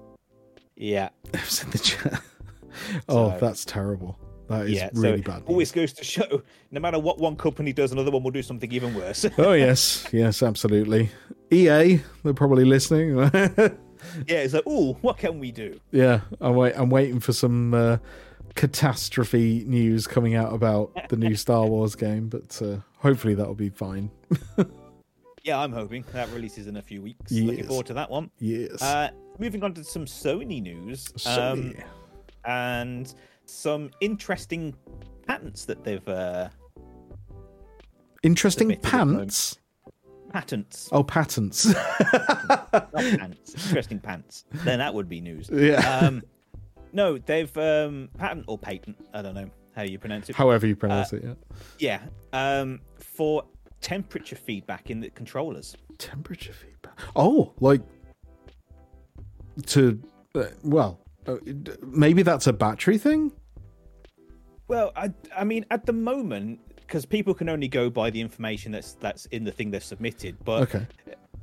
Yeah, 0.78 1.10
F's 1.34 1.64
in 1.64 1.72
the 1.72 1.80
chat. 1.80 2.22
oh, 3.10 3.32
So- 3.32 3.38
that's 3.42 3.66
terrible. 3.66 4.18
That 4.48 4.68
is 4.68 4.74
yeah. 4.74 4.90
really 4.94 5.24
so 5.24 5.32
bad. 5.32 5.44
always 5.48 5.72
goes 5.72 5.92
to 5.94 6.04
show, 6.04 6.44
no 6.70 6.80
matter 6.80 7.00
what 7.00 7.18
one 7.18 7.36
company 7.36 7.74
does, 7.74 7.92
another 7.92 8.12
one 8.12 8.22
will 8.22 8.30
do 8.30 8.44
something 8.44 8.72
even 8.72 8.94
worse. 8.94 9.26
oh 9.40 9.54
yes, 9.54 10.08
yes, 10.14 10.44
absolutely. 10.44 11.10
EA, 11.52 12.00
they're 12.24 12.34
probably 12.36 12.64
listening. 12.64 13.18
yeah, 13.34 13.72
it's 14.28 14.54
like, 14.54 14.64
oh, 14.68 15.00
what 15.02 15.18
can 15.18 15.40
we 15.40 15.52
do? 15.52 15.80
yeah, 15.92 16.22
I'm 16.40 16.56
wait. 16.56 16.74
I'm 16.76 16.92
waiting 16.92 17.20
for 17.20 17.34
some 17.34 17.74
uh, 17.74 17.98
catastrophe 18.54 19.64
news 19.66 20.06
coming 20.06 20.36
out 20.36 20.54
about 20.54 20.92
the 21.10 21.18
new 21.18 21.34
Star 21.34 21.66
Wars 21.66 21.96
game, 21.96 22.30
but 22.30 22.62
uh, 22.62 22.78
hopefully 23.00 23.34
that'll 23.34 23.56
be 23.56 23.70
fine. 23.70 24.12
Yeah, 25.46 25.60
I'm 25.60 25.72
hoping 25.72 26.04
that 26.12 26.28
releases 26.32 26.66
in 26.66 26.78
a 26.78 26.82
few 26.82 27.04
weeks. 27.04 27.32
Looking 27.32 27.66
forward 27.68 27.86
to 27.86 27.94
that 27.94 28.10
one. 28.10 28.32
Yes. 28.40 28.82
Uh, 28.82 29.12
moving 29.38 29.64
on 29.64 29.76
to 29.76 29.84
some 29.84 30.06
Sony 30.06 30.60
news. 30.60 31.08
um, 31.28 31.76
and 32.46 33.14
some 33.46 33.92
interesting 34.02 34.76
patents 35.28 35.66
that 35.66 35.84
they've 35.84 36.08
uh, 36.10 36.50
Interesting 38.24 38.70
submitted 38.72 38.86
at 38.88 38.92
the 38.92 38.98
moment. 39.06 39.20
pants. 39.20 39.58
patents, 40.32 40.90
Oh, 40.92 41.04
patents. 41.04 41.66
not 41.68 42.92
pants, 42.96 43.68
interesting 43.68 44.00
pants. 44.00 44.46
Then 44.64 44.80
that 44.80 44.92
would 44.96 45.08
be 45.08 45.22
news. 45.22 45.48
yeah. 45.54 46.00
Um, 46.00 46.24
no, 46.92 47.20
they've 47.20 47.56
um, 47.56 48.10
patent 48.18 48.46
or 48.48 48.58
patent. 48.58 48.98
I 49.14 49.22
don't 49.22 49.36
know 49.36 49.52
how 49.76 49.84
you 49.84 50.00
pronounce 50.00 50.28
it. 50.30 50.36
However 50.36 50.66
you 50.66 50.76
pronounce 50.76 51.14
it. 51.14 51.24
Yeah. 51.24 51.34
Yeah, 51.78 52.02
um, 52.62 52.80
for 52.98 53.44
temperature 53.86 54.36
feedback 54.36 54.90
in 54.90 55.00
the 55.00 55.12
controllers. 55.12 55.78
Temperature 56.00 56.54
feedback. 56.54 57.00
Oh, 57.16 57.54
like 57.60 57.82
to 59.68 60.02
uh, 60.34 60.46
well, 60.64 61.00
uh, 61.28 61.36
maybe 61.84 62.24
that's 62.24 62.48
a 62.48 62.54
battery 62.54 62.98
thing. 62.98 63.32
Well, 64.68 64.92
I, 64.96 65.14
I 65.38 65.44
mean, 65.44 65.68
at 65.70 65.86
the 65.86 65.94
moment, 65.94 66.62
because 66.78 67.06
people 67.06 67.36
can 67.36 67.48
only 67.48 67.68
go 67.68 67.92
by 67.92 68.10
the 68.10 68.20
information 68.20 68.72
that's 68.72 68.94
that's 68.94 69.28
in 69.28 69.44
the 69.44 69.52
thing 69.52 69.70
they've 69.70 69.84
submitted, 69.84 70.36
but 70.44 70.64
Okay. 70.64 70.88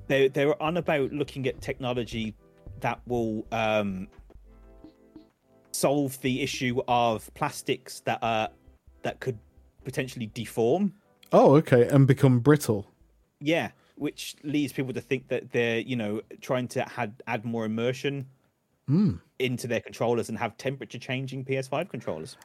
they 0.08 0.26
they're 0.26 0.60
on 0.60 0.78
about 0.78 1.12
looking 1.12 1.46
at 1.46 1.60
technology 1.60 2.34
that 2.80 3.00
will 3.06 3.46
um, 3.52 4.08
solve 5.70 6.20
the 6.22 6.42
issue 6.42 6.82
of 6.88 7.32
plastics 7.34 8.00
that 8.00 8.18
are 8.20 8.48
that 9.02 9.20
could 9.20 9.38
potentially 9.84 10.26
deform. 10.34 10.92
Oh, 11.32 11.56
okay, 11.56 11.88
and 11.88 12.06
become 12.06 12.40
brittle. 12.40 12.86
Yeah, 13.40 13.70
which 13.96 14.36
leads 14.42 14.72
people 14.72 14.92
to 14.92 15.00
think 15.00 15.28
that 15.28 15.52
they're 15.52 15.78
you 15.80 15.96
know 15.96 16.20
trying 16.40 16.68
to 16.68 16.86
add 17.00 17.22
add 17.26 17.44
more 17.44 17.64
immersion 17.64 18.26
Hmm. 18.88 19.14
into 19.38 19.68
their 19.68 19.80
controllers 19.80 20.28
and 20.28 20.36
have 20.38 20.56
temperature 20.56 20.98
changing 20.98 21.44
PS5 21.44 21.88
controllers. 21.88 22.36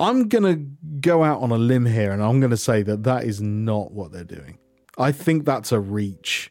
I'm 0.00 0.28
gonna 0.28 0.56
go 1.00 1.22
out 1.22 1.40
on 1.42 1.52
a 1.52 1.58
limb 1.58 1.86
here, 1.86 2.10
and 2.12 2.22
I'm 2.22 2.40
gonna 2.40 2.56
say 2.56 2.82
that 2.82 3.04
that 3.04 3.24
is 3.24 3.40
not 3.40 3.92
what 3.92 4.10
they're 4.10 4.24
doing. 4.24 4.58
I 4.98 5.12
think 5.12 5.44
that's 5.44 5.70
a 5.70 5.78
reach. 5.78 6.50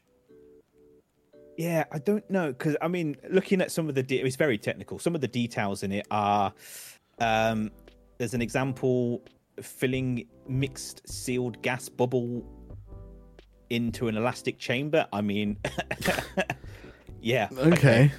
Yeah, 1.57 1.83
I 1.91 1.99
don't 1.99 2.27
know 2.29 2.53
because 2.53 2.77
I 2.81 2.87
mean, 2.87 3.17
looking 3.29 3.59
at 3.61 3.71
some 3.71 3.89
of 3.89 3.95
the 3.95 4.03
de- 4.03 4.21
it's 4.21 4.35
very 4.37 4.57
technical. 4.57 4.99
Some 4.99 5.15
of 5.15 5.21
the 5.21 5.27
details 5.27 5.83
in 5.83 5.91
it 5.91 6.07
are 6.09 6.53
um, 7.19 7.71
there's 8.17 8.33
an 8.33 8.41
example 8.41 9.21
filling 9.61 10.27
mixed 10.47 11.07
sealed 11.09 11.61
gas 11.61 11.89
bubble 11.89 12.43
into 13.69 14.07
an 14.07 14.17
elastic 14.17 14.59
chamber. 14.59 15.07
I 15.13 15.21
mean, 15.21 15.57
yeah, 17.21 17.47
Okay. 17.57 18.11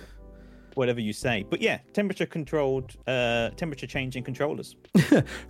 whatever 0.74 1.00
you 1.00 1.12
say. 1.12 1.44
But 1.48 1.60
yeah, 1.60 1.78
temperature 1.92 2.24
controlled, 2.26 2.96
uh, 3.06 3.50
temperature 3.50 3.86
changing 3.86 4.24
controllers. 4.24 4.76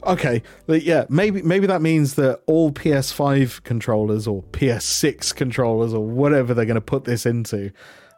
Okay, 0.05 0.43
but 0.67 0.83
yeah, 0.83 1.05
maybe 1.09 1.41
maybe 1.43 1.69
that 1.69 1.81
means 1.81 2.15
that 2.15 2.41
all 2.47 2.73
PS5 2.73 3.63
controllers 3.63 4.27
or 4.27 4.43
PS6 4.43 5.33
controllers 5.37 5.95
or 5.95 6.05
whatever 6.05 6.53
they're 6.53 6.65
going 6.65 6.75
to 6.75 6.81
put 6.81 7.05
this 7.05 7.25
into, 7.25 7.71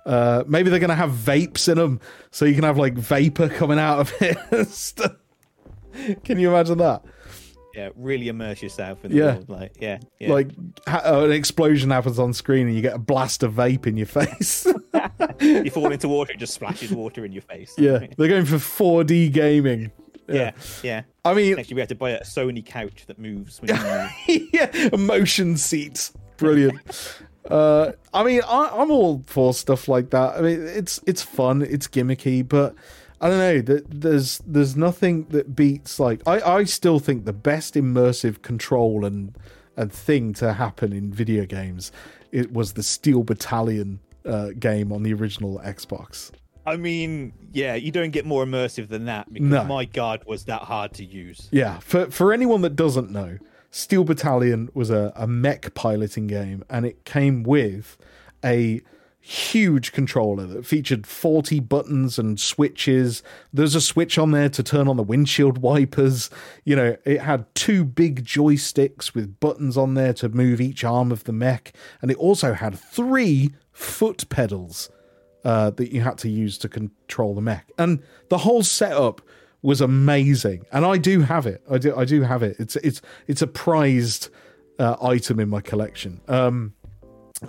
uh, 0.06 0.42
maybe 0.46 0.70
they're 0.70 0.78
going 0.78 0.88
to 0.88 0.94
have 0.96 1.10
vapes 1.10 1.68
in 1.68 1.76
them, 1.76 2.00
so 2.30 2.46
you 2.46 2.54
can 2.54 2.64
have 2.64 2.78
like 2.78 2.94
vapor 2.94 3.50
coming 3.50 3.78
out 3.78 3.98
of 4.00 4.12
it. 4.22 4.38
can 6.24 6.38
you 6.38 6.48
imagine 6.48 6.78
that? 6.78 7.04
Yeah, 7.74 7.90
really 7.96 8.28
immerse 8.28 8.62
yourself 8.62 9.04
in 9.04 9.10
the 9.12 9.16
Yeah. 9.18 9.24
world. 9.34 9.48
Like, 9.48 9.72
yeah, 9.80 9.98
yeah. 10.20 10.32
Like 10.32 10.48
ha- 10.86 11.02
uh, 11.04 11.24
an 11.24 11.32
explosion 11.32 11.90
happens 11.90 12.18
on 12.18 12.32
screen 12.32 12.66
and 12.68 12.76
you 12.76 12.82
get 12.82 12.94
a 12.94 12.98
blast 12.98 13.42
of 13.42 13.52
vape 13.54 13.86
in 13.86 13.96
your 13.96 14.06
face. 14.06 14.66
you 15.40 15.70
fall 15.70 15.90
into 15.92 16.08
water, 16.08 16.32
it 16.32 16.38
just 16.38 16.54
splashes 16.54 16.92
water 16.92 17.24
in 17.24 17.32
your 17.32 17.42
face. 17.42 17.74
yeah, 17.78 18.06
they're 18.16 18.28
going 18.28 18.44
for 18.44 18.56
4D 18.56 19.32
gaming. 19.32 19.90
yeah, 20.28 20.52
yeah. 20.82 21.02
I 21.24 21.34
mean, 21.34 21.58
Actually, 21.58 21.74
we 21.74 21.80
had 21.80 21.88
to 21.90 21.94
buy 21.94 22.10
a 22.10 22.22
Sony 22.22 22.64
couch 22.64 23.04
that 23.06 23.18
moves 23.18 23.60
when 23.60 23.70
you 24.28 24.48
yeah, 24.52 24.88
motion 24.96 25.56
seats, 25.56 26.12
brilliant. 26.36 26.78
uh, 27.50 27.92
I 28.12 28.22
mean, 28.24 28.40
I, 28.46 28.70
I'm 28.72 28.90
all 28.90 29.22
for 29.26 29.52
stuff 29.52 29.88
like 29.88 30.10
that. 30.10 30.36
I 30.36 30.40
mean, 30.40 30.62
it's 30.66 31.00
it's 31.06 31.22
fun, 31.22 31.60
it's 31.62 31.88
gimmicky, 31.88 32.46
but 32.46 32.74
I 33.24 33.28
don't 33.30 33.38
know. 33.38 33.62
th- 33.62 33.84
There's 33.88 34.38
there's 34.46 34.76
nothing 34.76 35.24
that 35.30 35.56
beats 35.56 35.98
like 35.98 36.20
I 36.26 36.40
I 36.58 36.64
still 36.64 36.98
think 36.98 37.24
the 37.24 37.32
best 37.32 37.74
immersive 37.74 38.42
control 38.42 39.04
and 39.04 39.34
and 39.76 39.90
thing 39.92 40.32
to 40.34 40.52
happen 40.52 40.92
in 40.92 41.12
video 41.12 41.46
games 41.46 41.90
it 42.30 42.52
was 42.52 42.72
the 42.74 42.82
Steel 42.82 43.22
Battalion 43.22 44.00
uh, 44.26 44.50
game 44.58 44.92
on 44.92 45.02
the 45.04 45.12
original 45.14 45.60
Xbox. 45.64 46.30
I 46.66 46.76
mean, 46.76 47.32
yeah, 47.52 47.74
you 47.74 47.90
don't 47.92 48.10
get 48.10 48.24
more 48.24 48.44
immersive 48.44 48.88
than 48.88 49.04
that 49.06 49.32
because 49.32 49.48
No. 49.48 49.64
my 49.64 49.84
god, 49.84 50.22
was 50.26 50.44
that 50.46 50.62
hard 50.62 50.92
to 50.94 51.04
use. 51.04 51.48
Yeah, 51.52 51.78
for 51.80 52.10
for 52.10 52.32
anyone 52.32 52.60
that 52.62 52.74
doesn't 52.76 53.10
know, 53.10 53.38
Steel 53.70 54.02
Battalion 54.04 54.68
was 54.74 54.90
a, 54.90 55.12
a 55.16 55.26
mech 55.26 55.74
piloting 55.74 56.26
game, 56.26 56.64
and 56.70 56.84
it 56.86 57.04
came 57.04 57.42
with 57.42 57.96
a 58.44 58.80
huge 59.26 59.92
controller 59.92 60.44
that 60.44 60.66
featured 60.66 61.06
40 61.06 61.58
buttons 61.60 62.18
and 62.18 62.38
switches. 62.38 63.22
There's 63.54 63.74
a 63.74 63.80
switch 63.80 64.18
on 64.18 64.32
there 64.32 64.50
to 64.50 64.62
turn 64.62 64.86
on 64.86 64.98
the 64.98 65.02
windshield 65.02 65.58
wipers. 65.58 66.28
You 66.64 66.76
know, 66.76 66.96
it 67.06 67.22
had 67.22 67.46
two 67.54 67.86
big 67.86 68.26
joysticks 68.26 69.14
with 69.14 69.40
buttons 69.40 69.78
on 69.78 69.94
there 69.94 70.12
to 70.12 70.28
move 70.28 70.60
each 70.60 70.84
arm 70.84 71.10
of 71.10 71.24
the 71.24 71.32
mech, 71.32 71.72
and 72.02 72.10
it 72.10 72.18
also 72.18 72.52
had 72.52 72.78
three 72.78 73.54
foot 73.72 74.28
pedals 74.28 74.90
uh, 75.42 75.70
that 75.70 75.90
you 75.90 76.02
had 76.02 76.18
to 76.18 76.28
use 76.28 76.58
to 76.58 76.68
control 76.68 77.34
the 77.34 77.40
mech. 77.40 77.72
And 77.78 78.02
the 78.28 78.38
whole 78.38 78.62
setup 78.62 79.22
was 79.62 79.80
amazing. 79.80 80.66
And 80.70 80.84
I 80.84 80.98
do 80.98 81.22
have 81.22 81.46
it. 81.46 81.62
I 81.70 81.78
do. 81.78 81.96
I 81.96 82.04
do 82.04 82.20
have 82.20 82.42
it. 82.42 82.56
It's 82.58 82.76
it's 82.76 83.00
it's 83.26 83.40
a 83.40 83.46
prized 83.46 84.28
uh, 84.78 84.96
item 85.00 85.40
in 85.40 85.48
my 85.48 85.62
collection. 85.62 86.20
Um, 86.28 86.74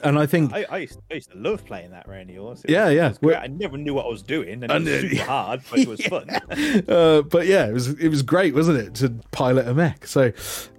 and 0.03 0.19
I 0.19 0.25
think 0.25 0.53
I, 0.53 0.65
I, 0.69 0.77
used, 0.79 0.99
I 1.11 1.15
used 1.15 1.31
to 1.31 1.37
love 1.37 1.65
playing 1.65 1.91
that 1.91 2.07
Randy 2.07 2.37
Orr. 2.37 2.53
It 2.53 2.69
Yeah, 2.69 2.85
was- 3.09 3.19
yeah. 3.21 3.39
I 3.39 3.47
never 3.47 3.77
knew 3.77 3.93
what 3.93 4.05
I 4.05 4.09
was 4.09 4.21
doing, 4.21 4.63
and 4.63 4.71
it 4.71 4.71
was 5.01 5.11
super 5.11 5.23
hard, 5.23 5.61
but 5.69 5.79
it 5.79 5.87
was 5.87 6.01
fun. 6.07 6.29
uh, 6.29 7.21
but 7.23 7.47
yeah, 7.47 7.67
it 7.67 7.73
was 7.73 7.89
it 7.89 8.09
was 8.09 8.21
great, 8.21 8.53
wasn't 8.53 8.77
it, 8.79 8.93
to 8.95 9.09
pilot 9.31 9.67
a 9.67 9.73
mech? 9.73 10.05
So 10.07 10.31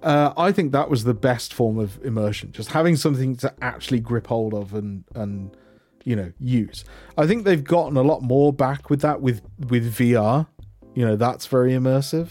uh, 0.03 0.33
I 0.37 0.51
think 0.51 0.71
that 0.71 0.89
was 0.89 1.03
the 1.03 1.13
best 1.13 1.53
form 1.53 1.79
of 1.79 2.03
immersion, 2.03 2.51
just 2.51 2.71
having 2.71 2.95
something 2.95 3.35
to 3.37 3.53
actually 3.61 3.99
grip 3.99 4.27
hold 4.27 4.53
of 4.53 4.73
and 4.73 5.03
and 5.15 5.55
you 6.03 6.15
know 6.15 6.31
use. 6.39 6.85
I 7.17 7.27
think 7.27 7.43
they've 7.45 7.63
gotten 7.63 7.97
a 7.97 8.03
lot 8.03 8.21
more 8.21 8.53
back 8.53 8.89
with 8.89 9.01
that 9.01 9.21
with 9.21 9.41
with 9.69 9.93
VR. 9.95 10.47
You 10.95 11.05
know, 11.05 11.15
that's 11.15 11.45
very 11.45 11.73
immersive. 11.73 12.29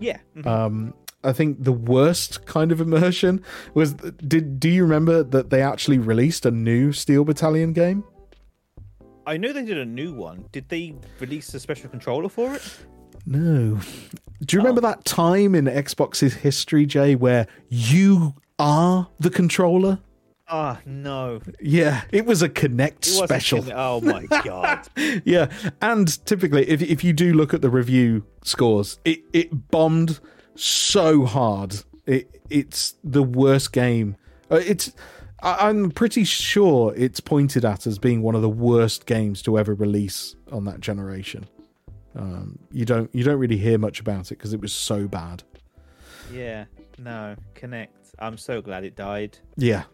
yeah, 0.00 0.18
mhm. 0.36 0.46
Um, 0.46 0.94
I 1.24 1.32
think 1.32 1.62
the 1.62 1.72
worst 1.72 2.46
kind 2.46 2.72
of 2.72 2.80
immersion 2.80 3.42
was 3.74 3.94
did 3.94 4.58
do 4.58 4.68
you 4.68 4.82
remember 4.82 5.22
that 5.22 5.50
they 5.50 5.62
actually 5.62 5.98
released 5.98 6.44
a 6.46 6.50
new 6.50 6.92
Steel 6.92 7.24
Battalion 7.24 7.72
game? 7.72 8.04
I 9.26 9.36
know 9.36 9.52
they 9.52 9.64
did 9.64 9.78
a 9.78 9.84
new 9.84 10.12
one. 10.12 10.46
Did 10.50 10.68
they 10.68 10.96
release 11.20 11.54
a 11.54 11.60
special 11.60 11.88
controller 11.88 12.28
for 12.28 12.54
it? 12.54 12.62
No. 13.24 13.78
Do 14.44 14.56
you 14.56 14.60
remember 14.60 14.80
oh. 14.80 14.90
that 14.90 15.04
time 15.04 15.54
in 15.54 15.66
Xbox's 15.66 16.34
history, 16.34 16.86
Jay, 16.86 17.14
where 17.14 17.46
you 17.68 18.34
are 18.58 19.08
the 19.20 19.30
controller? 19.30 20.00
Oh 20.50 20.76
no! 20.84 21.40
Yeah, 21.60 22.02
it 22.10 22.26
was 22.26 22.42
a 22.42 22.48
Kinect 22.48 23.06
was 23.06 23.20
a 23.20 23.26
special. 23.26 23.60
Kinect- 23.60 23.72
Oh 23.74 24.00
my 24.00 24.26
god! 24.42 24.88
yeah, 25.24 25.46
and 25.80 26.24
typically, 26.26 26.68
if 26.68 26.82
if 26.82 27.04
you 27.04 27.12
do 27.12 27.32
look 27.32 27.54
at 27.54 27.62
the 27.62 27.70
review 27.70 28.24
scores, 28.42 28.98
it 29.04 29.20
it 29.32 29.70
bombed 29.70 30.20
so 30.54 31.24
hard. 31.24 31.76
It 32.06 32.42
it's 32.50 32.94
the 33.04 33.22
worst 33.22 33.72
game. 33.72 34.16
Uh, 34.50 34.56
it's 34.56 34.92
I'm 35.42 35.90
pretty 35.90 36.24
sure 36.24 36.94
it's 36.96 37.20
pointed 37.20 37.64
at 37.64 37.86
as 37.86 37.98
being 37.98 38.22
one 38.22 38.34
of 38.34 38.42
the 38.42 38.48
worst 38.48 39.06
games 39.06 39.42
to 39.42 39.58
ever 39.58 39.74
release 39.74 40.36
on 40.52 40.64
that 40.66 40.80
generation. 40.80 41.46
Um, 42.14 42.58
you 42.70 42.84
don't 42.84 43.12
you 43.14 43.24
don't 43.24 43.38
really 43.38 43.56
hear 43.56 43.78
much 43.78 44.00
about 44.00 44.30
it 44.30 44.38
because 44.38 44.52
it 44.52 44.60
was 44.60 44.72
so 44.72 45.08
bad. 45.08 45.42
yeah, 46.32 46.66
no, 46.98 47.34
Kinect. 47.54 47.88
I'm 48.18 48.36
so 48.36 48.60
glad 48.60 48.84
it 48.84 48.94
died. 48.94 49.38
Yeah. 49.56 49.84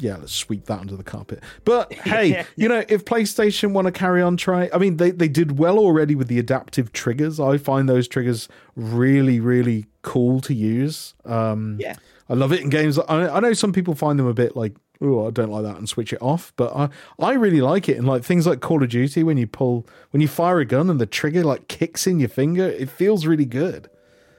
Yeah, 0.00 0.16
let's 0.16 0.32
sweep 0.32 0.66
that 0.66 0.78
under 0.78 0.94
the 0.96 1.02
carpet. 1.04 1.42
But 1.64 1.92
hey, 1.92 2.26
Yeah. 2.30 2.44
you 2.56 2.68
know, 2.68 2.84
if 2.88 3.04
PlayStation 3.04 3.72
want 3.72 3.86
to 3.86 3.92
carry 3.92 4.22
on 4.22 4.36
trying, 4.36 4.70
I 4.72 4.78
mean, 4.78 4.96
they, 4.96 5.10
they 5.10 5.28
did 5.28 5.58
well 5.58 5.78
already 5.78 6.14
with 6.14 6.28
the 6.28 6.38
adaptive 6.38 6.92
triggers. 6.92 7.40
I 7.40 7.58
find 7.58 7.88
those 7.88 8.06
triggers 8.06 8.48
really, 8.76 9.40
really 9.40 9.86
cool 10.02 10.40
to 10.42 10.54
use. 10.54 11.14
Um, 11.24 11.78
Yeah. 11.80 11.96
I 12.30 12.34
love 12.34 12.52
it 12.52 12.60
in 12.60 12.68
games. 12.68 12.98
I, 12.98 13.28
I 13.28 13.40
know 13.40 13.54
some 13.54 13.72
people 13.72 13.94
find 13.94 14.18
them 14.18 14.26
a 14.26 14.34
bit 14.34 14.54
like, 14.54 14.76
oh, 15.00 15.26
I 15.26 15.30
don't 15.30 15.50
like 15.50 15.62
that 15.64 15.78
and 15.78 15.88
switch 15.88 16.12
it 16.12 16.20
off. 16.20 16.52
But 16.56 16.76
I, 16.76 16.90
I 17.18 17.32
really 17.32 17.60
like 17.62 17.88
it. 17.88 17.96
And 17.96 18.06
like 18.06 18.22
things 18.22 18.46
like 18.46 18.60
Call 18.60 18.82
of 18.82 18.90
Duty, 18.90 19.22
when 19.22 19.36
you 19.38 19.46
pull, 19.46 19.86
when 20.10 20.20
you 20.20 20.28
fire 20.28 20.60
a 20.60 20.64
gun 20.66 20.90
and 20.90 21.00
the 21.00 21.06
trigger 21.06 21.42
like 21.42 21.68
kicks 21.68 22.06
in 22.06 22.20
your 22.20 22.28
finger, 22.28 22.66
it 22.68 22.90
feels 22.90 23.24
really 23.26 23.46
good. 23.46 23.88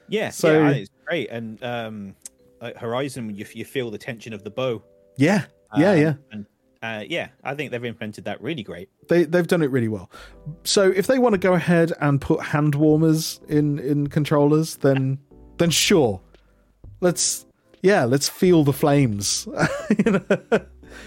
Yeah, 0.08 0.30
So- 0.30 0.52
yeah, 0.62 0.70
it's 0.70 0.90
great. 1.04 1.30
And 1.30 1.62
um, 1.64 2.14
like 2.62 2.76
Horizon, 2.76 3.34
you 3.34 3.44
you 3.52 3.64
feel 3.64 3.90
the 3.90 3.98
tension 3.98 4.32
of 4.32 4.44
the 4.44 4.50
bow. 4.50 4.82
Yeah. 5.20 5.44
Yeah. 5.76 5.90
Um, 5.90 5.98
yeah. 5.98 6.14
And 6.32 6.46
uh, 6.82 7.04
yeah, 7.06 7.28
I 7.44 7.54
think 7.54 7.70
they've 7.70 7.84
invented 7.84 8.24
that 8.24 8.40
really 8.40 8.62
great. 8.62 8.88
They 9.08 9.24
they've 9.24 9.46
done 9.46 9.62
it 9.62 9.70
really 9.70 9.88
well. 9.88 10.10
So 10.64 10.90
if 10.90 11.06
they 11.06 11.18
want 11.18 11.34
to 11.34 11.38
go 11.38 11.52
ahead 11.52 11.92
and 12.00 12.20
put 12.20 12.40
hand 12.42 12.74
warmers 12.74 13.40
in 13.48 13.78
in 13.78 14.06
controllers, 14.06 14.76
then 14.76 15.18
then 15.58 15.70
sure, 15.70 16.20
let's 17.00 17.44
yeah, 17.82 18.04
let's 18.04 18.28
feel 18.28 18.64
the 18.64 18.72
flames, 18.72 19.46
you 20.04 20.12
know, 20.12 20.26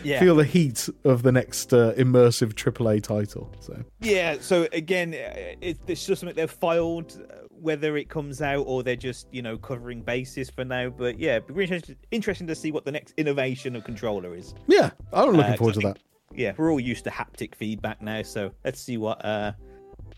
Yeah, 0.03 0.19
feel 0.19 0.35
the 0.35 0.45
heat 0.45 0.89
of 1.03 1.23
the 1.23 1.31
next 1.31 1.73
uh, 1.73 1.93
immersive 1.93 2.53
AAA 2.53 3.01
title. 3.01 3.51
So 3.59 3.83
yeah. 3.99 4.37
So 4.41 4.67
again, 4.73 5.13
uh, 5.13 5.55
it, 5.61 5.79
it's 5.87 6.05
just 6.05 6.21
something 6.21 6.35
they've 6.35 6.49
filed, 6.49 7.19
uh, 7.29 7.42
whether 7.63 7.97
it 7.97 8.09
comes 8.09 8.41
out 8.41 8.63
or 8.67 8.83
they're 8.83 8.95
just 8.95 9.27
you 9.31 9.41
know 9.41 9.57
covering 9.57 10.01
bases 10.01 10.49
for 10.49 10.63
now. 10.65 10.89
But 10.89 11.17
yeah, 11.19 11.37
it'd 11.37 11.55
be 11.55 11.63
interesting, 11.63 11.95
interesting 12.11 12.47
to 12.47 12.55
see 12.55 12.71
what 12.71 12.85
the 12.85 12.91
next 12.91 13.13
innovation 13.17 13.75
of 13.75 13.83
controller 13.83 14.35
is. 14.35 14.53
yeah, 14.67 14.91
I'm 15.11 15.31
looking 15.31 15.53
Uh, 15.53 15.57
forward 15.57 15.75
to 15.75 15.87
I 15.87 15.91
that. 15.93 15.99
Yeah, 16.35 16.53
we're 16.57 16.71
all 16.71 16.79
used 16.79 17.03
to 17.05 17.09
haptic 17.11 17.55
feedback 17.55 18.01
now, 18.01 18.21
so 18.23 18.51
let's 18.65 18.79
see 18.79 18.97
what 18.97 19.23
uh 19.25 19.53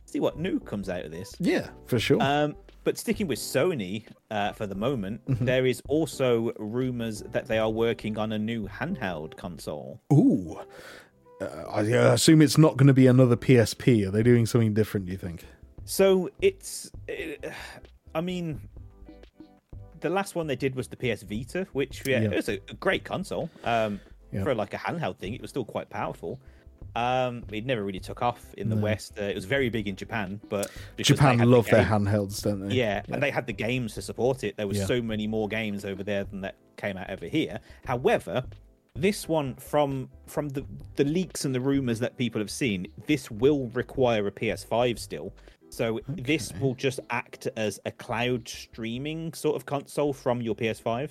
see 0.05 0.19
what 0.19 0.37
new 0.39 0.59
comes 0.59 0.89
out 0.89 1.05
of 1.05 1.11
this. 1.11 1.35
Yeah, 1.39 1.69
for 1.85 1.99
sure. 1.99 2.21
Um, 2.21 2.55
but 2.83 2.97
sticking 2.97 3.27
with 3.27 3.39
Sony 3.39 4.05
uh, 4.31 4.51
for 4.53 4.67
the 4.67 4.75
moment, 4.75 5.25
Mm-hmm. 5.25 5.45
there 5.45 5.65
is 5.65 5.81
also 5.87 6.51
rumors 6.59 7.21
that 7.31 7.47
they 7.47 7.57
are 7.57 7.69
working 7.69 8.17
on 8.17 8.31
a 8.31 8.37
new 8.39 8.67
handheld 8.67 9.35
console. 9.37 9.99
Ooh, 10.13 10.59
uh, 11.41 11.45
I 11.69 11.81
assume 11.81 12.41
it's 12.43 12.57
not 12.59 12.77
going 12.77 12.87
to 12.87 12.93
be 12.93 13.07
another 13.07 13.35
PSP. 13.35 14.07
Are 14.07 14.11
they 14.11 14.21
doing 14.23 14.45
something 14.45 14.73
different? 14.75 15.07
Do 15.07 15.11
you 15.11 15.17
think? 15.17 15.43
So 15.85 16.29
it's, 16.41 16.91
uh, 17.07 17.49
I 18.13 18.21
mean, 18.21 18.59
the 20.01 20.09
last 20.09 20.35
one 20.35 20.47
they 20.47 20.55
did 20.55 20.75
was 20.75 20.87
the 20.87 20.97
PS 20.97 21.21
Vita, 21.23 21.67
which 21.73 22.03
yeah, 22.07 22.21
Yeah. 22.21 22.31
it 22.31 22.35
was 22.35 22.49
a, 22.49 22.57
great 22.79 23.03
console. 23.03 23.49
Um, 23.63 23.99
Yeah. 24.31 24.43
for 24.43 24.53
like 24.55 24.73
a 24.73 24.77
handheld 24.77 25.17
thing, 25.17 25.33
it 25.33 25.41
was 25.41 25.51
still 25.51 25.63
quite 25.63 25.89
powerful. 25.89 26.39
Um, 26.95 27.43
it 27.51 27.65
never 27.65 27.83
really 27.83 27.99
took 27.99 28.21
off 28.21 28.53
in 28.57 28.69
the 28.69 28.75
West. 28.75 29.17
Uh, 29.19 29.23
it 29.23 29.35
was 29.35 29.45
very 29.45 29.69
big 29.69 29.87
in 29.87 29.95
Japan, 29.95 30.39
but 30.49 30.71
Japan 30.97 31.39
had 31.39 31.47
the 31.47 31.51
love 31.51 31.67
their 31.67 31.83
handhelds, 31.83 32.41
don't 32.41 32.67
they? 32.67 32.75
Yeah, 32.75 33.01
and 33.09 33.21
they 33.21 33.31
had 33.31 33.47
the 33.47 33.53
games 33.53 33.93
to 33.95 34.01
support 34.01 34.43
it. 34.43 34.55
There 34.57 34.67
was 34.67 34.85
so 34.85 35.01
many 35.01 35.27
more 35.27 35.47
games 35.47 35.83
over 35.85 36.03
there 36.03 36.23
than 36.23 36.41
that 36.41 36.55
came 36.77 36.95
out 36.97 37.09
over 37.09 37.25
here. 37.27 37.59
However, 37.85 38.45
this 38.93 39.27
one 39.27 39.55
from 39.55 40.09
from 40.25 40.49
the 40.49 40.65
the 40.95 41.03
leaks 41.03 41.43
and 41.43 41.53
the 41.53 41.59
rumors 41.59 41.99
that 41.99 42.15
people 42.17 42.39
have 42.39 42.51
seen, 42.51 42.87
this 43.07 43.29
will 43.29 43.67
require 43.69 44.25
a 44.27 44.31
PS5 44.31 44.97
still. 44.97 45.33
So 45.69 45.99
this 46.07 46.53
will 46.59 46.75
just 46.75 46.99
act 47.09 47.47
as 47.57 47.79
a 47.85 47.91
cloud 47.91 48.47
streaming 48.47 49.33
sort 49.33 49.55
of 49.55 49.65
console 49.65 50.13
from 50.13 50.41
your 50.41 50.55
PS5. 50.55 51.09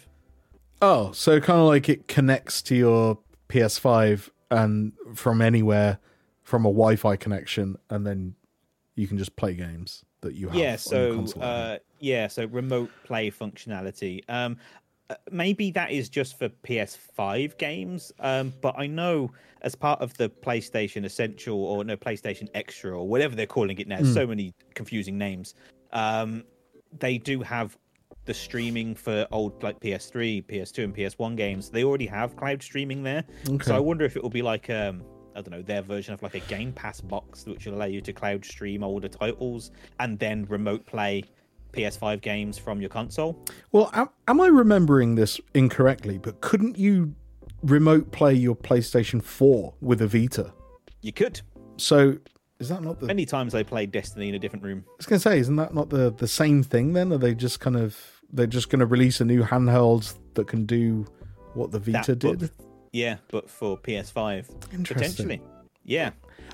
Oh, 0.80 1.12
so 1.12 1.40
kind 1.40 1.60
of 1.60 1.66
like 1.66 1.88
it 1.88 2.08
connects 2.08 2.62
to 2.62 2.74
your 2.74 3.18
PS5 3.48 4.30
and 4.50 4.92
from 5.14 5.42
anywhere 5.42 5.98
from 6.42 6.64
a 6.66 6.68
Wi-Fi 6.68 7.16
connection, 7.16 7.76
and 7.90 8.06
then 8.06 8.34
you 8.94 9.06
can 9.06 9.18
just 9.18 9.36
play 9.36 9.54
games 9.54 10.04
that 10.20 10.34
you 10.34 10.46
have. 10.48 10.56
on 10.56 10.62
yeah 10.62 10.76
so 10.76 11.14
console. 11.16 11.42
uh 11.42 11.78
yeah 12.00 12.26
so 12.26 12.46
remote 12.46 12.90
play 13.04 13.30
functionality 13.30 14.22
um 14.28 14.56
maybe 15.30 15.70
that 15.70 15.90
is 15.90 16.08
just 16.08 16.38
for 16.38 16.48
ps5 16.48 17.58
games 17.58 18.12
um 18.20 18.52
but 18.60 18.74
i 18.78 18.86
know 18.86 19.30
as 19.62 19.74
part 19.74 20.00
of 20.00 20.16
the 20.16 20.28
playstation 20.28 21.04
essential 21.04 21.62
or 21.62 21.84
no 21.84 21.96
playstation 21.96 22.48
extra 22.54 22.98
or 22.98 23.06
whatever 23.06 23.34
they're 23.36 23.46
calling 23.46 23.78
it 23.78 23.86
now 23.86 23.98
Hmm. 23.98 24.04
so 24.04 24.26
many 24.26 24.54
confusing 24.74 25.18
names 25.18 25.54
um 25.92 26.44
they 26.98 27.18
do 27.18 27.42
have 27.42 27.76
the 28.24 28.34
streaming 28.34 28.94
for 28.94 29.26
old 29.30 29.62
like 29.62 29.78
ps3 29.80 30.42
ps2 30.46 30.84
and 30.84 30.94
ps1 30.96 31.36
games 31.36 31.68
they 31.68 31.84
already 31.84 32.06
have 32.06 32.34
cloud 32.36 32.62
streaming 32.62 33.02
there 33.02 33.24
Okay. 33.48 33.64
so 33.64 33.76
i 33.76 33.78
wonder 33.78 34.04
if 34.04 34.16
it 34.16 34.22
will 34.22 34.30
be 34.30 34.42
like 34.42 34.70
um 34.70 35.02
I 35.36 35.42
don't 35.42 35.50
know 35.50 35.62
their 35.62 35.82
version 35.82 36.14
of 36.14 36.22
like 36.22 36.36
a 36.36 36.40
Game 36.40 36.72
Pass 36.72 37.00
box, 37.00 37.44
which 37.44 37.66
will 37.66 37.74
allow 37.74 37.86
you 37.86 38.00
to 38.02 38.12
cloud 38.12 38.44
stream 38.44 38.84
older 38.84 39.08
titles 39.08 39.72
and 39.98 40.16
then 40.16 40.44
remote 40.44 40.86
play 40.86 41.24
PS5 41.74 42.20
games 42.20 42.58
from 42.58 42.80
your 42.80 42.90
console. 42.90 43.38
well, 43.72 43.90
am, 43.92 44.08
am 44.28 44.40
I 44.40 44.46
remembering 44.46 45.14
this 45.14 45.40
incorrectly? 45.54 46.18
But 46.18 46.40
couldn't 46.40 46.78
you 46.78 47.14
remote 47.62 48.12
play 48.12 48.34
your 48.34 48.54
PlayStation 48.54 49.22
4 49.22 49.74
with 49.80 50.00
a 50.02 50.06
Vita? 50.06 50.52
You 51.02 51.12
could. 51.12 51.40
So 51.76 52.18
is 52.60 52.68
that 52.68 52.82
not 52.82 53.00
the? 53.00 53.06
Many 53.06 53.26
times 53.26 53.54
I 53.54 53.62
played 53.62 53.90
Destiny 53.92 54.28
in 54.28 54.34
a 54.34 54.38
different 54.38 54.64
room. 54.64 54.84
I 54.88 54.92
was 54.96 55.06
going 55.06 55.18
to 55.18 55.22
say, 55.22 55.38
isn't 55.38 55.56
that 55.56 55.74
not 55.74 55.90
the 55.90 56.12
the 56.12 56.28
same 56.28 56.62
thing? 56.62 56.92
Then 56.92 57.12
are 57.12 57.18
they 57.18 57.34
just 57.34 57.60
kind 57.60 57.76
of 57.76 57.98
they're 58.32 58.46
just 58.46 58.68
going 58.70 58.80
to 58.80 58.86
release 58.86 59.20
a 59.20 59.24
new 59.24 59.42
handheld 59.42 60.14
that 60.34 60.46
can 60.48 60.64
do 60.66 61.06
what 61.54 61.70
the 61.72 61.78
Vita 61.78 62.14
That, 62.14 62.18
did? 62.18 62.40
but- 62.40 62.50
yeah, 62.92 63.16
but 63.28 63.50
for 63.50 63.76
PS5 63.76 64.72
Interesting. 64.72 64.84
potentially. 64.86 65.42
Yeah, 65.84 66.10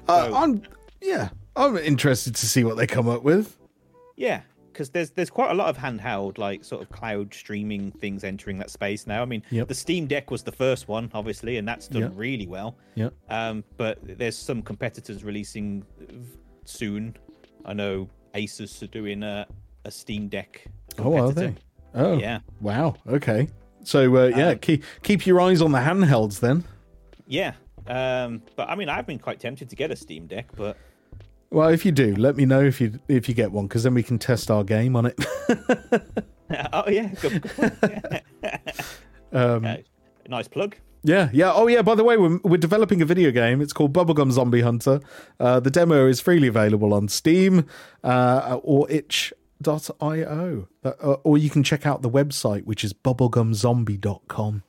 Uh, 0.09 0.29
So- 0.31 0.35
I'm 0.37 0.63
yeah, 1.03 1.29
I'm 1.55 1.77
interested 1.77 2.35
to 2.37 2.47
see 2.47 2.65
what 2.65 2.77
they 2.79 2.87
come 2.87 3.09
up 3.09 3.23
with. 3.23 3.57
yeah, 4.17 4.41
because 4.73 4.91
there's 4.91 5.11
there's 5.11 5.31
quite 5.31 5.51
a 5.51 5.55
lot 5.55 5.69
of 5.69 5.77
handheld 5.79 6.39
like 6.39 6.65
sort 6.65 6.83
of 6.83 6.91
cloud 6.91 7.33
streaming 7.35 7.91
things 7.93 8.25
entering 8.25 8.59
that 8.59 8.71
space 8.71 9.07
now. 9.07 9.23
I 9.23 9.25
mean, 9.25 9.43
Yep. 9.51 9.69
the 9.69 9.75
Steam 9.75 10.07
Deck 10.07 10.31
was 10.31 10.43
the 10.43 10.53
first 10.53 10.89
one, 10.89 11.11
obviously, 11.15 11.57
and 11.59 11.67
that's 11.69 11.89
done 11.89 12.03
Yep. 12.03 12.13
really 12.15 12.47
well. 12.47 12.77
Yeah. 12.95 13.11
Um, 13.29 13.65
but 13.77 13.99
there's 14.03 14.37
some 14.37 14.63
competitors 14.63 15.25
releasing 15.25 15.85
soon. 16.65 17.17
I 17.65 17.73
know 17.73 18.09
Asus 18.35 18.83
are 18.83 18.87
doing 18.87 19.23
a, 19.23 19.47
a 19.85 19.91
Steam 19.91 20.29
Deck. 20.29 20.65
Oh, 20.99 21.17
are 21.17 21.33
they? 21.33 21.55
Oh, 21.95 22.19
Yeah, 22.19 22.41
Wow. 22.61 22.95
Okay. 23.09 23.49
So 23.83 24.15
uh, 24.17 24.27
yeah, 24.37 24.49
Um, 24.51 24.59
keep 24.59 24.85
keep 25.03 25.27
your 25.27 25.41
eyes 25.41 25.63
on 25.63 25.73
the 25.73 25.79
handhelds 25.79 26.41
then. 26.41 26.65
yeah. 27.27 27.53
Um, 27.87 28.43
but 28.57 28.69
I 28.69 28.77
mean, 28.77 28.89
I've 28.89 29.07
been 29.07 29.19
quite 29.19 29.41
tempted 29.41 29.69
to 29.71 29.75
get 29.77 29.91
a 29.91 29.97
Steam 29.97 30.27
Deck, 30.27 30.47
but 30.55 30.77
Well, 31.51 31.69
if 31.69 31.85
you 31.85 31.91
do, 31.93 32.15
let 32.15 32.37
me 32.37 32.47
know 32.47 32.61
if 32.63 32.81
you 32.81 33.01
if 33.09 33.29
you 33.29 33.35
get 33.35 33.51
one, 33.53 33.67
because 33.67 33.83
then 33.83 33.95
we 33.95 34.03
can 34.03 34.19
test 34.19 34.51
our 34.51 34.63
game 34.65 34.95
on 34.97 35.07
it. 35.07 35.19
oh 36.73 36.89
yeah, 36.89 37.09
good, 37.21 37.43
good 37.43 38.23
um, 39.33 39.65
Uh, 39.65 39.77
nice 40.29 40.47
plug. 40.49 40.77
yeah, 41.03 41.29
yeah. 41.33 41.53
Oh, 41.53 41.67
yeah. 41.67 41.83
By 41.83 41.95
the 41.97 42.05
way, 42.05 42.17
we're 42.17 42.39
we're 42.45 42.57
developing 42.57 43.03
a 43.03 43.05
video 43.05 43.31
game. 43.33 43.61
It's 43.61 43.73
called 43.73 43.93
Bubblegum 43.93 44.31
Zombie 44.31 44.61
Hunter. 44.61 45.01
Uh, 45.41 45.59
the 45.59 45.71
demo 45.71 46.07
is 46.07 46.21
freely 46.21 46.47
available 46.47 46.95
on 46.95 47.09
Steam 47.09 47.67
uh, 48.05 48.59
or 48.63 48.89
itch.io, 48.91 50.69
uh, 50.85 50.91
or 51.25 51.37
you 51.39 51.51
can 51.51 51.63
check 51.65 51.85
out 51.85 52.03
the 52.03 52.11
website, 52.11 52.65
which 52.65 52.85
is 52.85 52.93
bubblegumzombie.com. 52.93 54.63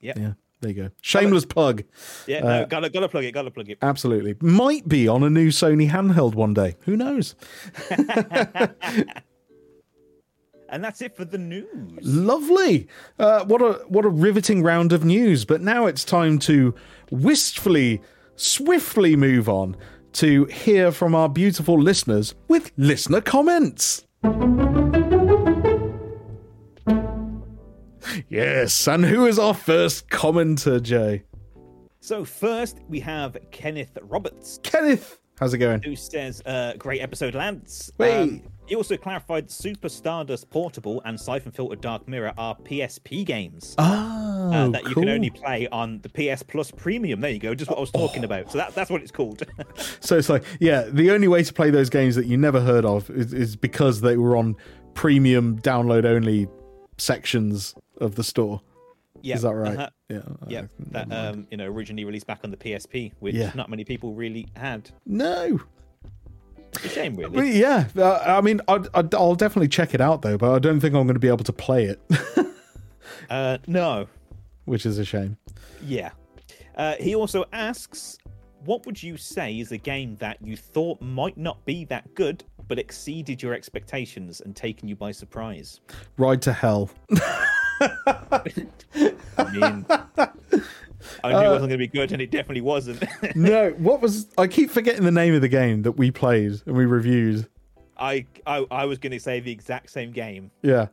Yep. 0.00 0.16
Yeah, 0.18 0.32
there 0.60 0.70
you 0.70 0.82
go. 0.84 0.90
Shameless 1.02 1.44
plug. 1.44 1.84
Yeah, 2.26 2.38
Uh, 2.38 2.60
no, 2.60 2.66
gotta 2.66 2.90
gotta 2.90 3.08
plug 3.08 3.24
it. 3.24 3.32
Gotta 3.32 3.50
plug 3.50 3.68
it. 3.70 3.78
Absolutely. 3.82 4.34
Might 4.40 4.88
be 4.88 5.06
on 5.08 5.22
a 5.22 5.30
new 5.30 5.48
Sony 5.48 5.90
handheld 5.90 6.34
one 6.34 6.54
day. 6.54 6.76
Who 6.84 6.96
knows? 6.96 7.34
And 10.70 10.84
that's 10.84 11.00
it 11.00 11.16
for 11.16 11.24
the 11.24 11.38
news. 11.38 11.66
Lovely. 12.02 12.88
Uh, 13.18 13.42
what 13.46 13.62
a 13.62 13.82
what 13.88 14.04
a 14.04 14.10
riveting 14.10 14.62
round 14.62 14.92
of 14.92 15.02
news. 15.02 15.46
But 15.46 15.62
now 15.62 15.86
it's 15.86 16.04
time 16.04 16.38
to 16.40 16.74
wistfully, 17.10 18.02
swiftly 18.36 19.16
move 19.16 19.48
on 19.48 19.76
to 20.14 20.44
hear 20.46 20.92
from 20.92 21.14
our 21.14 21.30
beautiful 21.30 21.80
listeners 21.80 22.34
with 22.48 22.70
listener 22.76 23.22
comments. 23.22 24.04
Yes, 28.28 28.86
and 28.88 29.04
who 29.04 29.26
is 29.26 29.38
our 29.38 29.54
first 29.54 30.08
commenter, 30.08 30.82
Jay? 30.82 31.24
So 32.00 32.24
first 32.24 32.80
we 32.88 33.00
have 33.00 33.36
Kenneth 33.50 33.96
Roberts, 34.02 34.60
Kenneth, 34.62 35.18
how's 35.38 35.54
it 35.54 35.58
going? 35.58 35.82
who 35.82 35.96
says, 35.96 36.42
uh, 36.46 36.74
"Great 36.78 37.00
episode, 37.00 37.34
Lance." 37.34 37.90
Hey. 37.98 38.22
Um, 38.22 38.42
he 38.68 38.76
also 38.76 38.98
clarified 38.98 39.50
Super 39.50 39.88
Stardust 39.88 40.50
Portable 40.50 41.00
and 41.06 41.18
Siphon 41.18 41.50
Filter 41.50 41.76
Dark 41.76 42.06
Mirror 42.06 42.34
are 42.36 42.54
PSP 42.54 43.24
games. 43.24 43.74
Oh, 43.78 44.52
uh, 44.52 44.68
that 44.68 44.82
you 44.84 44.94
cool. 44.94 45.04
can 45.04 45.08
only 45.08 45.30
play 45.30 45.66
on 45.68 46.02
the 46.02 46.10
PS 46.10 46.42
Plus 46.42 46.70
Premium. 46.70 47.22
There 47.22 47.30
you 47.30 47.38
go, 47.38 47.54
just 47.54 47.70
what 47.70 47.78
I 47.78 47.80
was 47.80 47.90
talking 47.90 48.24
about. 48.24 48.52
So 48.52 48.58
that, 48.58 48.74
that's 48.74 48.90
what 48.90 49.00
it's 49.00 49.10
called. 49.10 49.42
So 50.00 50.16
it's 50.16 50.28
like, 50.28 50.44
yeah, 50.60 50.82
the 50.90 51.10
only 51.10 51.28
way 51.28 51.42
to 51.42 51.52
play 51.52 51.70
those 51.70 51.90
games 51.90 52.14
that 52.16 52.26
you 52.26 52.36
never 52.36 52.60
heard 52.60 52.84
of 52.84 53.10
is, 53.10 53.32
is 53.32 53.56
because 53.56 54.00
they 54.00 54.16
were 54.16 54.36
on 54.36 54.56
premium 54.94 55.58
download 55.60 56.04
only 56.04 56.46
sections 56.98 57.74
of 58.00 58.14
the 58.14 58.24
store. 58.24 58.60
yeah, 59.22 59.34
Is 59.36 59.42
that 59.42 59.54
right? 59.54 59.76
uh-huh. 59.76 59.90
Yeah. 60.08 60.20
Yeah, 60.46 60.62
that 60.92 61.12
um, 61.12 61.46
you 61.50 61.56
know 61.56 61.66
originally 61.66 62.04
released 62.04 62.26
back 62.26 62.40
on 62.44 62.50
the 62.50 62.56
PSP, 62.56 63.12
which 63.20 63.34
Yeah. 63.34 63.52
not 63.54 63.68
many 63.70 63.84
people 63.84 64.14
really 64.14 64.46
had. 64.56 64.90
no. 65.06 65.60
It's 66.74 66.84
a 66.84 66.88
shame, 66.90 67.14
But 67.14 67.30
really. 67.32 67.58
yeah, 67.58 67.88
uh, 67.96 68.18
I 68.26 68.42
mean, 68.42 68.60
I'd, 68.68 68.86
I'd, 68.94 69.14
I'll 69.14 69.34
definitely 69.34 69.68
check 69.68 69.94
it 69.94 70.02
out 70.02 70.20
though, 70.20 70.36
but 70.36 70.52
I 70.54 70.58
don't 70.58 70.80
think 70.80 70.94
I'm 70.94 71.06
going 71.06 71.14
to 71.14 71.18
be 71.20 71.28
able 71.28 71.44
to 71.44 71.52
play 71.52 71.84
it, 71.86 71.98
Uh, 73.30 73.56
no, 73.66 74.06
which 74.66 74.84
is 74.86 74.98
a 74.98 75.04
shame. 75.04 75.38
yeah. 75.82 76.10
Uh, 76.76 76.94
he 77.00 77.14
also 77.14 77.44
asks, 77.52 78.18
"What 78.66 78.84
would 78.86 79.02
you 79.02 79.16
say 79.16 79.58
is 79.58 79.72
a 79.72 79.78
game 79.78 80.16
that 80.16 80.36
you 80.42 80.56
thought 80.56 81.00
might 81.00 81.36
not 81.38 81.64
be 81.64 81.84
that 81.86 82.14
good, 82.14 82.44
but 82.68 82.78
exceeded 82.78 83.42
your 83.42 83.54
expectations 83.54 84.40
and 84.42 84.54
taken 84.54 84.88
you 84.88 84.94
by 84.94 85.10
surprise?" 85.10 85.80
Ride 86.18 86.42
to 86.42 86.52
Hell. 86.52 86.90
I 87.80 88.40
mean, 88.44 89.86
I 91.24 91.32
knew 91.32 91.38
it 91.38 91.50
wasn't 91.50 91.68
going 91.68 91.70
to 91.70 91.78
be 91.78 91.86
good, 91.86 92.12
and 92.12 92.20
it 92.20 92.30
definitely 92.30 92.60
wasn't. 92.60 93.04
no, 93.36 93.70
what 93.72 94.00
was? 94.00 94.26
I 94.36 94.46
keep 94.46 94.70
forgetting 94.70 95.04
the 95.04 95.10
name 95.10 95.34
of 95.34 95.40
the 95.40 95.48
game 95.48 95.82
that 95.82 95.92
we 95.92 96.10
played 96.10 96.60
and 96.66 96.76
we 96.76 96.86
reviewed. 96.86 97.48
I, 97.96 98.26
I 98.46 98.64
I 98.70 98.84
was 98.84 98.98
going 98.98 99.12
to 99.12 99.20
say 99.20 99.40
the 99.40 99.50
exact 99.50 99.90
same 99.90 100.12
game. 100.12 100.50
Yeah, 100.62 100.88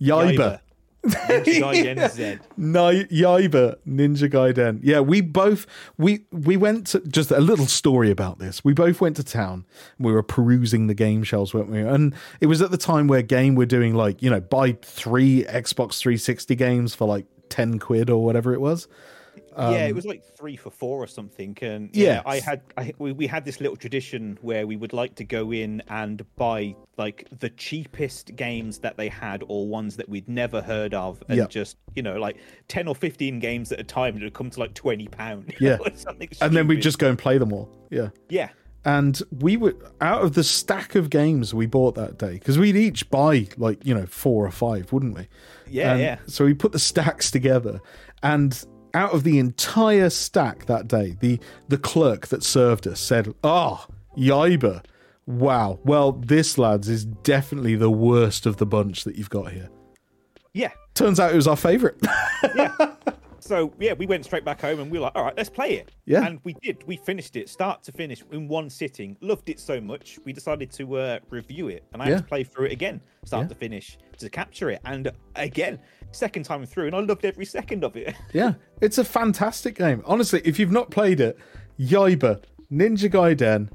Yaiba. 0.00 0.60
Ninja 1.04 1.44
Gaiden 1.84 2.10
Z. 2.10 2.38
No, 2.56 2.90
Yaiba 2.92 3.76
Ninja 3.86 4.30
Gaiden. 4.30 4.80
Yeah, 4.82 5.00
we 5.00 5.20
both 5.20 5.66
we 5.98 6.24
we 6.30 6.56
went 6.56 6.86
to 6.88 7.00
just 7.00 7.30
a 7.30 7.40
little 7.40 7.66
story 7.66 8.10
about 8.10 8.38
this. 8.38 8.64
We 8.64 8.72
both 8.72 9.00
went 9.00 9.16
to 9.16 9.24
town. 9.24 9.64
And 9.98 10.06
we 10.06 10.12
were 10.12 10.22
perusing 10.22 10.86
the 10.86 10.94
game 10.94 11.22
shelves, 11.24 11.52
weren't 11.54 11.70
we? 11.70 11.80
And 11.80 12.14
it 12.40 12.46
was 12.46 12.62
at 12.62 12.70
the 12.70 12.78
time 12.78 13.06
where 13.06 13.22
Game 13.22 13.54
were 13.54 13.66
doing 13.66 13.94
like 13.94 14.22
you 14.22 14.30
know 14.30 14.40
buy 14.40 14.76
three 14.82 15.44
Xbox 15.44 15.98
360 15.98 16.54
games 16.54 16.94
for 16.94 17.06
like 17.06 17.26
ten 17.48 17.78
quid 17.78 18.10
or 18.10 18.24
whatever 18.24 18.52
it 18.52 18.60
was. 18.60 18.88
Yeah, 19.56 19.70
it 19.86 19.90
um, 19.90 19.96
was 19.96 20.04
like 20.06 20.24
three 20.36 20.56
for 20.56 20.70
four 20.70 21.02
or 21.02 21.06
something. 21.06 21.56
And 21.62 21.90
yeah, 21.94 22.22
I 22.26 22.40
had 22.40 22.62
I, 22.76 22.92
we, 22.98 23.12
we 23.12 23.26
had 23.26 23.44
this 23.44 23.60
little 23.60 23.76
tradition 23.76 24.38
where 24.42 24.66
we 24.66 24.76
would 24.76 24.92
like 24.92 25.14
to 25.16 25.24
go 25.24 25.52
in 25.52 25.82
and 25.88 26.24
buy 26.36 26.74
like 26.96 27.26
the 27.40 27.50
cheapest 27.50 28.36
games 28.36 28.78
that 28.78 28.96
they 28.96 29.08
had 29.08 29.42
or 29.48 29.66
ones 29.68 29.96
that 29.96 30.08
we'd 30.08 30.28
never 30.28 30.60
heard 30.62 30.94
of, 30.94 31.22
and 31.28 31.38
Yeah. 31.38 31.46
just 31.46 31.76
you 31.94 32.02
know 32.02 32.18
like 32.18 32.38
ten 32.68 32.88
or 32.88 32.94
fifteen 32.94 33.38
games 33.38 33.70
at 33.72 33.80
a 33.80 33.84
time. 33.84 34.14
and 34.14 34.22
It 34.22 34.26
would 34.26 34.34
come 34.34 34.50
to 34.50 34.60
like 34.60 34.74
twenty 34.74 35.08
pound. 35.08 35.54
Yeah. 35.60 35.78
something 35.94 36.28
And 36.40 36.56
then 36.56 36.66
we'd 36.66 36.82
just 36.82 36.98
go 36.98 37.08
and 37.08 37.18
play 37.18 37.38
them 37.38 37.52
all. 37.52 37.68
Yeah. 37.90 38.08
yeah. 38.28 38.48
and 38.84 39.22
we 39.30 39.56
were 39.56 39.74
out 40.00 40.22
of 40.22 40.34
the 40.34 40.42
stack 40.44 40.94
of 40.94 41.08
games 41.10 41.54
we 41.54 41.64
bought 41.66 41.94
that 41.94 42.18
day 42.18 42.34
because 42.34 42.58
we'd 42.58 42.76
each 42.76 43.08
buy 43.10 43.46
like 43.56 43.84
you 43.86 43.94
know 43.94 44.04
four 44.06 44.44
or 44.44 44.50
five 44.50 44.92
wouldn't 44.92 45.16
we 45.16 45.28
Yeah, 45.70 45.92
And 45.92 46.00
yeah. 46.00 46.18
so 46.26 46.44
we 46.44 46.54
put 46.54 46.72
the 46.72 46.78
stacks 46.78 47.30
together 47.30 47.80
and 48.22 48.62
out 48.94 49.12
of 49.12 49.24
the 49.24 49.38
entire 49.38 50.08
stack 50.10 50.66
that 50.66 50.88
day 50.88 51.16
the 51.20 51.38
the 51.68 51.78
clerk 51.78 52.28
that 52.28 52.42
served 52.42 52.86
us 52.86 53.00
said 53.00 53.34
oh 53.44 53.84
Yaiba 54.16 54.84
wow 55.26 55.78
well 55.84 56.12
this 56.12 56.58
lads 56.58 56.88
is 56.88 57.04
definitely 57.04 57.74
the 57.74 57.90
worst 57.90 58.46
of 58.46 58.56
the 58.58 58.66
bunch 58.66 59.04
that 59.04 59.16
you've 59.16 59.30
got 59.30 59.52
here 59.52 59.68
Yeah. 60.52 60.70
turns 60.94 61.18
out 61.18 61.32
it 61.32 61.36
was 61.36 61.46
our 61.48 61.56
favorite 61.56 61.96
yeah. 62.54 62.72
So 63.40 63.74
yeah, 63.78 63.92
we 63.92 64.06
went 64.06 64.24
straight 64.24 64.42
back 64.46 64.62
home 64.62 64.80
and 64.80 64.90
we 64.90 64.96
were 64.98 65.02
like, 65.02 65.12
all 65.14 65.24
right, 65.24 65.36
let's 65.36 65.50
play 65.50 65.74
it. 65.74 65.92
Yeah. 66.06 66.24
And 66.26 66.40
we 66.44 66.54
did. 66.62 66.82
We 66.86 66.96
finished 66.96 67.36
it, 67.36 67.50
start 67.50 67.82
to 67.82 67.92
finish, 67.92 68.22
in 68.32 68.48
one 68.48 68.70
sitting. 68.70 69.18
Loved 69.20 69.50
it 69.50 69.60
so 69.60 69.82
much, 69.82 70.18
we 70.24 70.32
decided 70.32 70.70
to 70.72 70.96
uh, 70.96 71.18
review 71.28 71.68
it, 71.68 71.84
and 71.92 72.00
I 72.00 72.06
Yeah. 72.06 72.10
had 72.12 72.18
to 72.22 72.24
play 72.28 72.42
through 72.42 72.66
it 72.68 72.72
again, 72.72 73.02
start 73.26 73.42
Yeah. 73.44 73.48
to 73.48 73.54
finish, 73.54 73.98
to 74.16 74.30
capture 74.30 74.70
it, 74.70 74.80
and 74.86 75.12
again, 75.36 75.78
second 76.14 76.44
time 76.44 76.64
through, 76.66 76.86
and 76.86 76.96
I 76.96 77.00
loved 77.00 77.24
every 77.24 77.44
second 77.44 77.84
of 77.84 77.96
it. 77.96 78.14
Yeah, 78.32 78.54
it's 78.80 78.98
a 78.98 79.04
fantastic 79.04 79.76
game. 79.76 80.02
Honestly, 80.06 80.40
if 80.44 80.58
you've 80.58 80.72
not 80.72 80.90
played 80.90 81.20
it, 81.20 81.38
Yaiba, 81.78 82.42
Ninja 82.72 83.10
Gaiden, 83.10 83.68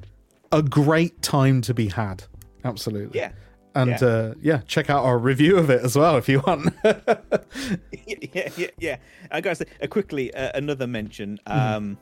a 0.51 0.61
great 0.61 1.21
time 1.21 1.61
to 1.61 1.73
be 1.73 1.87
had. 1.87 2.23
Absolutely. 2.65 3.19
yeah. 3.19 3.31
And 3.75 3.91
yeah. 3.91 4.07
Uh, 4.07 4.33
yeah, 4.41 4.61
check 4.67 4.89
out 4.89 5.05
our 5.05 5.17
review 5.17 5.57
of 5.57 5.69
it 5.69 5.81
as 5.81 5.95
well 5.95 6.17
if 6.17 6.27
you 6.27 6.41
want. 6.45 6.73
yeah, 6.83 8.49
yeah, 8.57 8.67
yeah. 8.79 8.97
I 9.31 9.39
gotta 9.39 9.65
uh, 9.81 9.87
quickly, 9.87 10.33
uh, 10.33 10.51
another 10.55 10.87
mention. 10.87 11.39
Um, 11.45 11.97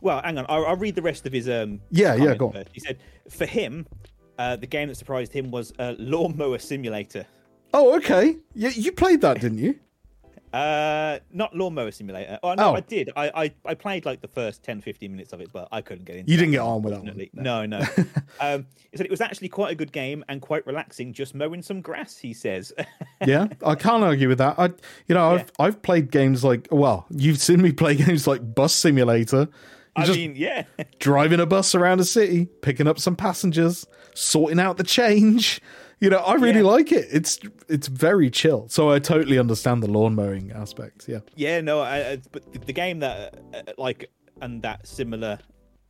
well, 0.00 0.20
hang 0.24 0.38
on, 0.38 0.46
I'll, 0.48 0.66
I'll 0.66 0.76
read 0.76 0.96
the 0.96 1.02
rest 1.02 1.26
of 1.26 1.32
his. 1.32 1.48
Um. 1.48 1.80
Yeah, 1.90 2.14
yeah, 2.14 2.34
go 2.34 2.46
on. 2.48 2.54
first. 2.54 2.70
He 2.72 2.80
said, 2.80 2.98
for 3.28 3.46
him, 3.46 3.86
uh, 4.38 4.56
the 4.56 4.66
game 4.66 4.88
that 4.88 4.96
surprised 4.96 5.32
him 5.32 5.50
was 5.50 5.72
uh, 5.78 5.94
Lawnmower 5.98 6.58
Simulator. 6.58 7.26
Oh, 7.72 7.96
okay. 7.96 8.36
Yeah, 8.54 8.70
you 8.70 8.92
played 8.92 9.20
that, 9.22 9.40
didn't 9.40 9.58
you? 9.58 9.78
Uh, 10.52 11.18
not 11.32 11.56
Lawnmower 11.56 11.90
Simulator. 11.90 12.38
Oh, 12.42 12.52
no, 12.52 12.72
Oh. 12.72 12.74
I 12.74 12.80
did. 12.80 13.10
I, 13.16 13.30
I, 13.34 13.54
I 13.64 13.72
played 13.74 14.04
like 14.04 14.20
the 14.20 14.28
first 14.28 14.62
10, 14.62 14.82
15 14.82 15.10
minutes 15.10 15.32
of 15.32 15.40
it, 15.40 15.48
but 15.50 15.66
I 15.72 15.80
couldn't 15.80 16.04
get 16.04 16.16
into 16.16 16.30
You 16.30 16.36
didn't 16.36 16.52
get 16.52 16.60
on 16.60 16.82
with 16.82 16.92
that 16.92 17.02
one. 17.02 17.28
No, 17.32 17.64
no. 17.64 17.78
um, 18.40 18.66
he 18.90 18.98
said 18.98 19.06
it 19.06 19.10
was 19.10 19.22
actually 19.22 19.48
quite 19.48 19.72
a 19.72 19.74
good 19.74 19.92
game 19.92 20.22
and 20.28 20.42
quite 20.42 20.66
relaxing, 20.66 21.14
just 21.14 21.34
mowing 21.34 21.62
some 21.62 21.80
grass, 21.80 22.18
he 22.18 22.34
says. 22.34 22.70
Yeah, 23.26 23.46
I 23.64 23.76
can't 23.76 24.02
argue 24.04 24.28
with 24.28 24.38
that. 24.38 24.58
I, 24.58 24.66
you 25.06 25.14
know, 25.14 25.30
I've 25.30 25.52
I've 25.58 25.80
played 25.80 26.10
games 26.10 26.42
like 26.42 26.66
well, 26.72 27.06
you've 27.08 27.38
seen 27.38 27.62
me 27.62 27.70
play 27.70 27.94
games 27.94 28.26
like 28.26 28.54
Bus 28.54 28.74
Simulator. 28.74 29.48
You 29.96 30.02
I 30.02 30.06
mean, 30.08 30.34
yeah. 30.34 30.64
driving 30.98 31.38
a 31.38 31.46
bus 31.46 31.74
around 31.76 32.00
a 32.00 32.04
city, 32.04 32.46
picking 32.62 32.88
up 32.88 32.98
some 32.98 33.14
passengers, 33.14 33.86
sorting 34.12 34.58
out 34.58 34.76
the 34.76 34.82
change. 34.82 35.60
You 36.02 36.10
know, 36.10 36.18
I 36.18 36.34
really 36.34 36.60
Yeah. 36.60 36.66
like 36.76 36.90
it. 36.92 37.06
It's 37.12 37.38
it's 37.68 37.86
very 37.86 38.28
chill. 38.28 38.68
So 38.68 38.90
I 38.90 38.98
totally 38.98 39.38
understand 39.38 39.82
the 39.82 39.90
lawn 39.90 40.14
mowing 40.16 40.50
aspect. 40.52 41.08
Yeah. 41.08 41.20
Yeah, 41.36 41.60
no, 41.60 41.80
I, 41.80 42.18
but 42.32 42.52
the, 42.52 42.58
the 42.58 42.72
game 42.72 42.98
that 42.98 43.38
uh, 43.54 43.62
like 43.78 44.10
and 44.40 44.60
that 44.62 44.86
similar 44.86 45.38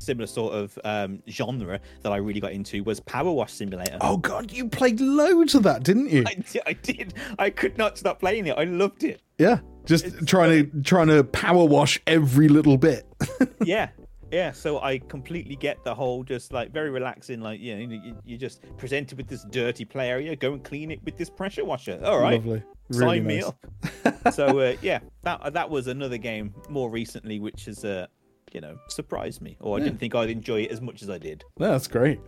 similar 0.00 0.26
sort 0.26 0.52
of 0.52 0.78
um, 0.84 1.22
genre 1.30 1.80
that 2.02 2.12
I 2.12 2.16
really 2.16 2.40
got 2.40 2.52
into 2.52 2.82
was 2.84 3.00
Power 3.00 3.32
Wash 3.32 3.52
Simulator. 3.52 3.96
Oh 4.02 4.16
god, 4.18 4.52
you 4.52 4.68
played 4.68 5.00
loads 5.00 5.54
of 5.54 5.62
that, 5.62 5.82
didn't 5.82 6.10
you? 6.10 6.24
I, 6.26 6.34
di- 6.34 6.60
I 6.66 6.72
did. 6.74 7.14
I 7.38 7.48
could 7.50 7.78
not 7.78 7.96
stop 7.96 8.20
playing 8.20 8.46
it. 8.46 8.58
I 8.58 8.64
loved 8.64 9.04
it. 9.04 9.22
yeah. 9.38 9.60
Just 9.86 10.26
trying 10.28 10.70
to 10.70 10.82
trying 10.82 11.08
to 11.08 11.24
power 11.24 11.64
wash 11.64 11.98
every 12.06 12.48
little 12.48 12.76
bit. 12.76 13.06
yeah 13.64 13.88
yeah 14.32 14.50
so 14.50 14.80
i 14.80 14.98
completely 14.98 15.54
get 15.54 15.82
the 15.84 15.94
whole 15.94 16.24
just 16.24 16.52
like 16.52 16.72
very 16.72 16.90
relaxing 16.90 17.40
like 17.40 17.60
you 17.60 17.76
know 17.76 17.94
you, 17.94 18.16
you 18.24 18.36
just 18.38 18.62
presented 18.78 19.16
with 19.18 19.28
this 19.28 19.44
dirty 19.50 19.84
play 19.84 20.08
area 20.08 20.34
go 20.34 20.54
and 20.54 20.64
clean 20.64 20.90
it 20.90 20.98
with 21.04 21.16
this 21.16 21.30
pressure 21.30 21.64
washer 21.64 22.00
all 22.04 22.18
right 22.18 22.34
Lovely. 22.34 22.62
Really 22.88 23.18
sign 23.18 23.26
me 23.26 23.42
up 23.42 23.66
so 24.32 24.58
uh, 24.58 24.76
yeah 24.82 24.98
that 25.22 25.52
that 25.52 25.68
was 25.70 25.86
another 25.86 26.18
game 26.18 26.54
more 26.68 26.90
recently 26.90 27.38
which 27.38 27.66
has 27.66 27.84
uh 27.84 28.06
you 28.52 28.60
know 28.60 28.76
surprised 28.88 29.40
me 29.40 29.56
or 29.60 29.76
i 29.78 29.80
didn't 29.80 29.98
think 29.98 30.14
i'd 30.14 30.28
enjoy 30.30 30.62
it 30.62 30.70
as 30.70 30.80
much 30.80 31.02
as 31.02 31.08
i 31.10 31.16
did 31.18 31.44
No, 31.58 31.70
that's 31.72 31.88
great. 31.88 32.20